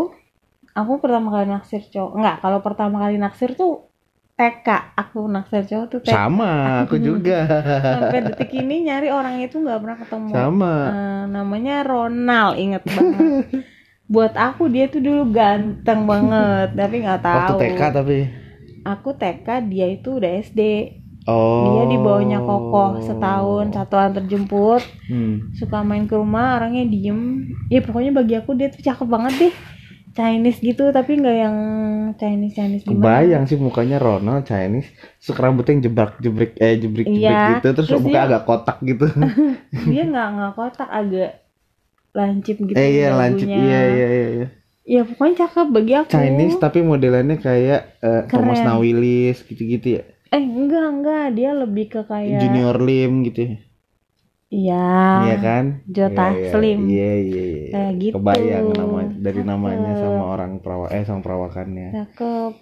aku 0.73 0.93
pertama 0.97 1.29
kali 1.31 1.45
naksir 1.47 1.85
cowok 1.85 2.13
enggak 2.17 2.37
kalau 2.41 2.59
pertama 2.61 2.97
kali 2.99 3.17
naksir 3.17 3.53
tuh 3.53 3.92
TK 4.33 4.67
aku 4.95 5.25
naksir 5.25 5.63
cowok 5.63 5.87
tuh 5.89 6.01
TK 6.01 6.11
Sama, 6.11 6.53
aku 6.83 6.97
juga. 7.07 7.45
sampai 7.79 8.21
detik 8.25 8.51
ini 8.51 8.83
nyari 8.83 9.09
orang 9.09 9.39
itu 9.39 9.57
nggak 9.57 9.79
pernah 9.79 9.99
ketemu 9.99 10.29
Sama. 10.31 10.75
Eh, 10.89 11.23
namanya 11.29 11.77
Ronald 11.83 12.57
inget 12.57 12.83
banget 12.83 13.47
buat 14.13 14.35
aku 14.35 14.69
dia 14.69 14.87
tuh 14.87 15.01
dulu 15.01 15.31
ganteng 15.31 16.05
banget 16.05 16.75
tapi 16.75 16.97
nggak 17.01 17.23
tahu 17.23 17.39
Waktu 17.55 17.65
TK 17.71 17.81
tapi. 17.91 18.19
aku 18.83 19.09
TK 19.15 19.47
dia 19.67 19.87
itu 19.89 20.09
udah 20.15 20.33
SD 20.43 20.61
Oh. 21.23 21.63
dia 21.71 21.87
di 21.87 21.95
bawahnya 21.97 22.43
kokoh 22.43 22.99
setahun 22.99 23.71
satu 23.71 23.95
antar 23.95 24.27
jemput 24.27 24.83
Hmm. 25.07 25.55
suka 25.55 25.79
main 25.81 26.03
ke 26.03 26.19
rumah 26.19 26.59
orangnya 26.59 26.83
diem 26.85 27.21
ya 27.69 27.79
pokoknya 27.79 28.11
bagi 28.13 28.35
aku 28.35 28.59
dia 28.59 28.67
tuh 28.67 28.83
cakep 28.83 29.07
banget 29.07 29.33
deh 29.39 29.55
Chinese 30.13 30.61
gitu 30.61 30.89
tapi 30.89 31.17
nggak 31.17 31.37
yang 31.39 31.57
Chinese 32.15 32.53
Chinese 32.53 32.85
gimana 32.85 33.01
Kebayang 33.01 33.45
sih 33.45 33.57
mukanya 33.57 33.97
Ronald 33.97 34.45
Chinese, 34.45 34.93
terus 35.17 35.33
rambutnya 35.35 35.73
yang 35.73 35.83
jebrak 35.83 36.13
jebrik 36.19 36.53
eh 36.57 36.77
jebrik 36.77 37.07
jebrik 37.07 37.25
Iya, 37.25 37.49
gitu, 37.57 37.69
terus, 37.73 37.89
terus 37.89 38.01
muka 38.01 38.13
dia- 38.13 38.25
agak 38.27 38.43
kotak 38.45 38.79
gitu. 38.83 39.07
dia 39.91 40.03
nggak 40.05 40.29
nggak 40.31 40.53
kotak 40.53 40.89
agak 40.89 41.31
lancip 42.13 42.57
gitu 42.59 42.77
eh 42.77 42.89
iya 42.93 43.09
lancip, 43.11 43.49
iya 43.49 43.59
iya 43.59 43.81
iya. 43.89 44.29
iya. 44.31 44.47
ya 44.85 45.01
pokoknya 45.03 45.35
cakep 45.41 45.67
bagi 45.71 45.93
aku 45.95 46.09
Chinese 46.11 46.57
tapi 46.59 46.79
modelannya 46.81 47.37
kayak 47.39 47.81
eh, 47.99 48.23
Thomas. 48.29 48.61
Nawilis 48.61 49.41
gitu-gitu 49.43 49.97
ya. 49.97 50.03
eh 50.29 50.41
enggak 50.41 50.87
enggak 50.91 51.27
dia 51.33 51.51
lebih 51.53 51.89
ke 51.89 52.01
kayak 52.03 52.37
Junior 52.39 52.77
Lim 52.77 53.25
gitu. 53.25 53.57
Ya. 54.53 54.75
iya 55.17 55.33
Iya 55.35 55.35
kan? 55.47 55.65
Jota 55.97 56.23
Iya, 56.23 56.33
iya. 56.39 56.51
Slim. 56.51 56.81
Iya 56.93 57.11
iya 57.27 57.43
iya. 57.53 57.63
Kayak 57.73 57.93
gitu. 58.03 58.17
Kebayang 58.19 58.67
nama 58.81 58.99
dari 59.27 59.41
Cakep. 59.41 59.51
namanya 59.51 59.93
sama 60.03 60.23
orang 60.35 60.51
perawa 60.63 60.87
eh 60.97 61.03
sama 61.09 61.21
perawakannya. 61.25 61.89
cakep 61.95 62.53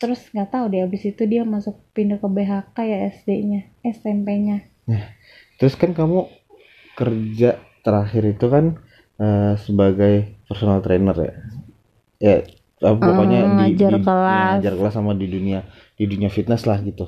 terus 0.00 0.20
nggak 0.32 0.48
tahu 0.54 0.64
deh 0.72 0.80
abis 0.86 1.02
itu 1.10 1.22
dia 1.32 1.42
masuk 1.54 1.74
pindah 1.96 2.18
ke 2.22 2.28
BHK 2.36 2.76
ya 2.92 2.98
SD-nya 3.16 3.60
SMP-nya 3.96 4.56
Terus 5.58 5.74
kan 5.80 5.90
kamu 5.96 6.28
kerja 6.98 7.50
terakhir 7.84 8.22
itu 8.34 8.46
kan 8.54 8.64
eh, 9.20 9.54
sebagai 9.60 10.14
personal 10.48 10.80
trainer 10.84 11.16
ya. 11.16 11.34
Ya 12.20 12.36
eh, 12.88 12.96
pokoknya 13.00 13.40
Hmm, 13.46 13.58
di, 13.58 13.66
di- 13.76 14.04
kelas. 14.04 14.06
ya, 14.28 14.40
ngajar 14.60 14.74
kelas 14.78 14.94
sama 14.98 15.12
di 15.16 15.26
dunia 15.28 15.60
di 15.98 16.04
dunia 16.08 16.30
fitness 16.32 16.64
lah 16.68 16.78
gitu. 16.84 17.06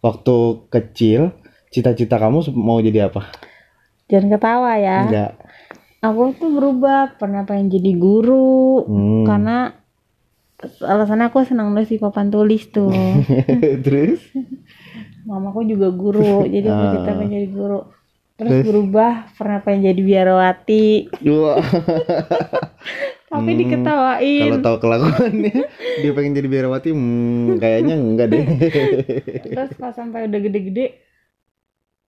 Waktu 0.00 0.36
kecil 0.72 1.22
cita-cita 1.70 2.18
kamu 2.18 2.38
mau 2.52 2.78
jadi 2.78 3.06
apa? 3.06 3.30
jangan 4.10 4.28
ketawa 4.34 4.72
ya 4.76 4.98
Enggak. 5.06 5.30
aku 6.02 6.22
tuh 6.34 6.50
berubah 6.50 7.14
pernah 7.14 7.46
pengen 7.46 7.70
jadi 7.70 7.92
guru 7.94 8.82
Hmm. 8.84 9.22
karena 9.22 9.56
alasannya 10.82 11.30
aku 11.30 11.46
senang 11.46 11.72
nulis 11.72 11.88
di 11.88 11.96
papan 11.96 12.28
tulis 12.28 12.68
tuh 12.68 12.90
Terus? 13.86 14.20
mamaku 15.22 15.64
juga 15.64 15.88
guru 15.92 16.44
jadi 16.44 16.66
aku 16.68 16.82
Ah. 16.82 16.92
cita 16.96 17.10
pengen 17.14 17.32
jadi 17.38 17.48
guru 17.48 17.80
terus, 18.34 18.50
Terus? 18.50 18.64
berubah 18.66 19.12
pernah 19.36 19.58
pengen 19.62 19.92
jadi 19.92 20.00
biarawati 20.02 20.88
Wah, 21.22 21.60
tapi 23.30 23.50
Hmm, 23.52 23.60
diketawain 23.62 24.42
kalau 24.50 24.58
tahu 24.58 24.76
kelakuannya 24.82 25.54
dia 26.02 26.12
pengen 26.12 26.32
jadi 26.34 26.48
biarawati, 26.50 26.88
hmm, 26.90 27.48
kayaknya 27.56 27.94
enggak 27.94 28.26
deh. 28.28 28.44
terus 29.46 29.70
pas 29.76 29.92
sampai 29.94 30.26
udah 30.26 30.40
gede-gede 30.40 30.86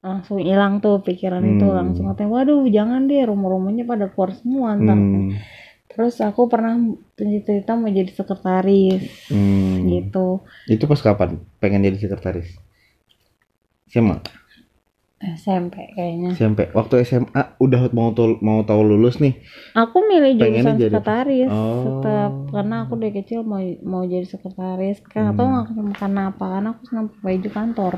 langsung 0.03 0.37
hilang 0.37 0.79
tuh 0.79 0.99
pikiran 0.99 1.41
itu 1.49 1.63
Hmm. 1.63 1.77
langsung 1.77 2.05
katanya 2.07 2.31
waduh 2.33 2.67
jangan 2.67 3.07
deh 3.07 3.23
rumah-rumahnya 3.23 3.85
pada 3.85 4.07
keluar 4.07 4.35
semua 4.35 4.75
ntar 4.75 4.93
Hmm, 4.93 5.39
terus 5.87 6.19
aku 6.19 6.47
pernah 6.47 6.75
cerita 7.15 7.73
mau 7.73 7.87
jadi 7.87 8.11
sekretaris 8.11 9.31
hmm. 9.31 9.87
gitu 9.89 10.43
Itu 10.67 10.85
pas 10.85 10.99
kapan 10.99 11.31
pengen 11.57 11.83
jadi 11.83 11.99
sekretaris? 11.99 12.51
SMA. 13.87 14.19
SMP 15.23 15.95
kayaknya 15.95 16.35
SMP 16.35 16.67
waktu 16.73 17.07
SMA 17.07 17.31
udah 17.57 17.87
mau 17.93 18.11
tol- 18.11 18.43
mau 18.43 18.59
tahu 18.61 18.83
lulus 18.85 19.23
nih 19.23 19.39
aku 19.73 20.03
milih 20.03 20.35
jurusan 20.35 20.75
jadi- 20.75 20.91
sekretaris 20.91 21.47
Oh. 21.47 22.03
tetap 22.03 22.33
karena 22.51 22.77
aku 22.83 22.99
dari 22.99 23.15
kecil 23.15 23.41
mau 23.45 23.63
mau 23.85 24.03
jadi 24.03 24.27
sekretaris 24.27 24.99
kan 25.05 25.31
atau 25.31 25.47
Hmm. 25.47 25.53
nggak 25.55 25.67
kenapa 25.71 25.95
karena 25.97 26.23
apa 26.27 26.45
karena 26.51 26.69
aku 26.71 26.83
senang 26.83 27.07
pakai 27.07 27.23
baju 27.23 27.49
kantor 27.53 27.95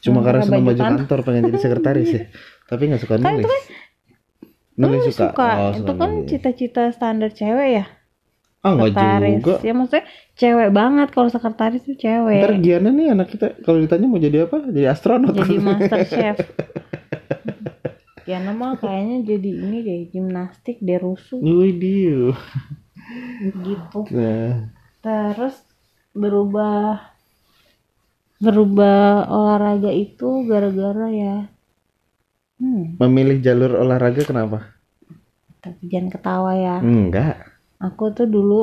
cuma 0.00 0.18
Nah, 0.18 0.24
karena 0.24 0.42
senang 0.42 0.64
baju 0.64 0.78
kan- 0.78 0.96
kantor 0.98 1.18
pengen 1.22 1.42
jadi 1.48 1.58
sekretaris 1.60 2.08
ya. 2.08 2.22
Tapi 2.70 2.82
nggak 2.88 3.00
suka 3.00 3.14
Kan 3.16 3.24
nulis. 3.28 3.42
itu 3.42 3.56
nulis 4.74 5.02
Oh, 5.02 5.12
suka, 5.12 5.48
Oh, 5.52 5.70
itu 5.70 5.78
suka 5.78 5.92
kan 5.94 6.10
cita-cita 6.24 6.82
standar 6.90 7.30
cewek 7.30 7.68
ya? 7.72 7.84
Ah 8.60 8.72
nggak 8.72 8.88
sekretaris. 8.90 9.34
juga. 9.38 9.54
Ya 9.60 9.72
maksudnya 9.72 10.04
cewek 10.32 10.70
banget 10.70 11.08
kalau 11.10 11.28
sekretaris 11.28 11.82
tuh 11.82 11.94
cewek. 11.94 12.40
Ntar 12.40 12.54
Giana 12.58 12.90
nih 12.90 13.06
anak 13.10 13.28
kita 13.28 13.46
kalau 13.60 13.78
ditanya 13.78 14.06
mau 14.06 14.16
jadi 14.16 14.46
apa? 14.46 14.56
Jadi 14.64 14.80
astronot. 14.86 15.34
Jadi 15.34 15.56
master 15.58 16.00
chef. 16.10 16.36
Ya 18.22 18.38
nama 18.38 18.78
kayaknya 18.78 19.26
jadi 19.28 19.50
ini 19.50 19.78
deh 19.82 20.00
gimnastik 20.08 20.78
deh 20.78 20.96
rusuh. 20.96 21.36
Widih. 21.36 22.32
gitu. 23.60 23.98
Nah, 24.08 24.70
terus 25.02 25.58
berubah 26.14 27.11
berubah 28.42 28.98
olahraga 29.30 29.90
itu 29.94 30.28
gara-gara 30.50 31.06
ya 31.14 31.36
hmm 32.60 32.98
memilih 33.00 33.38
jalur 33.40 33.72
olahraga 33.78 34.22
kenapa? 34.22 34.58
tapi 35.62 35.82
jangan 35.86 36.10
ketawa 36.10 36.52
ya 36.58 36.76
Enggak. 36.82 37.34
aku 37.78 38.04
tuh 38.12 38.26
dulu 38.26 38.60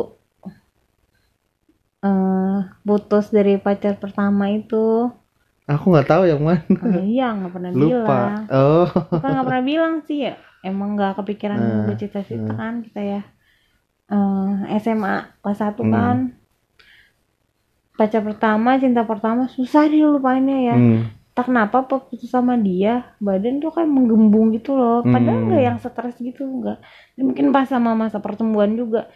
eh 2.00 2.58
putus 2.82 3.26
dari 3.30 3.60
pacar 3.60 4.00
pertama 4.00 4.48
itu 4.52 5.12
Aku 5.70 5.94
nggak 5.94 6.10
tahu 6.10 6.24
yang 6.26 6.42
mana. 6.42 6.66
oh, 6.66 6.98
iya 7.06 7.30
nggak 7.30 7.54
pernah 7.54 7.72
Lupa. 7.72 7.86
bilang 7.86 8.34
Oh. 8.50 8.88
bukan 8.90 9.30
nggak 9.38 9.48
pernah 9.48 9.64
bilang 9.64 9.94
sih 10.02 10.20
ya 10.26 10.34
emang 10.66 10.98
nggak 10.98 11.14
kepikiran 11.22 11.60
Eh, 11.60 11.82
bercita-cita 11.86 12.52
eh. 12.52 12.58
kan 12.58 12.74
kita 12.82 13.02
ya 13.04 13.22
Eh, 14.10 14.52
SMA 14.82 15.16
kelas 15.40 15.60
satu 15.62 15.86
Hmm. 15.86 15.94
kan 15.94 16.18
pacar 18.00 18.24
pertama 18.24 18.80
cinta 18.80 19.04
pertama 19.04 19.46
susah 19.48 19.84
dia 19.86 20.08
lupainnya 20.08 20.58
ya 20.66 20.76
Hmm. 20.76 21.02
tak 21.30 21.46
kenapa 21.46 21.84
pas 21.84 22.00
putus 22.02 22.28
sama 22.28 22.56
dia 22.56 23.12
badan 23.18 23.60
tuh 23.60 23.70
kayak 23.70 23.88
menggembung 23.88 24.52
gitu 24.52 24.72
loh 24.72 25.04
padahal 25.04 25.36
Hmm. 25.38 25.48
nggak 25.48 25.62
yang 25.62 25.78
stres 25.78 26.16
gitu 26.18 26.44
nggak 26.44 26.80
mungkin 27.18 27.52
pas 27.52 27.66
sama 27.66 27.92
masa 27.94 28.18
pertemuan 28.18 28.72
juga 28.74 29.12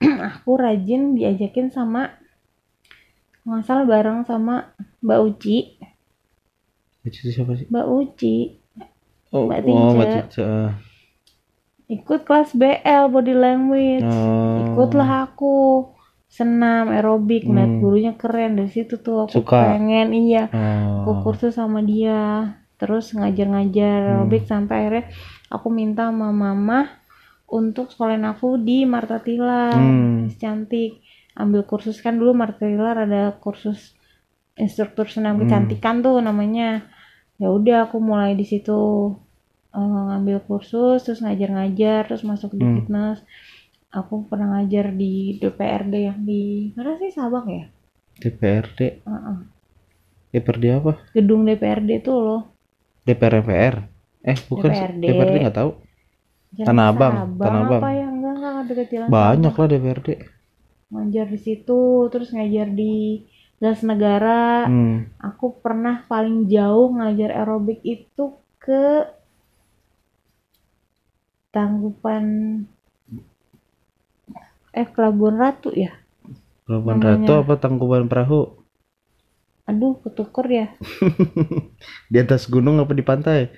aku 0.30 0.50
rajin 0.54 1.12
diajakin 1.12 1.68
sama 1.68 2.14
nggak 3.42 3.64
salah 3.64 3.84
bareng 3.84 4.22
sama 4.22 4.70
Mbak 5.00 5.20
Uci 5.26 5.58
Itu 7.00 7.16
siapa 7.26 7.56
sih? 7.56 7.66
Mbak 7.66 7.86
Uci 7.88 8.36
Oh, 9.30 9.46
Mbak 9.46 9.58
oh, 9.64 9.94
Mbak 9.94 10.06
Tica. 10.06 10.22
Cica. 10.26 10.52
ikut 11.88 12.20
kelas 12.22 12.50
BL 12.52 13.04
body 13.08 13.32
language 13.32 14.06
Oh. 14.06 14.62
ikutlah 14.64 15.08
aku 15.24 15.54
senam 16.30 16.88
aerobik 16.88 17.42
ngeliat 17.42 17.66
Hmm. 17.68 17.80
gurunya 17.82 18.12
keren 18.14 18.54
dari 18.54 18.70
situ 18.70 19.02
tuh 19.02 19.26
aku 19.26 19.42
Suka. 19.42 19.74
pengen 19.74 20.14
iya 20.14 20.46
Oh. 20.46 21.02
aku 21.02 21.26
kursus 21.26 21.58
sama 21.58 21.82
dia 21.82 22.54
terus 22.78 23.10
ngajar-ngajar 23.12 23.98
Hmm. 24.00 24.10
aerobik 24.16 24.46
sampai 24.46 24.76
akhirnya 24.80 25.04
aku 25.48 25.68
minta 25.68 26.06
sama 26.06 26.30
mama 26.30 26.86
untuk 27.44 27.90
sekolahin 27.90 28.22
aku 28.24 28.56
di 28.56 28.86
Marta 28.86 29.18
Tilar 29.18 29.74
Hmm. 29.74 30.30
cantik 30.32 31.02
ambil 31.34 31.66
kursus 31.66 31.98
kan 31.98 32.14
dulu 32.14 32.30
Marta 32.32 32.62
Tilar 32.62 32.94
ada 33.00 33.34
kursus 33.34 33.98
instruktur 34.54 35.10
senam 35.10 35.34
Hmm. 35.34 35.44
kecantikan 35.44 35.98
tuh 35.98 36.22
namanya 36.22 36.86
ya 37.36 37.50
udah 37.50 37.90
aku 37.90 37.98
mulai 37.98 38.32
di 38.32 38.44
situ 38.44 38.78
eh, 39.70 39.78
ngambil 39.78 40.42
kursus 40.44 41.02
terus 41.02 41.20
ngajar-ngajar 41.20 42.06
terus 42.06 42.22
masuk 42.22 42.54
di 42.54 42.62
Hmm. 42.62 42.74
fitness 42.76 43.18
aku 43.90 44.30
pernah 44.30 44.58
ngajar 44.58 44.94
di 44.94 45.38
DPRD 45.42 45.94
yang 46.06 46.20
di 46.22 46.70
mana 46.78 46.94
sih 46.98 47.10
Sabang 47.10 47.46
ya 47.50 47.66
DPRD 48.22 49.02
Heeh. 49.02 49.38
DPRD 50.30 50.64
apa 50.78 50.92
gedung 51.10 51.42
DPRD 51.42 51.90
tuh 52.06 52.18
loh 52.22 52.42
DPR 53.02 53.42
MPR 53.42 53.76
eh 54.20 54.38
bukan. 54.46 54.70
DPRD. 54.70 55.02
DPRD 55.02 55.36
nggak 55.42 55.58
tahu 55.58 55.70
Jalan 56.50 56.66
Tanah 56.66 56.86
Abang, 56.90 57.14
Sabang 57.14 57.46
Tanah 57.46 57.60
Abang. 57.62 57.80
apa 57.82 57.90
ya 57.94 58.06
enggak 58.10 58.34
enggak 58.34 58.54
deket 58.66 58.86
jalan 58.90 59.08
banyak 59.10 59.52
Sabang. 59.54 59.66
lah 59.66 59.70
DPRD 59.74 60.08
ngajar 60.90 61.26
di 61.30 61.38
situ 61.38 61.80
terus 62.10 62.28
ngajar 62.34 62.68
di 62.70 62.94
Gas 63.60 63.80
Negara 63.86 64.66
hmm. 64.66 65.20
aku 65.22 65.60
pernah 65.62 66.02
paling 66.06 66.46
jauh 66.50 66.94
ngajar 66.94 67.30
aerobik 67.34 67.82
itu 67.82 68.38
ke 68.58 69.06
Tangkupan 71.50 72.24
eh 74.76 74.86
Pelabuhan 74.86 75.36
Ratu 75.38 75.70
ya? 75.74 75.94
Pelabuhan 76.66 77.02
Namanya. 77.02 77.26
Ratu 77.26 77.32
apa 77.42 77.54
Tangkuban 77.58 78.06
Perahu? 78.06 78.60
Aduh 79.66 79.98
ketuker 80.02 80.46
ya. 80.50 80.66
Di 82.12 82.16
atas 82.18 82.50
gunung 82.50 82.82
apa 82.82 82.90
di 82.94 83.04
pantai? 83.06 83.50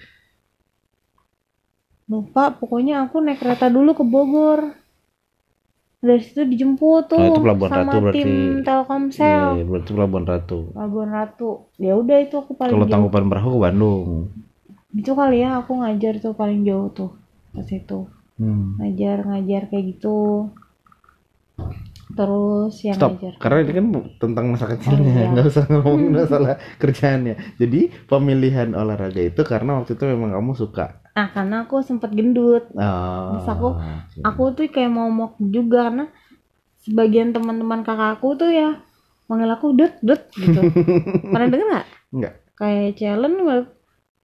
Lupa 2.08 2.52
pokoknya 2.52 3.08
aku 3.08 3.24
naik 3.24 3.40
kereta 3.40 3.72
dulu 3.72 3.96
ke 3.96 4.04
Bogor. 4.04 4.76
Dari 6.02 6.18
situ 6.18 6.42
dijemput 6.42 7.14
tuh 7.14 7.16
Oh, 7.16 7.30
itu 7.30 7.40
sama 7.40 7.86
Ratu 7.86 7.96
berarti. 8.02 8.18
tim 8.18 8.32
Telkomsel. 8.66 9.62
Iya, 9.62 9.64
berarti 9.64 9.90
Pelabuhan 9.94 10.24
Ratu. 10.26 10.58
Pelabuhan 10.74 11.10
Ratu. 11.14 11.50
Ya 11.78 11.94
udah 11.94 12.18
itu 12.20 12.34
aku 12.36 12.58
paling 12.58 12.74
kalau 12.74 12.90
Tangkuban 12.90 13.30
Perahu 13.30 13.48
ke 13.56 13.58
Bandung. 13.62 14.04
Itu 14.92 15.14
kali 15.14 15.40
ya 15.40 15.62
aku 15.62 15.78
ngajar 15.78 16.18
tuh 16.18 16.34
paling 16.34 16.66
jauh 16.66 16.90
tuh 16.92 17.12
ke 17.52 17.62
situ 17.68 18.08
hmm. 18.40 18.80
ngajar 18.80 19.16
ngajar 19.28 19.62
kayak 19.68 19.84
gitu 19.96 20.48
terus 22.12 22.74
yang 22.82 22.94
Stop, 22.94 23.16
ngajar 23.16 23.32
karena 23.36 23.56
ini 23.58 23.72
kan 23.72 23.86
tentang 24.18 24.44
masa 24.48 24.66
kecilnya, 24.66 25.00
Oh, 25.00 25.16
iya. 25.16 25.26
nggak 25.32 25.46
usah 25.46 25.64
ngomongin 25.66 26.12
masalah 26.12 26.52
kerjaannya. 26.76 27.34
Jadi 27.56 27.80
pemilihan 28.04 28.68
olahraga 28.72 29.22
itu 29.22 29.40
karena 29.42 29.80
waktu 29.80 29.92
itu 29.92 30.04
memang 30.06 30.30
kamu 30.30 30.52
suka. 30.54 31.00
ah 31.12 31.28
karena 31.28 31.64
aku 31.64 31.80
sempet 31.80 32.08
gendut 32.10 32.68
Oh, 32.70 33.36
Terus 33.36 33.44
aku- 33.46 33.76
oke. 33.76 34.20
aku 34.22 34.42
tuh 34.54 34.64
kayak 34.66 34.88
mau 34.88 35.08
mok 35.08 35.36
juga 35.38 35.86
karena 35.86 36.04
sebagian 36.78 37.30
teman-teman 37.30 37.80
kakakku 37.80 38.32
tuh 38.34 38.48
ya 38.48 38.80
manggil 39.24 39.48
aku 39.48 39.72
dut 39.72 39.92
dut 40.00 40.24
gitu 40.34 40.60
pernah 41.32 41.46
denger 41.46 41.68
nggak 41.70 41.86
Enggak. 42.10 42.34
kayak 42.54 42.88
challenge 42.94 43.40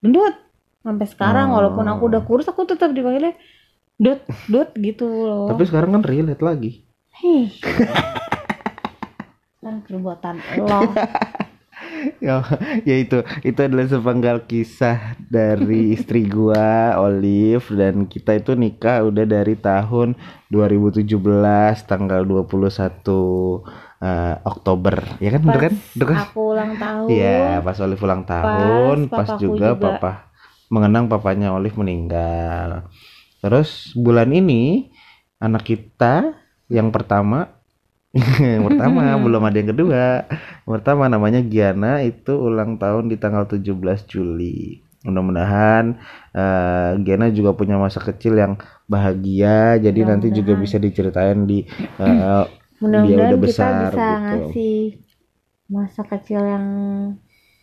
gendut 0.01 0.34
sampai 0.80 1.07
sekarang 1.07 1.47
Oh. 1.51 1.57
walaupun 1.57 1.84
aku 1.86 2.03
udah 2.07 2.22
kurus 2.22 2.49
aku 2.49 2.64
tetap 2.64 2.91
dipanggilnya 2.91 3.36
dut 3.97 4.20
dut 4.47 4.72
gitu 4.74 5.05
loh 5.05 5.47
Tapi 5.47 5.64
sekarang 5.64 5.93
kan 5.93 6.03
relate 6.03 6.41
lagi. 6.41 6.88
Hih. 7.19 7.51
kan 9.69 9.85
perbuatan 9.85 10.41
lo 10.64 10.81
ya, 12.25 12.41
ya 12.89 12.97
itu 12.97 13.21
itu 13.45 13.59
adalah 13.61 13.85
sepenggal 13.85 14.49
kisah 14.49 15.19
dari 15.29 15.93
istri 15.93 16.25
gua 16.25 16.97
Olive 16.97 17.66
dan 17.77 18.09
kita 18.09 18.39
itu 18.39 18.57
nikah 18.57 19.05
udah 19.05 19.29
dari 19.29 19.59
tahun 19.61 20.16
2017 20.49 21.05
tanggal 21.85 22.25
21 22.25 22.64
eh, 24.01 24.35
Oktober 24.47 24.97
ya 25.21 25.31
kan 25.37 25.43
bener 25.45 25.61
kan 25.69 25.75
bener 25.77 26.07
kan 26.07 26.19
aku 26.23 26.41
ulang 26.57 26.73
tahun 26.81 27.07
Iya, 27.12 27.61
pas 27.61 27.77
Olive 27.85 28.03
ulang 28.09 28.23
tahun, 28.25 28.97
pas, 29.12 29.27
papaku 29.29 29.43
juga, 29.43 29.69
juga. 29.77 29.83
papa 29.85 30.12
mengenang 30.73 31.09
papanya 31.09 31.53
Olive 31.57 31.77
meninggal. 31.77 32.89
Terus 33.41 33.93
bulan 33.97 34.33
ini 34.33 34.93
anak 35.41 35.64
kita 35.64 36.47
yang 36.69 36.89
pertama 36.95 37.49
yang 38.41 38.64
pertama 38.69 39.14
belum 39.25 39.43
ada 39.49 39.57
yang 39.61 39.71
kedua. 39.77 40.05
Yang 40.64 40.73
pertama 40.81 41.05
namanya 41.12 41.41
Giana 41.45 42.01
itu 42.05 42.33
ulang 42.37 42.81
tahun 42.83 43.12
di 43.12 43.16
tanggal 43.21 43.45
17 43.49 44.09
Juli. 44.09 44.81
Mudah-mudahan 45.07 45.85
eh, 46.35 46.91
Giana 47.05 47.27
juga 47.31 47.53
punya 47.55 47.77
masa 47.79 48.01
kecil 48.03 48.35
yang 48.41 48.55
bahagia. 48.89 49.79
Jadi 49.79 50.01
nanti 50.09 50.29
juga 50.35 50.57
bisa 50.57 50.77
diceritain 50.81 51.45
di 51.47 51.64
eh, 52.01 52.45
mudah-mudahan 52.81 53.05
dia 53.07 53.16
udah 53.29 53.41
kita 53.45 53.47
besar 53.47 53.73
bisa 53.83 54.05
gitu. 54.09 54.14
ngasih 54.23 54.75
masa 55.69 56.03
kecil 56.11 56.41
yang 56.55 56.66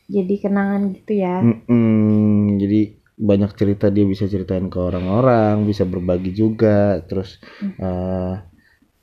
jadi 0.05 0.35
kenangan 0.43 0.81
gitu 0.97 1.13
ya 1.17 1.35
Mm-mm, 1.45 2.57
jadi 2.61 2.79
banyak 3.15 3.51
cerita 3.59 3.85
dia 3.95 4.05
bisa 4.07 4.25
ceritain 4.27 4.67
ke 4.73 4.79
orang-orang, 4.79 5.63
bisa 5.69 5.83
berbagi 5.87 6.31
juga. 6.35 6.99
Terus 7.07 7.39
eh, 7.79 8.33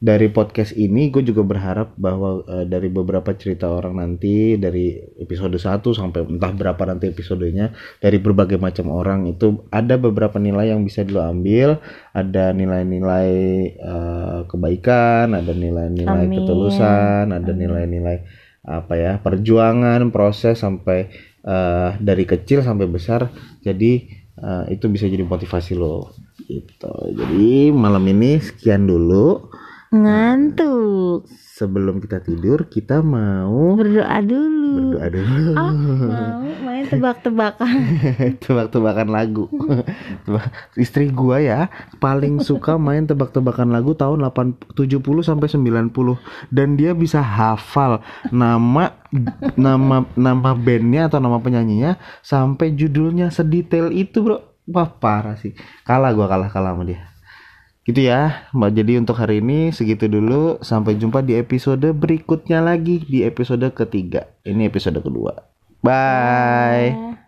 dari 0.02 0.26
podcast 0.34 0.74
ini 0.74 1.14
gue 1.14 1.22
juga 1.22 1.46
berharap 1.46 1.94
bahwa 1.94 2.42
eh, 2.50 2.66
dari 2.66 2.90
beberapa 2.90 3.38
cerita 3.38 3.70
orang 3.70 4.02
nanti 4.02 4.58
dari 4.58 4.98
episode 5.22 5.54
1 5.54 5.78
sampai 5.94 6.26
entah 6.26 6.50
berapa 6.50 6.82
nanti 6.90 7.06
episodenya 7.06 7.70
dari 8.02 8.18
berbagai 8.18 8.58
macam 8.58 8.90
orang 8.90 9.30
itu 9.30 9.62
ada 9.70 9.94
beberapa 9.94 10.42
nilai 10.42 10.74
yang 10.74 10.82
bisa 10.82 11.06
lo 11.06 11.22
ambil, 11.22 11.78
ada 12.10 12.50
nilai-nilai 12.50 13.30
eh, 13.78 14.40
kebaikan, 14.50 15.38
ada 15.38 15.54
nilai-nilai 15.54 16.26
ketulusan, 16.34 17.30
ada 17.30 17.52
nilai-nilai 17.54 18.26
apa 18.62 18.94
ya 18.94 19.12
perjuangan 19.22 20.10
proses 20.10 20.58
sampai 20.58 21.14
eh, 21.46 21.90
dari 22.02 22.26
kecil 22.26 22.66
sampai 22.66 22.90
besar. 22.90 23.30
Jadi 23.62 24.02
eh, 24.34 24.64
itu 24.74 24.90
bisa 24.90 25.06
jadi 25.06 25.22
motivasi 25.22 25.78
lo. 25.78 26.10
Gitu. 26.42 26.94
Jadi 27.14 27.70
malam 27.70 28.02
ini 28.10 28.42
sekian 28.42 28.90
dulu 28.90 29.61
ngantuk. 29.92 31.28
Sebelum 31.52 32.00
kita 32.00 32.24
tidur 32.24 32.64
kita 32.66 33.04
mau 33.04 33.76
berdoa 33.76 34.18
dulu. 34.24 34.96
Berdoa 34.96 35.06
dulu. 35.12 35.52
Ah 35.52 35.72
mau 35.76 36.52
main 36.64 36.84
tebak-tebakan. 36.88 37.76
Tebak-tebakan 38.42 39.08
lagu. 39.12 39.52
Istri 40.82 41.12
gua 41.12 41.44
ya 41.44 41.68
paling 42.00 42.40
suka 42.40 42.80
main 42.80 43.04
tebak-tebakan 43.04 43.68
lagu 43.68 43.92
tahun 43.92 44.24
8 44.32 44.72
70 44.72 44.96
sampai 45.20 45.48
90 45.52 45.92
dan 46.48 46.68
dia 46.80 46.96
bisa 46.96 47.20
hafal 47.20 48.00
nama 48.32 48.96
nama 49.60 50.08
nama 50.16 50.50
bandnya 50.56 51.12
atau 51.12 51.20
nama 51.20 51.36
penyanyinya 51.36 52.00
sampai 52.24 52.72
judulnya 52.72 53.28
sedetail 53.28 53.92
itu 53.92 54.24
bro. 54.24 54.40
Wah 54.72 54.88
parah 54.88 55.36
sih. 55.36 55.52
Kalah 55.84 56.16
gua 56.16 56.32
kalah 56.32 56.48
kalah 56.48 56.72
sama 56.72 56.88
dia 56.88 57.11
gitu 57.82 58.00
ya 58.02 58.46
mbak. 58.54 58.74
Jadi 58.74 58.92
untuk 58.98 59.16
hari 59.18 59.42
ini 59.42 59.70
segitu 59.74 60.06
dulu. 60.10 60.58
Sampai 60.62 60.98
jumpa 60.98 61.22
di 61.22 61.38
episode 61.38 61.90
berikutnya 61.94 62.62
lagi 62.62 63.02
di 63.06 63.26
episode 63.26 63.66
ketiga. 63.74 64.30
Ini 64.46 64.70
episode 64.70 64.98
kedua. 65.02 65.46
Bye. 65.82 66.94
Ah. 66.94 67.21